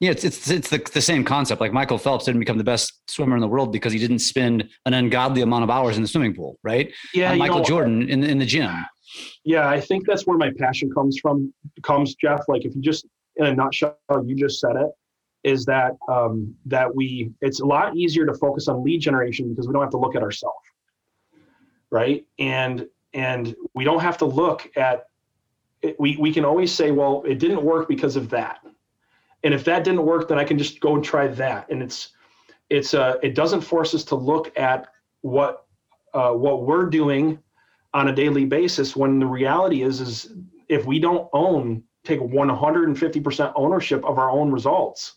yeah, 0.00 0.10
it's 0.10 0.24
it's 0.24 0.50
it's 0.50 0.68
the, 0.68 0.78
the 0.92 1.00
same 1.00 1.24
concept. 1.24 1.60
Like 1.60 1.72
Michael 1.72 1.98
Phelps 1.98 2.24
didn't 2.26 2.40
become 2.40 2.58
the 2.58 2.64
best 2.64 3.00
swimmer 3.08 3.36
in 3.36 3.40
the 3.40 3.48
world 3.48 3.72
because 3.72 3.92
he 3.92 3.98
didn't 3.98 4.18
spend 4.18 4.68
an 4.84 4.94
ungodly 4.94 5.42
amount 5.42 5.64
of 5.64 5.70
hours 5.70 5.96
in 5.96 6.02
the 6.02 6.08
swimming 6.08 6.34
pool, 6.34 6.58
right? 6.62 6.92
Yeah, 7.14 7.34
Michael 7.34 7.58
know, 7.58 7.64
Jordan 7.64 8.08
in 8.08 8.22
in 8.22 8.38
the 8.38 8.46
gym. 8.46 8.70
Yeah, 9.44 9.68
I 9.68 9.80
think 9.80 10.06
that's 10.06 10.26
where 10.26 10.36
my 10.36 10.50
passion 10.58 10.90
comes 10.92 11.18
from. 11.18 11.52
Comes 11.82 12.14
Jeff. 12.14 12.40
Like 12.48 12.64
if 12.64 12.74
you 12.74 12.82
just 12.82 13.06
in 13.36 13.46
a 13.46 13.54
nutshell, 13.54 13.96
you 14.24 14.34
just 14.34 14.60
said 14.60 14.76
it 14.76 14.90
is 15.46 15.64
that 15.64 15.92
um, 16.08 16.54
that 16.66 16.94
we 16.94 17.30
it's 17.40 17.60
a 17.60 17.64
lot 17.64 17.96
easier 17.96 18.26
to 18.26 18.34
focus 18.34 18.68
on 18.68 18.82
lead 18.82 19.00
generation 19.00 19.48
because 19.48 19.66
we 19.66 19.72
don't 19.72 19.82
have 19.82 19.92
to 19.92 19.98
look 19.98 20.16
at 20.16 20.22
ourselves 20.22 20.58
right 21.90 22.26
and 22.38 22.86
and 23.14 23.54
we 23.74 23.84
don't 23.84 24.00
have 24.00 24.18
to 24.18 24.24
look 24.24 24.68
at 24.76 25.04
it, 25.82 25.98
we 26.00 26.16
we 26.18 26.32
can 26.32 26.44
always 26.44 26.72
say 26.72 26.90
well 26.90 27.22
it 27.26 27.38
didn't 27.38 27.62
work 27.62 27.86
because 27.88 28.16
of 28.16 28.28
that 28.28 28.58
and 29.42 29.54
if 29.54 29.64
that 29.64 29.84
didn't 29.84 30.04
work 30.04 30.28
then 30.28 30.38
i 30.38 30.44
can 30.44 30.58
just 30.58 30.80
go 30.80 30.94
and 30.94 31.04
try 31.04 31.26
that 31.26 31.68
and 31.70 31.82
it's 31.82 32.10
it's 32.70 32.94
uh 32.94 33.16
it 33.22 33.34
doesn't 33.34 33.60
force 33.60 33.94
us 33.94 34.04
to 34.04 34.14
look 34.14 34.56
at 34.58 34.88
what 35.22 35.66
uh, 36.14 36.32
what 36.32 36.64
we're 36.64 36.86
doing 36.86 37.38
on 37.92 38.08
a 38.08 38.14
daily 38.14 38.44
basis 38.44 38.96
when 38.96 39.18
the 39.18 39.26
reality 39.26 39.82
is 39.82 40.00
is 40.00 40.32
if 40.68 40.86
we 40.86 40.98
don't 40.98 41.28
own 41.32 41.82
take 42.04 42.20
150% 42.20 43.52
ownership 43.56 44.04
of 44.04 44.18
our 44.18 44.30
own 44.30 44.50
results 44.50 45.16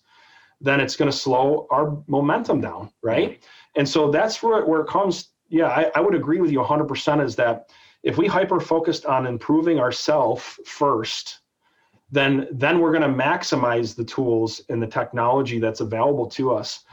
then 0.62 0.79
it's 0.79 0.95
going 0.95 1.10
to 1.10 1.15
slow 1.15 1.67
our 1.69 1.97
momentum 2.08 2.62
down, 2.62 2.91
right? 3.01 3.41
And 3.75 3.88
so 3.88 4.12
that's 4.12 4.43
where, 4.43 4.60
it, 4.60 4.67
where 4.67 4.82
it 4.82 4.88
comes. 4.88 5.29
Yeah, 5.49 5.67
I, 5.67 5.91
I 5.95 6.01
would 6.01 6.15
agree 6.15 6.41
with 6.41 6.51
you 6.51 6.60
100% 6.60 7.23
is 7.23 7.36
that 7.38 7.69
if 8.03 8.17
we 8.17 8.27
hyper 8.27 8.60
focused 8.60 9.05
on 9.05 9.25
improving 9.25 9.79
ourself 9.79 10.60
first, 10.65 11.39
then 12.12 12.48
then 12.52 12.80
we're 12.80 12.91
going 12.91 13.10
to 13.10 13.24
maximize 13.24 13.95
the 13.95 14.04
tools 14.04 14.62
and 14.69 14.82
the 14.82 14.88
technology 14.88 15.60
that's 15.60 15.80
available 15.80 16.28
to 16.32 16.54
us. 16.54 16.84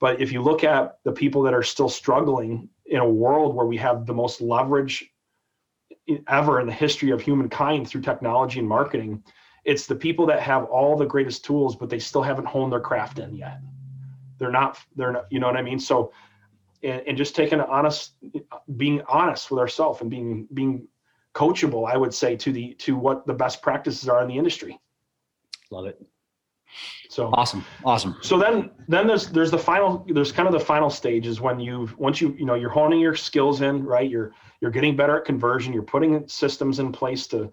But 0.00 0.20
if 0.20 0.32
you 0.32 0.42
look 0.42 0.64
at 0.64 0.98
the 1.04 1.12
people 1.12 1.42
that 1.42 1.54
are 1.54 1.62
still 1.62 1.88
struggling 1.88 2.68
in 2.86 2.98
a 2.98 3.08
world 3.08 3.54
where 3.54 3.66
we 3.66 3.76
have 3.76 4.06
the 4.06 4.14
most 4.14 4.40
leverage 4.40 5.08
ever 6.26 6.60
in 6.60 6.66
the 6.66 6.72
history 6.72 7.10
of 7.10 7.20
humankind 7.20 7.88
through 7.88 8.00
technology 8.00 8.58
and 8.58 8.68
marketing, 8.68 9.22
it's 9.64 9.86
the 9.86 9.94
people 9.94 10.26
that 10.26 10.40
have 10.40 10.64
all 10.64 10.96
the 10.96 11.06
greatest 11.06 11.44
tools, 11.44 11.76
but 11.76 11.88
they 11.88 12.00
still 12.00 12.22
haven't 12.22 12.46
honed 12.46 12.72
their 12.72 12.80
craft 12.80 13.18
in 13.18 13.34
yet. 13.34 13.60
They're 14.38 14.50
not, 14.50 14.78
they're 14.96 15.12
not, 15.12 15.26
you 15.30 15.38
know 15.38 15.46
what 15.46 15.56
I 15.56 15.62
mean? 15.62 15.78
So, 15.78 16.12
and, 16.82 17.02
and 17.06 17.16
just 17.16 17.36
taking 17.36 17.60
an 17.60 17.66
honest, 17.68 18.14
being 18.76 19.02
honest 19.08 19.50
with 19.50 19.60
ourselves 19.60 20.00
and 20.00 20.10
being, 20.10 20.48
being 20.52 20.88
coachable, 21.34 21.90
I 21.90 21.96
would 21.96 22.12
say 22.12 22.36
to 22.36 22.52
the, 22.52 22.74
to 22.74 22.96
what 22.96 23.26
the 23.26 23.34
best 23.34 23.62
practices 23.62 24.08
are 24.08 24.22
in 24.22 24.28
the 24.28 24.36
industry. 24.36 24.78
Love 25.70 25.86
it. 25.86 26.00
So 27.08 27.28
awesome, 27.34 27.64
awesome. 27.84 28.16
So 28.22 28.38
then, 28.38 28.70
then 28.88 29.06
there's 29.06 29.28
there's 29.28 29.50
the 29.50 29.58
final 29.58 30.06
there's 30.08 30.32
kind 30.32 30.46
of 30.46 30.54
the 30.54 30.60
final 30.60 30.88
stage 30.88 31.26
is 31.26 31.40
when 31.40 31.60
you've 31.60 31.96
once 31.98 32.22
you 32.22 32.34
you 32.38 32.46
know 32.46 32.54
you're 32.54 32.70
honing 32.70 33.00
your 33.00 33.14
skills 33.14 33.60
in 33.60 33.84
right 33.84 34.08
you're 34.08 34.32
you're 34.62 34.70
getting 34.70 34.96
better 34.96 35.18
at 35.18 35.26
conversion 35.26 35.74
you're 35.74 35.82
putting 35.82 36.26
systems 36.26 36.78
in 36.78 36.90
place 36.90 37.26
to 37.26 37.52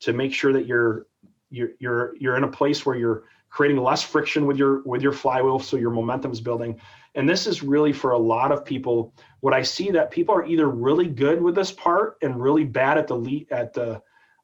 to 0.00 0.12
make 0.12 0.34
sure 0.34 0.52
that 0.52 0.66
you're 0.66 1.06
you're 1.50 1.70
you're 1.78 2.16
you're 2.18 2.36
in 2.36 2.42
a 2.42 2.48
place 2.48 2.84
where 2.84 2.96
you're 2.96 3.24
creating 3.56 3.82
less 3.82 4.02
friction 4.02 4.44
with 4.44 4.58
your 4.58 4.82
with 4.82 5.00
your 5.00 5.12
flywheel 5.12 5.58
so 5.58 5.78
your 5.78 5.90
momentum 5.90 6.30
is 6.30 6.42
building. 6.42 6.78
And 7.14 7.26
this 7.26 7.46
is 7.46 7.62
really 7.62 7.90
for 7.90 8.10
a 8.10 8.18
lot 8.18 8.52
of 8.52 8.66
people. 8.66 9.14
What 9.40 9.54
i 9.54 9.62
see 9.62 9.90
that 9.92 10.10
people 10.10 10.34
are 10.34 10.44
either 10.44 10.68
really 10.68 11.06
good 11.06 11.40
with 11.40 11.54
this 11.54 11.72
part 11.72 12.18
and 12.20 12.38
really 12.38 12.64
bad 12.64 12.98
at 12.98 13.06
the 13.06 13.16
lead 13.16 13.50
at 13.50 13.72
the 13.72 14.02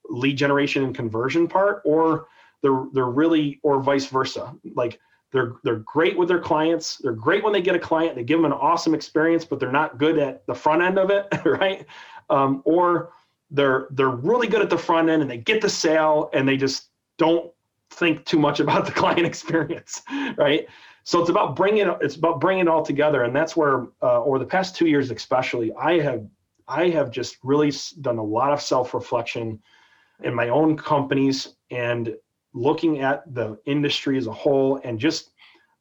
lead 0.09 0.39
generation 0.39 0.83
and 0.83 0.95
conversion 0.95 1.47
part 1.47 1.83
or 1.85 2.29
they're 2.63 2.87
they're 2.95 3.11
really 3.11 3.61
or 3.63 3.83
vice 3.83 4.07
versa. 4.07 4.55
Like 4.75 4.99
they're 5.31 5.57
they're 5.63 5.85
great 5.95 6.17
with 6.17 6.29
their 6.29 6.41
clients. 6.41 6.97
They're 6.97 7.13
great 7.13 7.45
when 7.45 7.53
they 7.53 7.61
get 7.61 7.75
a 7.75 7.79
client. 7.91 8.17
They 8.17 8.25
give 8.25 8.39
them 8.39 8.51
an 8.51 8.59
awesome 8.69 8.95
experience 8.95 9.45
but 9.45 9.61
they're 9.61 9.71
not 9.71 9.99
good 9.99 10.19
at 10.19 10.47
the 10.47 10.55
front 10.55 10.81
end 10.81 10.99
of 10.99 11.11
it 11.11 11.27
right? 11.45 11.85
Um, 12.31 12.63
or 12.65 13.13
they're 13.51 13.89
they're 13.91 14.09
really 14.31 14.49
good 14.49 14.63
at 14.63 14.71
the 14.71 14.79
front 14.79 15.11
end 15.11 15.21
and 15.21 15.31
they 15.31 15.37
get 15.37 15.61
the 15.61 15.69
sale 15.69 16.31
and 16.33 16.49
they 16.49 16.57
just 16.57 16.89
don't 17.19 17.53
think 17.93 18.25
too 18.25 18.39
much 18.39 18.61
about 18.61 18.87
the 18.87 18.93
client 19.03 19.27
experience, 19.27 20.03
right? 20.37 20.67
So 21.05 21.21
it's 21.21 21.31
about 21.31 21.57
bringing 21.57 21.93
it's 22.01 22.17
about 22.17 22.41
bringing 22.41 22.67
it 22.67 22.69
all 22.69 22.85
together, 22.85 23.25
and 23.25 23.35
that's 23.35 23.57
where, 23.57 23.87
uh, 24.03 24.23
over 24.23 24.39
the 24.39 24.47
past 24.47 24.77
two 24.77 24.87
years 24.87 25.11
especially, 25.11 25.73
I 25.75 25.99
have 26.01 26.27
I 26.69 26.89
have 26.91 27.11
just 27.11 27.39
really 27.43 27.73
done 28.01 28.19
a 28.19 28.23
lot 28.23 28.53
of 28.53 28.61
self 28.61 28.95
reflection 28.95 29.61
in 30.23 30.35
my 30.35 30.49
own 30.49 30.77
companies 30.77 31.57
and 31.71 32.15
looking 32.55 33.01
at 33.01 33.23
the 33.35 33.59
industry 33.67 34.17
as 34.17 34.27
a 34.27 34.33
whole, 34.33 34.81
and 34.85 34.99
just 34.99 35.31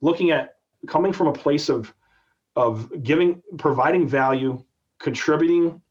looking 0.01 0.31
at 0.31 0.55
coming 0.87 1.13
from 1.13 1.27
a 1.27 1.33
place 1.33 1.69
of 1.69 1.93
of 2.55 3.03
giving 3.03 3.41
providing 3.57 4.07
value, 4.07 4.63
contributing 4.99 5.81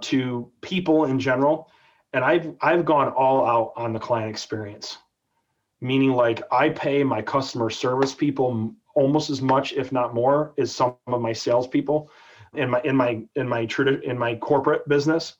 to 0.00 0.50
people 0.60 1.06
in 1.06 1.18
general, 1.18 1.70
and 2.12 2.24
I've 2.24 2.54
I've 2.60 2.84
gone 2.84 3.08
all 3.08 3.44
out 3.44 3.72
on 3.76 3.92
the 3.92 3.98
client 3.98 4.30
experience, 4.30 4.98
meaning 5.80 6.12
like 6.12 6.42
I 6.52 6.70
pay 6.70 7.04
my 7.04 7.22
customer 7.22 7.70
service 7.70 8.14
people 8.14 8.74
almost 8.94 9.30
as 9.30 9.42
much, 9.42 9.72
if 9.74 9.92
not 9.92 10.14
more, 10.14 10.54
as 10.58 10.74
some 10.74 10.96
of 11.06 11.20
my 11.20 11.32
salespeople. 11.32 12.10
in 12.54 12.70
my 12.70 12.80
in 12.82 12.96
my 12.96 13.22
in 13.34 13.48
my 13.48 13.68
in 14.04 14.18
my 14.18 14.34
corporate 14.36 14.88
business, 14.88 15.34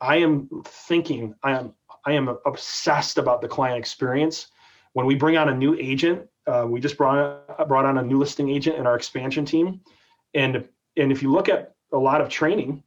I 0.00 0.16
am 0.16 0.48
thinking 0.64 1.34
I 1.42 1.52
am 1.52 1.74
I 2.04 2.12
am 2.12 2.36
obsessed 2.46 3.18
about 3.18 3.40
the 3.40 3.48
client 3.48 3.78
experience. 3.78 4.48
When 4.92 5.06
we 5.06 5.14
bring 5.14 5.36
on 5.36 5.48
a 5.48 5.54
new 5.54 5.76
agent, 5.78 6.26
uh, 6.46 6.66
we 6.68 6.80
just 6.80 6.96
brought 6.96 7.68
brought 7.68 7.84
on 7.84 7.98
a 7.98 8.02
new 8.02 8.18
listing 8.18 8.48
agent 8.50 8.76
in 8.76 8.86
our 8.86 8.96
expansion 8.96 9.44
team, 9.44 9.80
and 10.34 10.68
and 10.96 11.12
if 11.12 11.22
you 11.22 11.30
look 11.30 11.48
at 11.48 11.74
a 11.92 11.98
lot 11.98 12.20
of 12.20 12.28
training, 12.28 12.82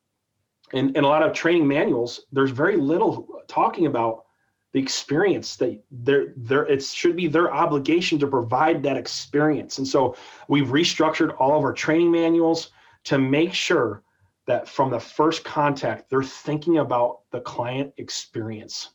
and, 0.73 0.95
and 0.95 1.05
a 1.05 1.09
lot 1.09 1.23
of 1.23 1.33
training 1.33 1.67
manuals, 1.67 2.21
there's 2.31 2.51
very 2.51 2.75
little 2.75 3.41
talking 3.47 3.85
about 3.85 4.25
the 4.71 4.79
experience 4.79 5.55
that 5.55 5.81
they're 5.91 6.33
there 6.37 6.65
it 6.67 6.83
should 6.83 7.15
be 7.15 7.27
their 7.27 7.51
obligation 7.53 8.19
to 8.19 8.27
provide 8.27 8.83
that 8.83 8.97
experience. 8.97 9.77
And 9.77 9.87
so 9.87 10.15
we've 10.47 10.67
restructured 10.67 11.35
all 11.39 11.57
of 11.57 11.63
our 11.63 11.73
training 11.73 12.11
manuals 12.11 12.71
to 13.05 13.17
make 13.17 13.53
sure 13.53 14.03
that 14.45 14.67
from 14.67 14.91
the 14.91 14.99
first 14.99 15.43
contact 15.43 16.09
they're 16.09 16.23
thinking 16.23 16.77
about 16.77 17.21
the 17.31 17.41
client 17.41 17.93
experience 17.97 18.91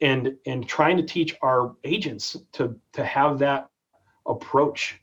and 0.00 0.34
and 0.46 0.66
trying 0.66 0.96
to 0.96 1.02
teach 1.02 1.36
our 1.42 1.74
agents 1.84 2.36
to 2.52 2.74
to 2.92 3.04
have 3.04 3.38
that 3.38 3.68
approach 4.26 5.00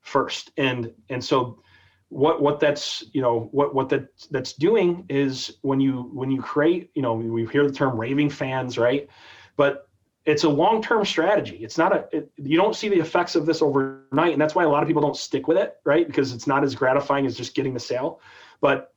first. 0.00 0.52
And 0.56 0.92
and 1.10 1.22
so 1.22 1.62
what 2.08 2.42
what 2.42 2.60
that's 2.60 3.04
you 3.12 3.22
know 3.22 3.48
what 3.52 3.74
what 3.74 3.88
that 3.88 4.08
that's 4.30 4.52
doing 4.54 5.04
is 5.08 5.58
when 5.62 5.80
you 5.80 6.10
when 6.12 6.30
you 6.30 6.42
create 6.42 6.90
you 6.94 7.02
know 7.02 7.14
we 7.14 7.46
hear 7.46 7.66
the 7.66 7.72
term 7.72 7.98
raving 7.98 8.28
fans 8.28 8.76
right 8.76 9.08
but 9.60 9.90
it's 10.24 10.44
a 10.44 10.48
long-term 10.48 11.04
strategy. 11.04 11.56
It's 11.56 11.76
not 11.76 11.94
a 11.94 12.08
it, 12.16 12.32
you 12.36 12.56
don't 12.56 12.74
see 12.74 12.88
the 12.88 12.98
effects 12.98 13.34
of 13.34 13.44
this 13.44 13.60
overnight 13.60 14.32
and 14.32 14.40
that's 14.40 14.54
why 14.54 14.64
a 14.64 14.68
lot 14.74 14.82
of 14.82 14.86
people 14.86 15.02
don't 15.02 15.16
stick 15.16 15.48
with 15.48 15.58
it 15.58 15.76
right? 15.84 16.06
Because 16.06 16.32
it's 16.32 16.46
not 16.46 16.64
as 16.64 16.74
gratifying 16.74 17.26
as 17.26 17.36
just 17.36 17.54
getting 17.54 17.74
the 17.74 17.80
sale. 17.80 18.20
But 18.62 18.94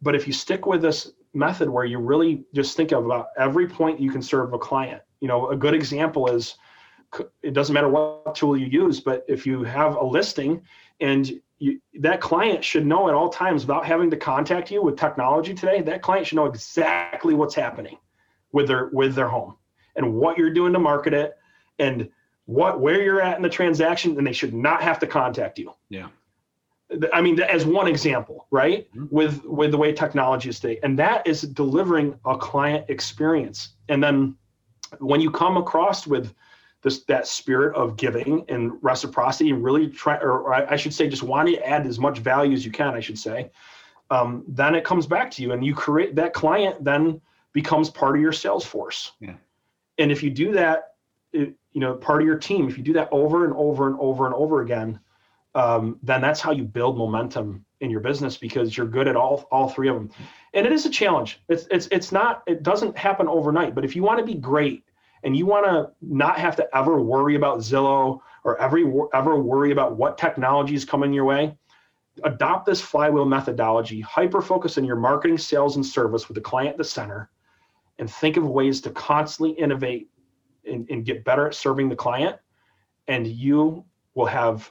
but 0.00 0.14
if 0.14 0.28
you 0.28 0.32
stick 0.32 0.66
with 0.66 0.82
this 0.82 1.10
method 1.32 1.68
where 1.68 1.84
you 1.84 1.98
really 1.98 2.44
just 2.54 2.76
think 2.76 2.92
about 2.92 3.10
uh, 3.10 3.24
every 3.36 3.66
point 3.66 3.98
you 3.98 4.12
can 4.12 4.22
serve 4.22 4.52
a 4.52 4.58
client 4.58 5.02
you 5.20 5.26
know 5.26 5.48
a 5.50 5.56
good 5.56 5.74
example 5.74 6.28
is 6.28 6.54
it 7.42 7.52
doesn't 7.52 7.74
matter 7.74 7.88
what 7.88 8.36
tool 8.36 8.56
you 8.56 8.66
use 8.66 9.00
but 9.00 9.24
if 9.26 9.44
you 9.44 9.64
have 9.64 9.96
a 9.96 10.04
listing 10.04 10.62
and 11.00 11.40
you, 11.58 11.80
that 12.00 12.20
client 12.20 12.62
should 12.62 12.86
know 12.86 13.08
at 13.08 13.14
all 13.14 13.28
times 13.28 13.66
without 13.66 13.84
having 13.84 14.10
to 14.10 14.16
contact 14.16 14.70
you 14.70 14.80
with 14.80 14.96
technology 14.96 15.54
today 15.54 15.82
that 15.82 16.02
client 16.02 16.24
should 16.24 16.36
know 16.36 16.46
exactly 16.46 17.34
what's 17.34 17.56
happening 17.56 17.96
with 18.52 18.68
their 18.68 18.90
with 18.92 19.16
their 19.16 19.28
home 19.28 19.56
and 19.96 20.14
what 20.14 20.38
you're 20.38 20.50
doing 20.50 20.72
to 20.72 20.78
market 20.78 21.14
it 21.14 21.36
and 21.78 22.08
what 22.46 22.80
where 22.80 23.02
you're 23.02 23.20
at 23.20 23.36
in 23.36 23.42
the 23.42 23.48
transaction 23.48 24.16
and 24.18 24.26
they 24.26 24.32
should 24.32 24.54
not 24.54 24.82
have 24.82 24.98
to 24.98 25.06
contact 25.06 25.58
you. 25.58 25.72
Yeah. 25.88 26.08
I 27.12 27.20
mean 27.20 27.40
as 27.40 27.64
one 27.64 27.88
example 27.88 28.46
right? 28.50 28.90
Mm-hmm. 28.92 29.14
with 29.14 29.44
with 29.44 29.70
the 29.70 29.78
way 29.78 29.92
technology 29.92 30.48
is 30.50 30.60
today 30.60 30.78
and 30.82 30.98
that 30.98 31.26
is 31.26 31.42
delivering 31.42 32.18
a 32.24 32.36
client 32.36 32.86
experience. 32.88 33.70
And 33.88 34.02
then 34.02 34.36
when 34.98 35.20
you 35.20 35.30
come 35.30 35.56
across 35.56 36.06
with 36.06 36.34
this 36.84 37.02
that 37.04 37.26
spirit 37.26 37.74
of 37.74 37.96
giving 37.96 38.44
and 38.48 38.72
reciprocity 38.82 39.50
and 39.50 39.64
really 39.64 39.88
try 39.88 40.16
or 40.18 40.54
i 40.54 40.76
should 40.76 40.94
say 40.94 41.08
just 41.08 41.24
wanting 41.24 41.56
to 41.56 41.66
add 41.66 41.86
as 41.86 41.98
much 41.98 42.18
value 42.18 42.52
as 42.52 42.64
you 42.64 42.70
can 42.70 42.94
i 42.94 43.00
should 43.00 43.18
say 43.18 43.50
um, 44.10 44.44
then 44.46 44.74
it 44.74 44.84
comes 44.84 45.06
back 45.06 45.30
to 45.30 45.42
you 45.42 45.52
and 45.52 45.64
you 45.64 45.74
create 45.74 46.14
that 46.14 46.34
client 46.34 46.84
then 46.84 47.20
becomes 47.52 47.88
part 47.88 48.14
of 48.14 48.22
your 48.22 48.32
sales 48.32 48.64
force 48.64 49.12
yeah 49.18 49.34
and 49.98 50.10
if 50.12 50.22
you 50.22 50.30
do 50.30 50.52
that 50.52 50.94
it, 51.32 51.54
you 51.72 51.80
know 51.80 51.94
part 51.94 52.22
of 52.22 52.26
your 52.26 52.38
team 52.38 52.68
if 52.68 52.76
you 52.76 52.84
do 52.84 52.92
that 52.92 53.08
over 53.10 53.44
and 53.44 53.54
over 53.54 53.86
and 53.86 53.96
over 53.98 54.26
and 54.26 54.34
over 54.34 54.62
again 54.62 54.98
um, 55.54 55.98
then 56.02 56.20
that's 56.20 56.40
how 56.40 56.50
you 56.50 56.64
build 56.64 56.98
momentum 56.98 57.64
in 57.80 57.90
your 57.90 58.00
business 58.00 58.36
because 58.36 58.76
you're 58.76 58.86
good 58.86 59.06
at 59.06 59.16
all 59.16 59.46
all 59.52 59.68
three 59.68 59.88
of 59.88 59.94
them. 59.94 60.10
And 60.52 60.66
it 60.66 60.72
is 60.72 60.86
a 60.86 60.90
challenge. 60.90 61.40
It's 61.48 61.66
it's 61.70 61.86
it's 61.92 62.12
not 62.12 62.42
it 62.46 62.62
doesn't 62.62 62.96
happen 62.96 63.28
overnight 63.28 63.74
but 63.74 63.84
if 63.84 63.94
you 63.94 64.02
want 64.02 64.18
to 64.18 64.24
be 64.24 64.34
great 64.34 64.84
and 65.22 65.36
you 65.36 65.46
want 65.46 65.66
to 65.66 65.90
not 66.02 66.38
have 66.38 66.56
to 66.56 66.76
ever 66.76 67.00
worry 67.00 67.34
about 67.36 67.58
zillow 67.58 68.20
or 68.42 68.60
every 68.60 68.84
ever 69.12 69.38
worry 69.38 69.70
about 69.70 69.96
what 69.96 70.18
technology 70.18 70.74
is 70.74 70.84
coming 70.84 71.12
your 71.12 71.24
way 71.24 71.56
adopt 72.22 72.66
this 72.66 72.80
flywheel 72.80 73.24
methodology 73.24 74.00
hyper 74.00 74.40
focus 74.40 74.78
on 74.78 74.84
your 74.84 74.96
marketing 74.96 75.38
sales 75.38 75.76
and 75.76 75.84
service 75.84 76.28
with 76.28 76.36
the 76.36 76.40
client 76.40 76.72
at 76.72 76.78
the 76.78 76.84
center 76.84 77.28
and 77.98 78.10
think 78.10 78.36
of 78.36 78.46
ways 78.46 78.80
to 78.82 78.90
constantly 78.90 79.56
innovate 79.56 80.08
and, 80.66 80.88
and 80.90 81.04
get 81.04 81.24
better 81.24 81.46
at 81.46 81.54
serving 81.54 81.88
the 81.88 81.96
client 81.96 82.36
and 83.08 83.26
you 83.26 83.84
will 84.14 84.26
have 84.26 84.70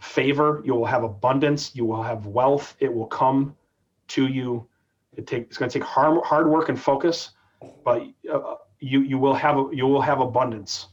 favor 0.00 0.62
you 0.64 0.74
will 0.74 0.86
have 0.86 1.02
abundance 1.02 1.74
you 1.74 1.84
will 1.84 2.02
have 2.02 2.26
wealth. 2.26 2.76
It 2.80 2.92
will 2.92 3.06
come 3.06 3.56
to 4.08 4.26
you. 4.26 4.66
It 5.16 5.26
take, 5.26 5.44
it's 5.44 5.56
going 5.56 5.70
to 5.70 5.78
take 5.78 5.86
hard, 5.86 6.22
hard 6.24 6.48
work 6.48 6.68
and 6.68 6.80
focus 6.80 7.30
but 7.84 8.02
uh, 8.32 8.54
you 8.80 9.00
you 9.00 9.18
will 9.18 9.34
have 9.34 9.56
you 9.72 9.86
will 9.86 10.02
have 10.02 10.20
abundance 10.20 10.88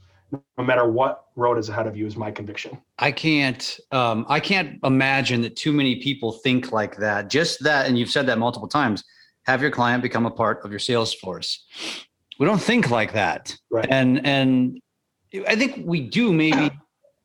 no 0.58 0.64
matter 0.64 0.90
what 0.90 1.26
road 1.36 1.58
is 1.58 1.70
ahead 1.70 1.86
of 1.86 1.96
you 1.96 2.08
is 2.08 2.16
my 2.16 2.32
conviction. 2.32 2.78
I 3.00 3.12
can't 3.12 3.80
um, 3.92 4.26
i 4.30 4.40
can't 4.40 4.80
imagine 4.84 5.42
that 5.42 5.56
too 5.56 5.74
many 5.74 5.98
people 5.98 6.32
think 6.32 6.72
like 6.72 6.98
that. 6.98 7.30
Just 7.30 7.64
that 7.64 7.88
and 7.88 7.98
you've 7.98 8.10
said 8.10 8.26
that 8.28 8.40
multiple 8.40 8.68
times 8.68 9.04
have 9.46 9.62
your 9.62 9.72
client 9.72 10.02
become 10.02 10.26
a 10.26 10.32
part 10.32 10.64
of 10.64 10.72
your 10.72 10.80
sales 10.80 11.14
force. 11.14 11.66
We 12.40 12.46
don't 12.46 12.62
think 12.62 12.90
like 12.90 13.14
that. 13.14 13.56
Right. 13.70 13.88
And 13.90 14.26
and 14.26 14.80
I 15.48 15.56
think 15.56 15.82
we 15.86 16.02
do 16.02 16.34
maybe 16.34 16.72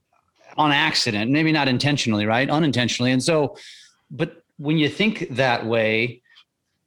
on 0.56 0.72
accident, 0.72 1.30
maybe 1.30 1.52
not 1.52 1.68
intentionally, 1.68 2.26
right? 2.26 2.48
Unintentionally. 2.48 3.12
And 3.12 3.22
so 3.22 3.56
but 4.10 4.42
when 4.56 4.78
you 4.78 4.88
think 4.88 5.28
that 5.30 5.66
way, 5.66 6.22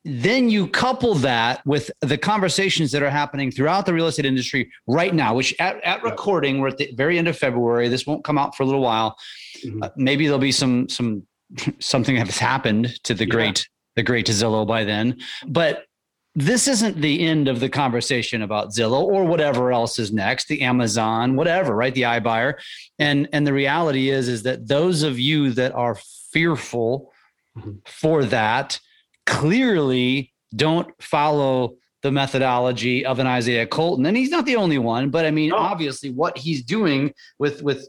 then 0.03 0.49
you 0.49 0.67
couple 0.67 1.13
that 1.15 1.65
with 1.65 1.91
the 2.01 2.17
conversations 2.17 2.91
that 2.91 3.03
are 3.03 3.09
happening 3.09 3.51
throughout 3.51 3.85
the 3.85 3.93
real 3.93 4.07
estate 4.07 4.25
industry 4.25 4.71
right 4.87 5.13
now, 5.13 5.35
which 5.35 5.53
at, 5.59 5.81
at 5.83 6.01
recording, 6.03 6.59
we're 6.59 6.69
at 6.69 6.77
the 6.77 6.91
very 6.95 7.19
end 7.19 7.27
of 7.27 7.37
February. 7.37 7.87
This 7.87 8.07
won't 8.07 8.23
come 8.23 8.37
out 8.37 8.55
for 8.55 8.63
a 8.63 8.65
little 8.65 8.81
while. 8.81 9.15
Mm-hmm. 9.63 9.83
Uh, 9.83 9.89
maybe 9.95 10.25
there'll 10.25 10.39
be 10.39 10.51
some 10.51 10.89
some 10.89 11.27
something 11.79 12.15
has 12.15 12.37
happened 12.37 12.93
to 13.03 13.13
the 13.13 13.25
yeah. 13.25 13.31
great 13.31 13.67
the 13.95 14.03
great 14.03 14.25
to 14.27 14.31
Zillow 14.31 14.65
by 14.65 14.83
then. 14.83 15.19
But 15.45 15.85
this 16.33 16.67
isn't 16.67 17.01
the 17.01 17.25
end 17.25 17.47
of 17.47 17.59
the 17.59 17.69
conversation 17.69 18.41
about 18.41 18.69
Zillow 18.69 19.03
or 19.03 19.25
whatever 19.25 19.71
else 19.71 19.99
is 19.99 20.13
next, 20.13 20.47
the 20.47 20.61
Amazon, 20.61 21.35
whatever, 21.35 21.75
right? 21.75 21.93
The 21.93 22.03
iBuyer. 22.03 22.53
And 22.99 23.27
and 23.33 23.45
the 23.45 23.53
reality 23.53 24.09
is 24.09 24.29
is 24.29 24.43
that 24.43 24.67
those 24.67 25.03
of 25.03 25.19
you 25.19 25.51
that 25.51 25.73
are 25.73 25.97
fearful 26.31 27.11
mm-hmm. 27.57 27.71
for 27.85 28.23
that 28.25 28.79
clearly 29.25 30.33
don't 30.55 30.89
follow 31.01 31.75
the 32.01 32.11
methodology 32.11 33.05
of 33.05 33.19
an 33.19 33.27
Isaiah 33.27 33.67
Colton. 33.67 34.05
And 34.05 34.17
he's 34.17 34.31
not 34.31 34.45
the 34.45 34.55
only 34.55 34.77
one, 34.77 35.09
but 35.09 35.25
I 35.25 35.31
mean, 35.31 35.49
no. 35.49 35.57
obviously 35.57 36.11
what 36.11 36.37
he's 36.37 36.63
doing 36.63 37.13
with 37.39 37.61
with 37.61 37.87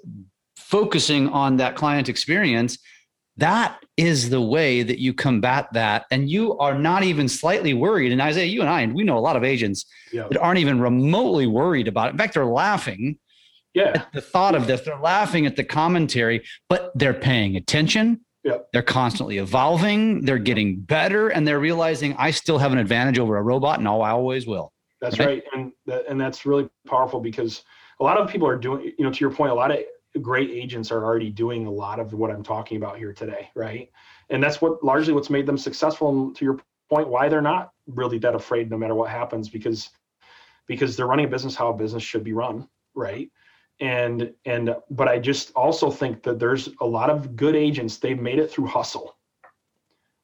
focusing 0.57 1.29
on 1.29 1.59
that 1.59 1.77
client 1.77 2.09
experience 2.09 2.79
that 3.39 3.79
is 3.97 4.31
the 4.31 4.41
way 4.41 4.83
that 4.83 4.99
you 4.99 5.15
combat 5.15 5.69
that. 5.73 6.05
And 6.11 6.31
you 6.31 6.59
are 6.59 6.79
not 6.79 7.03
even 7.03 7.29
slightly 7.29 7.75
worried. 7.75 8.13
And 8.13 8.21
Isaiah, 8.21 8.47
you 8.47 8.61
and 8.61 8.71
I, 8.71 8.83
and 8.83 8.95
we 8.95 9.05
know 9.05 9.17
a 9.17 9.21
lot 9.21 9.37
of 9.37 9.45
agents 9.45 9.87
yeah. 10.13 10.29
that 10.31 10.39
aren't 10.39 10.59
even 10.59 10.81
remotely 10.81 11.47
worried 11.47 11.89
about 11.89 12.09
it. 12.09 12.13
In 12.13 12.19
fact, 12.19 12.35
they're 12.35 12.45
laughing 12.45 13.19
yeah. 13.75 13.93
at 13.95 14.13
the 14.13 14.21
thought 14.21 14.55
of 14.55 14.67
this. 14.67 14.83
They're 14.83 14.99
laughing 14.99 15.47
at 15.47 15.57
the 15.57 15.65
commentary, 15.65 16.45
but 16.69 16.93
they're 16.95 17.15
paying 17.15 17.57
attention. 17.57 18.21
Yep. 18.45 18.69
They're 18.73 18.83
constantly 18.83 19.39
evolving. 19.39 20.25
They're 20.25 20.39
getting 20.39 20.81
better, 20.81 21.29
and 21.29 21.47
they're 21.47 21.61
realizing 21.61 22.15
I 22.19 22.33
still 22.33 22.59
have 22.59 22.73
an 22.73 22.79
advantage 22.79 23.19
over 23.19 23.37
a 23.37 23.43
robot, 23.43 23.79
and 23.79 23.87
I 23.87 24.11
always 24.11 24.47
will. 24.47 24.73
That's 25.01 25.19
right, 25.19 25.29
right. 25.29 25.43
and 25.55 25.73
that, 25.87 26.05
and 26.09 26.21
that's 26.21 26.45
really 26.45 26.69
powerful 26.87 27.21
because 27.21 27.63
a 28.01 28.05
lot 28.05 28.19
of 28.19 28.29
people 28.29 28.49
are 28.49 28.59
doing. 28.59 28.93
You 28.99 29.05
know, 29.05 29.13
to 29.13 29.21
your 29.21 29.31
point, 29.31 29.53
a 29.53 29.55
lot 29.55 29.71
of 29.71 29.79
great 30.21 30.51
agents 30.51 30.91
are 30.91 31.05
already 31.05 31.31
doing 31.31 31.67
a 31.67 31.71
lot 31.71 31.99
of 31.99 32.13
what 32.13 32.31
I'm 32.31 32.43
talking 32.43 32.77
about 32.77 32.99
here 32.99 33.13
today, 33.13 33.51
right? 33.55 33.91
And 34.31 34.43
that's 34.43 34.61
what 34.61 34.85
largely 34.85 35.15
what's 35.15 35.31
made 35.31 35.47
them 35.47 35.59
successful. 35.59 36.11
And 36.11 36.37
to 36.37 36.45
your 36.45 36.59
point, 36.91 37.09
why 37.09 37.29
they're 37.29 37.41
not 37.41 37.73
really 37.87 38.19
that 38.19 38.35
afraid 38.35 38.71
no 38.71 38.77
matter 38.77 38.95
what 38.95 39.11
happens, 39.11 39.49
because 39.49 39.91
because 40.67 40.97
they're 40.97 41.07
running 41.07 41.27
a 41.27 41.29
business 41.29 41.55
how 41.55 41.69
a 41.69 41.77
business 41.77 42.03
should 42.03 42.25
be 42.25 42.33
run, 42.33 42.69
right? 42.95 43.31
And 43.81 44.33
and 44.45 44.77
but 44.91 45.09
I 45.09 45.19
just 45.19 45.53
also 45.53 45.91
think 45.91 46.23
that 46.23 46.39
there's 46.39 46.69
a 46.81 46.87
lot 46.87 47.11
of 47.11 47.35
good 47.35 47.57
agents. 47.57 47.97
They've 47.97 48.21
made 48.21 48.39
it 48.39 48.51
through 48.51 48.67
hustle. 48.67 49.17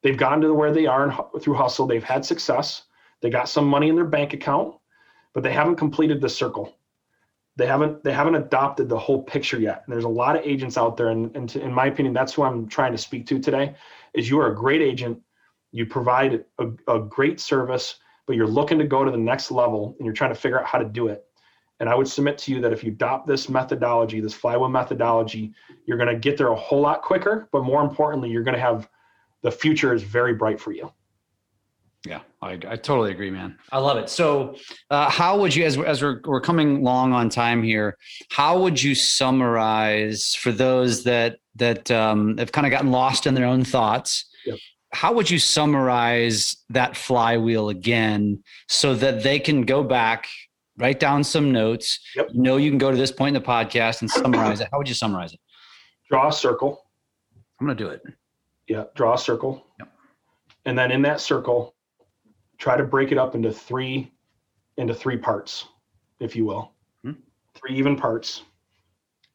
They've 0.03 0.17
gotten 0.17 0.43
to 0.43 0.55
where 0.55 0.73
they 0.73 0.87
are 0.87 1.29
through 1.41 1.55
hustle. 1.55 1.87
They've 1.87 2.05
had 2.05 2.25
success. 2.25 2.85
They 3.21 3.31
got 3.31 3.49
some 3.49 3.67
money 3.67 3.89
in 3.89 3.97
their 3.97 4.05
bank 4.05 4.33
account, 4.33 4.77
but 5.35 5.43
they 5.43 5.53
haven't 5.53 5.77
completed 5.77 6.21
the 6.21 6.29
circle 6.29 6.78
they 7.59 7.67
haven't 7.67 8.03
they 8.05 8.13
haven't 8.13 8.37
adopted 8.37 8.89
the 8.89 8.99
whole 8.99 9.23
picture 9.23 9.59
yet. 9.59 9.83
And 9.85 9.93
there's 9.93 10.05
a 10.05 10.09
lot 10.09 10.37
of 10.37 10.43
agents 10.45 10.79
out 10.79 10.97
there. 10.97 11.09
And, 11.09 11.35
and 11.37 11.49
to, 11.51 11.61
in 11.61 11.73
my 11.73 11.87
opinion 11.87 12.15
that's 12.15 12.33
who 12.33 12.43
i'm 12.45 12.69
trying 12.69 12.93
to 12.93 12.99
speak 12.99 13.27
to 13.27 13.39
today 13.39 13.75
is 14.15 14.31
you 14.31 14.41
are 14.41 14.51
a 14.53 14.55
great 14.55 14.81
agent. 14.81 15.21
You 15.73 15.85
provide 15.85 16.45
a, 16.59 16.69
a 16.87 17.01
great 17.01 17.41
service 17.41 17.97
but 18.27 18.37
you're 18.37 18.47
looking 18.47 18.79
to 18.79 18.85
go 18.85 19.05
to 19.05 19.11
the 19.11 19.17
next 19.17 19.51
level 19.51 19.95
and 19.99 20.05
you're 20.05 20.15
trying 20.15 20.33
to 20.33 20.41
figure 20.41 20.61
out 20.61 20.67
how 20.67 20.79
to 20.79 20.85
do 20.85 21.09
it. 21.09 21.25
And 21.81 21.89
i 21.89 21.95
would 21.95 22.09
submit 22.09 22.39
to 22.39 22.53
you 22.53 22.61
that 22.61 22.73
if 22.73 22.85
you 22.85 22.93
adopt 22.93 23.27
this 23.27 23.49
methodology 23.49 24.21
this 24.21 24.35
flywheel 24.35 24.69
methodology 24.69 25.53
you're 25.85 25.99
going 25.99 26.15
to 26.15 26.19
get 26.19 26.39
there 26.39 26.49
a 26.49 26.57
whole 26.57 26.81
lot 26.81 27.03
quicker 27.03 27.49
but 27.53 27.65
more 27.65 27.83
importantly 27.83 28.31
you're 28.31 28.45
going 28.45 28.57
to 28.57 28.61
have 28.61 28.89
the 29.43 29.51
future 29.51 29.95
is 29.95 30.03
very 30.03 30.35
bright 30.35 30.61
for 30.61 30.73
you. 30.73 30.93
Yeah, 32.07 32.21
I, 32.41 32.53
I 32.53 32.77
totally 32.77 33.11
agree, 33.11 33.31
man. 33.31 33.59
I 33.73 33.79
love 33.79 33.99
it. 33.99 34.09
So, 34.09 34.57
uh, 34.91 35.11
how 35.11 35.39
would 35.41 35.55
you, 35.55 35.65
as, 35.65 35.77
as 35.79 36.01
we're, 36.01 36.21
we're 36.25 36.41
coming 36.41 36.83
long 36.83 37.13
on 37.13 37.29
time 37.29 37.63
here, 37.63 37.99
how 38.31 38.63
would 38.63 38.81
you 38.81 38.95
summarize 38.95 40.35
for 40.35 40.53
those 40.53 41.03
that 41.05 41.39
that 41.57 41.91
um, 41.91 42.39
have 42.39 42.53
kind 42.53 42.67
of 42.67 42.71
gotten 42.71 42.93
lost 42.93 43.27
in 43.27 43.35
their 43.35 43.47
own 43.47 43.65
thoughts? 43.65 44.27
Yep. 44.47 44.59
How 44.93 45.13
would 45.13 45.29
you 45.29 45.41
summarize 45.41 46.57
that 46.71 46.97
flywheel 46.97 47.69
again 47.69 48.43
so 48.69 48.95
that 48.95 49.25
they 49.25 49.41
can 49.41 49.63
go 49.63 49.83
back, 49.83 50.29
write 50.79 51.01
down 51.01 51.25
some 51.25 51.51
notes? 51.51 51.99
Yep. 52.15 52.29
You 52.33 52.43
know, 52.43 52.57
you 52.59 52.71
can 52.71 52.79
go 52.79 52.93
to 52.93 52.97
this 52.97 53.13
point 53.13 53.37
in 53.37 53.43
the 53.43 53.47
podcast 53.47 54.03
and 54.03 54.11
summarize 54.11 54.61
it. 54.61 54.69
How 54.71 54.79
would 54.79 54.89
you 54.89 54.95
summarize 54.95 55.35
it? 55.35 55.41
Draw 56.09 56.29
a 56.29 56.33
circle. 56.33 56.85
I'm 57.61 57.67
going 57.67 57.77
to 57.77 57.85
do 57.85 57.91
it. 57.91 58.03
Yeah, 58.69 58.85
draw 58.95 59.15
a 59.15 59.19
circle. 59.19 59.67
Yep. 59.81 59.89
And 60.65 60.79
then 60.79 60.93
in 60.93 61.03
that 61.03 61.21
circle, 61.21 61.75
try 62.59 62.77
to 62.77 62.85
break 62.85 63.13
it 63.13 63.19
up 63.19 63.35
into 63.35 63.53
three 63.53 64.13
into 64.77 64.95
three 64.95 65.17
parts, 65.17 65.67
if 66.21 66.37
you 66.37 66.45
will. 66.45 66.73
Hmm. 67.03 67.13
Three 67.55 67.77
even 67.77 67.97
parts. 67.97 68.43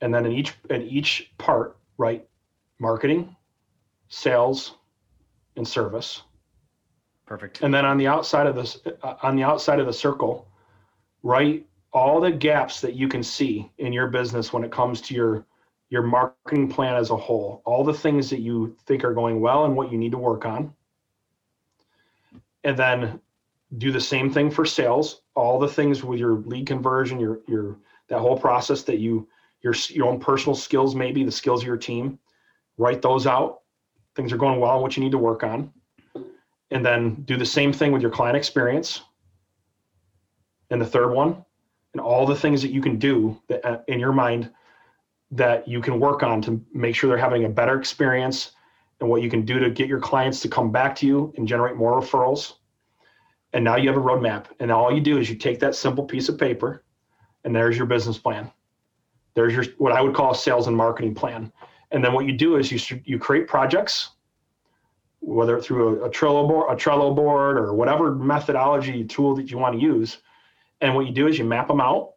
And 0.02 0.14
then 0.14 0.26
in 0.26 0.32
each 0.34 0.54
in 0.70 0.82
each 0.84 1.32
part, 1.38 1.78
write 1.98 2.28
marketing, 2.80 3.36
sales, 4.10 4.76
and 5.56 5.68
service. 5.68 6.24
Perfect. 7.26 7.62
And 7.62 7.74
then 7.74 7.86
on 7.86 7.98
the 7.98 8.08
outside 8.08 8.48
of 8.48 8.56
this 8.56 8.80
uh, 9.04 9.16
on 9.22 9.36
the 9.36 9.44
outside 9.44 9.80
of 9.80 9.86
the 9.86 9.94
circle, 9.94 10.48
write 11.24 11.66
all 11.94 12.20
the 12.20 12.32
gaps 12.32 12.82
that 12.82 12.96
you 12.96 13.08
can 13.08 13.24
see 13.24 13.72
in 13.78 13.94
your 13.94 14.08
business 14.08 14.52
when 14.52 14.64
it 14.64 14.72
comes 14.72 15.00
to 15.02 15.14
your 15.14 15.46
your 15.90 16.02
marketing 16.02 16.68
plan 16.68 16.96
as 16.96 17.12
a 17.12 17.16
whole, 17.16 17.62
all 17.66 17.84
the 17.84 17.94
things 17.94 18.30
that 18.30 18.40
you 18.40 18.76
think 18.88 19.04
are 19.04 19.14
going 19.14 19.40
well 19.40 19.66
and 19.66 19.76
what 19.76 19.92
you 19.92 19.98
need 19.98 20.12
to 20.12 20.18
work 20.18 20.44
on. 20.44 20.74
And 22.64 22.78
then 22.78 23.20
do 23.78 23.92
the 23.92 24.00
same 24.00 24.32
thing 24.32 24.52
for 24.52 24.66
sales, 24.66 25.22
all 25.36 25.60
the 25.60 25.68
things 25.68 26.04
with 26.04 26.20
your 26.20 26.36
lead 26.36 26.68
conversion, 26.68 27.20
your 27.20 27.40
your 27.48 27.78
that 28.10 28.20
whole 28.20 28.38
process 28.38 28.84
that 28.84 29.00
you 29.00 29.28
your 29.62 29.74
your 29.90 30.08
own 30.08 30.20
personal 30.20 30.56
skills 30.56 30.96
maybe, 30.96 31.24
the 31.24 31.32
skills 31.32 31.62
of 31.62 31.68
your 31.68 31.78
team, 31.78 32.20
write 32.78 33.02
those 33.02 33.26
out. 33.28 33.62
Things 34.16 34.32
are 34.32 34.38
going 34.38 34.60
well, 34.60 34.82
what 34.82 34.96
you 34.96 35.04
need 35.04 35.12
to 35.12 35.18
work 35.18 35.44
on. 35.44 35.72
And 36.72 36.86
then 36.86 37.24
do 37.24 37.38
the 37.38 37.46
same 37.46 37.74
thing 37.74 37.92
with 37.92 38.02
your 38.02 38.12
client 38.12 38.38
experience. 38.38 39.02
And 40.70 40.82
the 40.82 40.86
third 40.86 41.12
one, 41.12 41.44
and 41.94 42.02
all 42.02 42.26
the 42.26 42.36
things 42.36 42.62
that 42.62 42.72
you 42.72 42.82
can 42.82 42.98
do 42.98 43.40
that 43.48 43.66
uh, 43.66 43.80
in 43.88 44.00
your 44.00 44.14
mind 44.14 44.52
that 45.32 45.68
you 45.68 45.82
can 45.82 46.00
work 46.00 46.22
on 46.24 46.42
to 46.44 46.64
make 46.74 46.96
sure 46.96 47.10
they're 47.10 47.18
having 47.18 47.46
a 47.46 47.50
better 47.50 47.78
experience 47.78 48.52
and 49.00 49.10
what 49.10 49.22
you 49.22 49.30
can 49.30 49.44
do 49.44 49.60
to 49.60 49.70
get 49.70 49.88
your 49.88 50.00
clients 50.00 50.40
to 50.42 50.48
come 50.48 50.72
back 50.72 50.96
to 50.98 51.08
you 51.08 51.34
and 51.38 51.48
generate 51.48 51.76
more 51.76 52.00
referrals. 52.00 52.54
And 53.54 53.64
now 53.64 53.76
you 53.76 53.88
have 53.90 53.98
a 53.98 54.02
roadmap. 54.02 54.46
And 54.60 54.72
all 54.72 54.94
you 54.94 55.02
do 55.02 55.18
is 55.18 55.30
you 55.30 55.36
take 55.36 55.60
that 55.60 55.76
simple 55.76 56.04
piece 56.04 56.30
of 56.30 56.38
paper 56.38 56.84
and 57.44 57.56
there's 57.56 57.78
your 57.78 57.86
business 57.86 58.18
plan. 58.18 58.52
There's 59.36 59.54
your 59.54 59.66
what 59.78 59.92
I 59.92 60.02
would 60.02 60.16
call 60.16 60.32
a 60.32 60.36
sales 60.36 60.68
and 60.68 60.76
marketing 60.76 61.16
plan. 61.16 61.52
And 61.92 62.04
then 62.04 62.14
what 62.14 62.26
you 62.26 62.34
do 62.34 62.58
is 62.58 62.72
you 62.72 63.02
you 63.06 63.20
create 63.20 63.48
projects, 63.48 64.12
whether 65.20 65.60
through 65.60 66.02
a, 66.02 66.06
a 66.06 66.10
Trello 66.10 66.48
board, 66.48 66.72
a 66.72 66.76
Trello 66.76 67.16
board, 67.16 67.58
or 67.58 67.74
whatever 67.74 68.14
methodology 68.16 69.04
tool 69.04 69.36
that 69.36 69.50
you 69.50 69.58
want 69.58 69.76
to 69.76 69.82
use. 69.82 70.20
And 70.82 70.96
what 70.96 71.06
you 71.06 71.14
do 71.14 71.28
is 71.28 71.38
you 71.38 71.46
map 71.46 71.68
them 71.68 71.82
out 71.82 72.14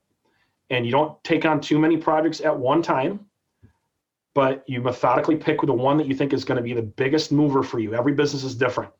and 0.70 0.84
you 0.84 0.92
don't 0.92 1.22
take 1.24 1.44
on 1.44 1.60
too 1.60 1.78
many 1.78 1.96
projects 1.96 2.40
at 2.40 2.56
one 2.56 2.82
time 2.82 3.25
but 4.36 4.62
you 4.68 4.82
methodically 4.82 5.34
pick 5.34 5.62
the 5.62 5.72
one 5.72 5.96
that 5.96 6.06
you 6.06 6.14
think 6.14 6.34
is 6.34 6.44
going 6.44 6.58
to 6.58 6.62
be 6.62 6.74
the 6.74 6.82
biggest 6.82 7.32
mover 7.32 7.62
for 7.62 7.78
you. 7.78 7.94
Every 7.94 8.12
business 8.12 8.44
is 8.44 8.54
different. 8.54 8.92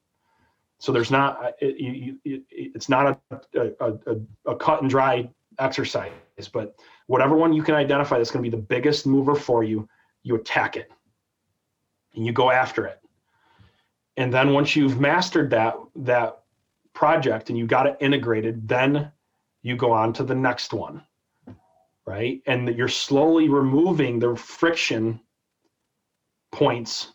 So 0.78 0.92
there's 0.92 1.10
not 1.10 1.44
uh, 1.44 1.50
it, 1.60 1.78
you, 1.78 2.18
it, 2.24 2.42
it's 2.50 2.88
not 2.88 3.20
a, 3.30 3.40
a, 3.60 3.92
a, 4.06 4.16
a, 4.46 4.56
cut 4.56 4.80
and 4.80 4.90
dry 4.90 5.28
exercise 5.58 6.10
but 6.52 6.74
whatever 7.06 7.36
one 7.36 7.52
you 7.52 7.62
can 7.62 7.74
identify 7.74 8.16
that's 8.16 8.30
going 8.30 8.42
to 8.42 8.50
be 8.50 8.54
the 8.54 8.62
biggest 8.62 9.06
mover 9.06 9.34
for 9.34 9.62
you 9.62 9.86
you 10.22 10.36
attack 10.36 10.76
it. 10.76 10.90
And 12.14 12.24
you 12.24 12.32
go 12.32 12.50
after 12.50 12.86
it. 12.86 12.98
And 14.16 14.32
then 14.32 14.54
once 14.54 14.74
you've 14.74 14.98
mastered 14.98 15.50
that 15.50 15.76
that 15.96 16.40
project 16.94 17.50
and 17.50 17.58
you 17.58 17.66
got 17.66 17.86
it 17.86 17.98
integrated 18.00 18.66
then 18.66 19.12
you 19.60 19.76
go 19.76 19.92
on 19.92 20.14
to 20.14 20.24
the 20.24 20.34
next 20.34 20.72
one 20.72 21.02
right? 22.06 22.40
And 22.46 22.74
you're 22.76 22.88
slowly 22.88 23.48
removing 23.48 24.18
the 24.18 24.36
friction 24.36 25.20
points 26.56 27.12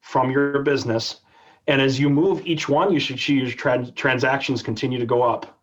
from 0.00 0.30
your 0.30 0.62
business. 0.62 1.20
And 1.66 1.82
as 1.82 1.98
you 1.98 2.08
move 2.08 2.46
each 2.46 2.68
one, 2.68 2.92
you 2.92 3.00
should 3.00 3.18
see 3.18 3.34
your 3.34 3.50
trans- 3.50 3.90
transactions 3.92 4.62
continue 4.62 4.98
to 4.98 5.06
go 5.06 5.22
up 5.22 5.60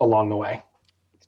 along 0.00 0.28
the 0.28 0.36
way. 0.36 0.62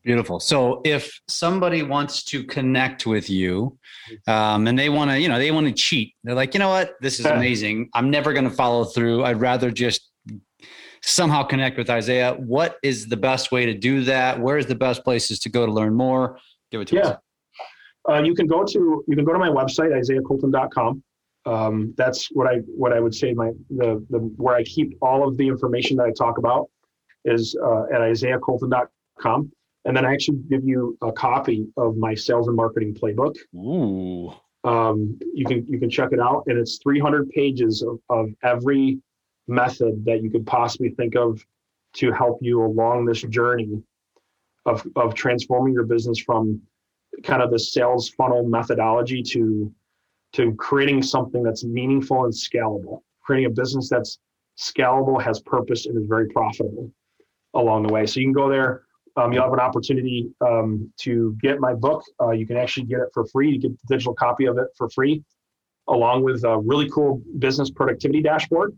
Beautiful. 0.03 0.41
So 0.41 0.81
if 0.85 1.21
somebody 1.29 1.83
wants 1.83 2.25
to 2.25 2.43
connect 2.45 3.07
with 3.07 3.31
you 3.31 3.79
um, 4.27 4.67
and 4.67 4.77
they 4.77 4.89
want 4.89 5.11
to, 5.11 5.21
you 5.21 5.29
know, 5.29 5.39
they 5.39 5.51
want 5.51 5.67
to 5.69 5.73
cheat, 5.73 6.15
they're 6.25 6.35
like, 6.35 6.53
you 6.55 6.59
know 6.59 6.69
what, 6.69 6.95
this 7.01 7.21
is 7.21 7.27
amazing. 7.39 7.91
I'm 7.95 8.11
never 8.11 8.33
going 8.33 8.49
to 8.49 8.51
follow 8.51 8.85
through. 8.85 9.25
I'd 9.25 9.41
rather 9.41 9.71
just 9.71 10.11
somehow 11.03 11.45
connect 11.45 11.79
with 11.79 11.91
Isaiah, 11.91 12.35
what 12.35 12.77
is 12.83 13.07
the 13.07 13.17
best 13.17 13.53
way 13.53 13.67
to 13.67 13.75
do 13.75 14.03
that? 14.05 14.41
Where's 14.41 14.67
the 14.67 14.75
best 14.75 15.05
places 15.05 15.39
to 15.41 15.49
go 15.49 15.65
to 15.65 15.73
learn 15.73 15.95
more? 15.95 16.39
Give 16.73 16.81
it 16.81 16.89
to 16.89 16.97
yeah. 16.97 17.07
us. 17.07 17.17
Uh, 18.09 18.23
you 18.23 18.35
can 18.35 18.47
go 18.47 18.65
to 18.65 19.05
you 19.07 19.17
can 19.17 19.25
go 19.25 19.33
to 19.33 19.39
my 19.39 19.49
website 19.49 19.93
isaiahcolton.com. 19.93 21.03
Um, 21.47 21.95
that's 21.97 22.29
what 22.33 22.47
I 22.47 22.59
what 22.67 22.93
I 22.93 23.01
would 23.01 23.15
say 23.15 23.33
my 23.33 23.53
the 23.71 24.05
the 24.11 24.19
where 24.37 24.55
I 24.55 24.63
keep 24.65 24.97
all 25.03 25.27
of 25.27 25.37
the 25.37 25.47
information 25.47 25.97
that 25.99 26.05
I 26.05 26.13
talk 26.13 26.39
about 26.39 26.69
is 27.25 27.57
uh, 27.63 27.85
at 27.85 28.01
isaiahcolton.com. 28.01 29.53
And 29.85 29.97
then 29.97 30.05
I 30.05 30.13
actually 30.13 30.39
give 30.51 30.65
you 30.65 30.99
a 31.03 31.13
copy 31.13 31.67
of 31.77 31.97
my 31.97 32.15
sales 32.15 32.49
and 32.49 32.57
marketing 32.57 32.95
playbook. 32.95 33.37
Ooh. 33.55 34.35
Um, 34.65 35.19
you 35.33 35.47
can 35.47 35.67
you 35.67 35.79
can 35.79 35.89
check 35.89 36.11
it 36.13 36.21
out, 36.21 36.45
and 36.47 36.59
it's 36.59 36.79
300 36.83 37.31
pages 37.31 37.83
of, 37.83 37.99
of 38.11 38.29
every 38.43 38.99
method 39.47 40.05
that 40.05 40.23
you 40.23 40.31
could 40.31 40.47
possibly 40.47 40.91
think 40.91 41.17
of 41.17 41.43
to 41.95 42.13
help 42.13 42.39
you 42.43 42.63
along 42.63 43.07
this 43.07 43.23
journey 43.23 43.83
of, 44.67 44.87
of 44.97 45.15
transforming 45.15 45.73
your 45.73 45.85
business 45.85 46.19
from 46.19 46.61
kind 47.25 47.43
of 47.43 47.51
the 47.51 47.59
sales 47.59 48.09
funnel 48.11 48.43
methodology 48.49 49.23
to 49.23 49.73
to 50.35 50.55
creating 50.57 51.03
something 51.03 51.43
that's 51.43 51.65
meaningful 51.65 52.25
and 52.25 52.33
scalable 52.33 53.01
creating 53.29 53.47
a 53.47 53.55
business 53.55 53.91
that's 53.91 54.19
scalable 54.59 55.23
has 55.23 55.41
purpose 55.41 55.85
and 55.85 55.97
is 55.99 56.07
very 56.09 56.29
profitable 56.29 56.91
along 57.55 57.87
the 57.87 57.93
way. 57.93 58.07
So 58.07 58.21
you 58.21 58.27
can 58.27 58.33
go 58.33 58.49
there. 58.49 58.85
Um, 59.17 59.33
you'll 59.33 59.43
have 59.43 59.53
an 59.53 59.61
opportunity 59.61 60.31
um, 60.41 60.91
to 61.01 61.37
get 61.43 61.61
my 61.61 61.75
book. 61.75 62.03
Uh, 62.21 62.31
you 62.31 62.47
can 62.47 62.57
actually 62.57 62.87
get 62.87 63.01
it 63.01 63.09
for 63.13 63.27
free. 63.27 63.51
You 63.51 63.59
get 63.59 63.73
the 63.73 63.95
digital 63.95 64.15
copy 64.15 64.47
of 64.47 64.57
it 64.57 64.69
for 64.77 64.89
free 64.91 65.23
along 65.89 66.23
with 66.23 66.45
a 66.45 66.59
really 66.59 66.89
cool 66.91 67.23
business 67.39 67.71
productivity 67.71 68.23
dashboard 68.23 68.77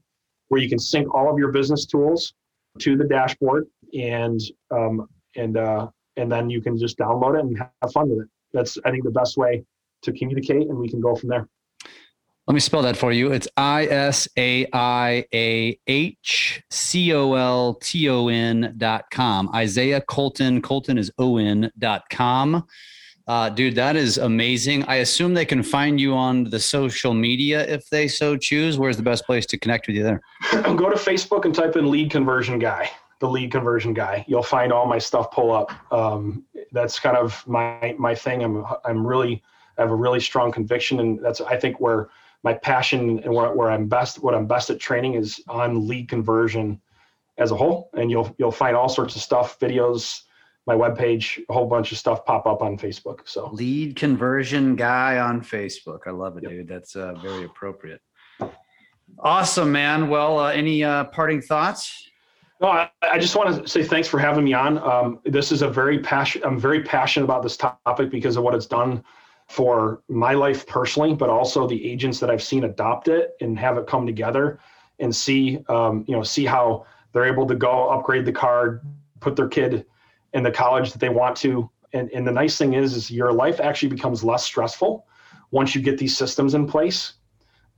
where 0.48 0.60
you 0.60 0.68
can 0.68 0.78
sync 0.78 1.12
all 1.14 1.30
of 1.30 1.38
your 1.38 1.52
business 1.52 1.86
tools 1.86 2.34
to 2.78 2.96
the 2.96 3.04
dashboard 3.04 3.66
and 3.94 4.40
um, 4.70 5.06
and 5.36 5.56
uh, 5.56 5.88
and 6.20 6.30
then 6.30 6.50
you 6.50 6.60
can 6.60 6.78
just 6.78 6.98
download 6.98 7.38
it 7.38 7.44
and 7.44 7.58
have 7.58 7.92
fun 7.92 8.08
with 8.08 8.20
it. 8.20 8.28
That's 8.52 8.78
I 8.84 8.90
think 8.90 9.04
the 9.04 9.10
best 9.10 9.36
way 9.36 9.64
to 10.02 10.12
communicate, 10.12 10.68
and 10.68 10.78
we 10.78 10.88
can 10.88 11.00
go 11.00 11.14
from 11.14 11.28
there. 11.28 11.48
Let 12.46 12.54
me 12.54 12.60
spell 12.60 12.82
that 12.82 12.96
for 12.96 13.12
you. 13.12 13.30
It's 13.32 13.46
I 13.56 13.86
S 13.86 14.26
A 14.36 14.66
I 14.72 15.24
A 15.32 15.78
H 15.86 16.62
C 16.70 17.12
O 17.12 17.34
L 17.34 17.74
T 17.74 18.08
O 18.08 18.28
N 18.28 18.74
dot 18.76 19.04
com. 19.12 19.48
Isaiah 19.54 20.00
Colton. 20.00 20.60
Colton 20.60 20.98
is 20.98 21.12
O 21.18 21.36
N 21.36 21.70
dot 21.78 22.02
com. 22.10 22.66
Uh, 23.28 23.48
dude, 23.48 23.76
that 23.76 23.94
is 23.94 24.18
amazing. 24.18 24.82
I 24.86 24.96
assume 24.96 25.34
they 25.34 25.44
can 25.44 25.62
find 25.62 26.00
you 26.00 26.14
on 26.14 26.42
the 26.42 26.58
social 26.58 27.14
media 27.14 27.64
if 27.68 27.88
they 27.88 28.08
so 28.08 28.36
choose. 28.36 28.76
Where's 28.76 28.96
the 28.96 29.04
best 29.04 29.24
place 29.24 29.46
to 29.46 29.58
connect 29.58 29.86
with 29.86 29.94
you 29.94 30.02
there? 30.02 30.20
Go 30.50 30.90
to 30.90 30.96
Facebook 30.96 31.44
and 31.44 31.54
type 31.54 31.76
in 31.76 31.88
lead 31.88 32.10
conversion 32.10 32.58
guy, 32.58 32.90
the 33.20 33.28
lead 33.28 33.52
conversion 33.52 33.94
guy. 33.94 34.24
You'll 34.26 34.42
find 34.42 34.72
all 34.72 34.86
my 34.86 34.98
stuff 34.98 35.30
pull 35.30 35.52
up. 35.52 35.70
Um, 35.92 36.44
that's 36.72 36.98
kind 36.98 37.16
of 37.16 37.46
my 37.46 37.94
my 37.98 38.14
thing. 38.14 38.42
I'm 38.42 38.64
I'm 38.84 39.06
really 39.06 39.42
I 39.78 39.82
have 39.82 39.90
a 39.90 39.94
really 39.96 40.20
strong 40.20 40.50
conviction, 40.52 41.00
and 41.00 41.22
that's 41.24 41.40
I 41.40 41.56
think 41.56 41.80
where 41.80 42.08
my 42.42 42.54
passion 42.54 43.20
and 43.20 43.32
where, 43.34 43.52
where 43.52 43.70
I'm 43.70 43.86
best 43.88 44.22
what 44.22 44.34
I'm 44.34 44.46
best 44.46 44.70
at 44.70 44.80
training 44.80 45.14
is 45.14 45.40
on 45.48 45.86
lead 45.86 46.08
conversion 46.08 46.80
as 47.38 47.50
a 47.50 47.56
whole. 47.56 47.90
And 47.94 48.10
you'll 48.10 48.34
you'll 48.38 48.50
find 48.50 48.74
all 48.76 48.88
sorts 48.88 49.14
of 49.16 49.22
stuff, 49.22 49.58
videos 49.60 50.22
my 50.66 50.74
webpage, 50.74 51.42
a 51.48 51.52
whole 51.52 51.66
bunch 51.66 51.90
of 51.90 51.98
stuff 51.98 52.24
pop 52.24 52.46
up 52.46 52.62
on 52.62 52.78
Facebook. 52.78 53.20
So 53.24 53.50
lead 53.50 53.96
conversion 53.96 54.76
guy 54.76 55.18
on 55.18 55.40
Facebook. 55.40 56.00
I 56.06 56.10
love 56.10 56.36
it, 56.36 56.42
Yep. 56.44 56.52
dude. 56.52 56.68
That's 56.68 56.96
uh, 56.96 57.14
very 57.22 57.44
appropriate. 57.44 58.00
Awesome, 59.18 59.72
man. 59.72 60.08
Well, 60.08 60.38
uh, 60.38 60.52
any 60.52 60.84
uh, 60.84 61.04
parting 61.04 61.40
thoughts? 61.42 62.09
No, 62.60 62.68
I, 62.68 62.90
I 63.02 63.18
just 63.18 63.36
want 63.36 63.62
to 63.62 63.68
say 63.68 63.82
thanks 63.82 64.06
for 64.06 64.18
having 64.18 64.44
me 64.44 64.52
on. 64.52 64.78
Um, 64.78 65.20
this 65.24 65.50
is 65.50 65.62
a 65.62 65.68
very 65.68 65.98
passion. 65.98 66.42
I'm 66.44 66.58
very 66.58 66.82
passionate 66.82 67.24
about 67.24 67.42
this 67.42 67.56
topic 67.56 68.10
because 68.10 68.36
of 68.36 68.42
what 68.42 68.54
it's 68.54 68.66
done 68.66 69.02
for 69.48 70.02
my 70.08 70.34
life 70.34 70.66
personally, 70.66 71.14
but 71.14 71.28
also 71.28 71.66
the 71.66 71.90
agents 71.90 72.20
that 72.20 72.30
I've 72.30 72.42
seen 72.42 72.64
adopt 72.64 73.08
it 73.08 73.34
and 73.40 73.58
have 73.58 73.78
it 73.78 73.86
come 73.86 74.06
together 74.06 74.60
and 75.00 75.14
see, 75.14 75.58
um, 75.68 76.04
you 76.06 76.14
know, 76.14 76.22
see 76.22 76.44
how 76.44 76.86
they're 77.12 77.24
able 77.24 77.46
to 77.46 77.54
go 77.54 77.88
upgrade 77.88 78.26
the 78.26 78.32
car, 78.32 78.82
put 79.20 79.34
their 79.34 79.48
kid 79.48 79.86
in 80.34 80.42
the 80.42 80.50
college 80.50 80.92
that 80.92 80.98
they 80.98 81.08
want 81.08 81.36
to. 81.38 81.68
And, 81.94 82.10
and 82.12 82.26
the 82.26 82.30
nice 82.30 82.58
thing 82.58 82.74
is, 82.74 82.94
is 82.94 83.10
your 83.10 83.32
life 83.32 83.58
actually 83.58 83.88
becomes 83.88 84.22
less 84.22 84.44
stressful 84.44 85.06
once 85.50 85.74
you 85.74 85.82
get 85.82 85.98
these 85.98 86.16
systems 86.16 86.54
in 86.54 86.66
place 86.66 87.14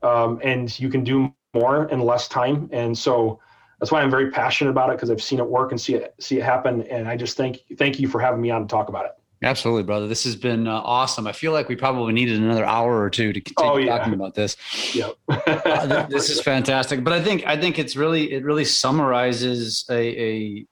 um, 0.03 0.41
and 0.43 0.79
you 0.79 0.91
can 0.91 1.05
do 1.05 1.33
more 1.55 1.89
in 1.89 2.01
less 2.01 2.29
time. 2.29 2.69
And 2.73 2.97
so 2.97 3.41
that's 3.83 3.91
why 3.91 4.01
I'm 4.01 4.13
very 4.13 4.31
passionate 4.31 4.71
about 4.71 4.91
it 4.91 4.93
because 4.93 5.11
I've 5.11 5.21
seen 5.21 5.41
it 5.41 5.49
work 5.49 5.73
and 5.73 5.81
see 5.81 5.95
it, 5.95 6.15
see 6.21 6.39
it 6.39 6.45
happen. 6.45 6.83
And 6.83 7.09
I 7.09 7.17
just 7.17 7.37
thank, 7.37 7.59
thank 7.79 7.99
you 7.99 8.07
for 8.07 8.21
having 8.21 8.41
me 8.41 8.49
on 8.49 8.63
to 8.63 8.69
talk 8.69 8.89
about 8.89 9.07
it. 9.07 9.11
Absolutely, 9.43 9.83
brother. 9.83 10.07
This 10.07 10.23
has 10.23 10.37
been 10.37 10.69
uh, 10.69 10.81
awesome. 10.85 11.27
I 11.27 11.33
feel 11.33 11.51
like 11.51 11.69
we 11.69 11.75
probably 11.75 12.13
needed 12.13 12.41
another 12.41 12.65
hour 12.65 13.03
or 13.03 13.11
two 13.11 13.33
to 13.33 13.41
continue 13.41 13.73
oh, 13.73 13.77
yeah. 13.79 13.99
talking 13.99 14.15
about 14.15 14.37
this. 14.37 14.57
Yep. 14.95 15.17
uh, 15.29 16.07
this 16.07 16.31
is 16.31 16.41
fantastic. 16.41 17.03
But 17.03 17.13
I 17.13 17.21
think 17.21 17.45
I 17.45 17.61
think 17.61 17.81
it's 17.81 17.97
really 17.97 18.33
it 18.33 18.45
really 18.45 18.65
summarizes 18.65 19.85
a, 19.91 19.95
a 19.97 20.67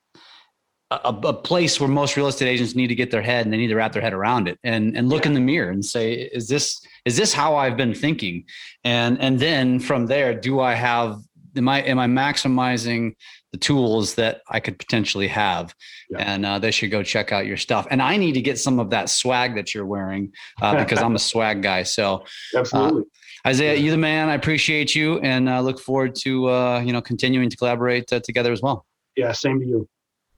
a, 0.93 1.09
a, 1.25 1.33
place 1.33 1.79
where 1.79 1.89
most 1.89 2.17
real 2.17 2.27
estate 2.27 2.49
agents 2.49 2.75
need 2.75 2.89
to 2.89 2.97
get 2.97 3.11
their 3.11 3.23
head 3.23 3.45
and 3.45 3.53
they 3.53 3.57
need 3.57 3.69
to 3.69 3.77
wrap 3.77 3.93
their 3.93 4.03
head 4.03 4.13
around 4.13 4.49
it 4.49 4.59
and 4.65 4.97
and 4.97 5.09
look 5.09 5.23
yeah. 5.23 5.29
in 5.29 5.35
the 5.35 5.41
mirror 5.41 5.71
and 5.71 5.85
say 5.85 6.13
is 6.13 6.49
this 6.49 6.81
is 7.05 7.17
this 7.17 7.33
how 7.33 7.57
I've 7.57 7.77
been 7.77 7.95
thinking 7.95 8.45
and 8.83 9.21
and 9.21 9.39
then 9.39 9.79
from 9.79 10.07
there 10.07 10.35
do 10.35 10.61
I 10.61 10.75
have 10.75 11.21
am 11.57 11.69
I 11.69 11.83
am 11.83 11.99
I 11.99 12.07
maximizing 12.07 13.15
the 13.53 13.59
tools 13.59 14.15
that 14.15 14.43
I 14.49 14.61
could 14.61 14.79
potentially 14.79 15.29
have. 15.29 15.75
Yeah. 16.09 16.19
And 16.19 16.47
uh, 16.47 16.59
they 16.59 16.71
should 16.71 16.91
go 16.91 17.03
check 17.03 17.33
out 17.33 17.47
your 17.47 17.57
stuff. 17.57 17.87
And 17.91 18.01
I 18.01 18.17
need 18.17 18.33
to 18.33 18.41
get 18.41 18.59
some 18.59 18.79
of 18.79 18.91
that 18.91 19.09
swag 19.09 19.57
that 19.57 19.75
you're 19.75 19.87
wearing 19.87 20.33
uh, 20.63 20.77
because 20.77 21.01
I'm 21.01 21.17
a 21.17 21.19
swag 21.31 21.63
guy. 21.63 21.83
So 21.83 22.25
absolutely. 22.55 23.03
Uh, 23.03 23.49
Isaiah, 23.49 23.75
you 23.75 23.91
the 23.91 23.97
man. 23.97 24.29
I 24.29 24.35
appreciate 24.35 24.95
you, 24.95 25.19
and 25.21 25.49
uh, 25.49 25.63
look 25.63 25.81
forward 25.81 26.15
to 26.17 26.51
uh, 26.51 26.81
you 26.81 26.93
know 26.93 27.01
continuing 27.01 27.49
to 27.49 27.57
collaborate 27.57 28.13
uh, 28.13 28.21
together 28.21 28.53
as 28.53 28.61
well. 28.61 28.87
Yeah, 29.17 29.33
same 29.33 29.61
to 29.61 29.67
you. 29.67 29.89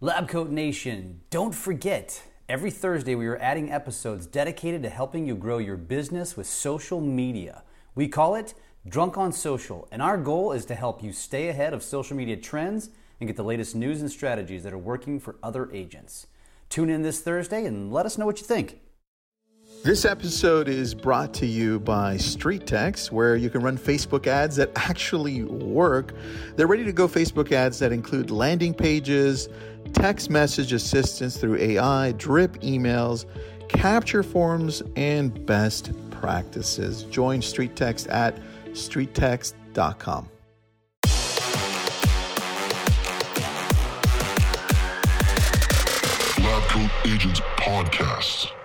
Lab 0.01 0.29
Coat 0.29 0.51
Nation, 0.51 1.21
don't 1.31 1.55
forget 1.55 2.23
every 2.49 2.71
Thursday 2.71 3.15
we 3.15 3.27
are 3.27 3.39
adding 3.39 3.73
episodes 3.73 4.27
dedicated 4.27 4.83
to 4.85 4.89
helping 4.89 5.27
you 5.27 5.35
grow 5.35 5.59
your 5.59 5.77
business 5.77 6.37
with 6.37 6.47
social 6.47 7.01
media. 7.01 7.65
We 7.95 8.09
call 8.09 8.37
it 8.37 8.55
Drunk 8.89 9.17
on 9.17 9.31
Social, 9.31 9.87
and 9.93 10.03
our 10.03 10.19
goal 10.19 10.51
is 10.51 10.65
to 10.65 10.75
help 10.75 11.05
you 11.05 11.13
stay 11.13 11.49
ahead 11.49 11.73
of 11.73 11.85
social 11.85 12.17
media 12.17 12.37
trends 12.37 12.91
and 13.21 13.29
get 13.29 13.37
the 13.37 13.45
latest 13.45 13.77
news 13.77 14.01
and 14.01 14.11
strategies 14.11 14.65
that 14.65 14.73
are 14.73 14.79
working 14.79 15.21
for 15.21 15.37
other 15.41 15.71
agents. 15.73 16.27
Tune 16.69 16.91
in 16.91 17.03
this 17.03 17.21
Thursday 17.21 17.65
and 17.65 17.93
let 17.93 18.07
us 18.07 18.19
know 18.19 18.27
what 18.27 18.41
you 18.41 18.47
think. 18.47 18.81
This 19.85 20.05
episode 20.05 20.67
is 20.69 20.95
brought 20.95 21.33
to 21.35 21.47
you 21.47 21.79
by 21.79 22.17
Street 22.17 22.67
Text, 22.67 23.13
where 23.13 23.37
you 23.37 23.51
can 23.51 23.63
run 23.63 23.79
Facebook 23.79 24.27
ads 24.27 24.57
that 24.57 24.73
actually 24.75 25.45
work. 25.45 26.13
They're 26.57 26.67
ready 26.67 26.85
to 26.85 26.93
go 26.93 27.07
Facebook 27.07 27.53
ads 27.53 27.79
that 27.79 27.93
include 27.93 28.33
landing 28.33 28.75
pages, 28.75 29.49
text 29.93 30.29
message 30.29 30.73
assistance 30.73 31.37
through 31.37 31.59
AI, 31.59 32.13
drip 32.13 32.55
emails, 32.63 33.27
capture 33.69 34.25
forms, 34.25 34.83
and 34.97 35.47
best 35.47 35.93
practices. 36.11 37.05
Join 37.05 37.43
Street 37.43 37.77
Text 37.77 38.09
at 38.09 38.37
streettext.com. 38.75 40.29
Lab 46.39 46.91
Agents 47.05 47.41
Podcast. 47.57 48.62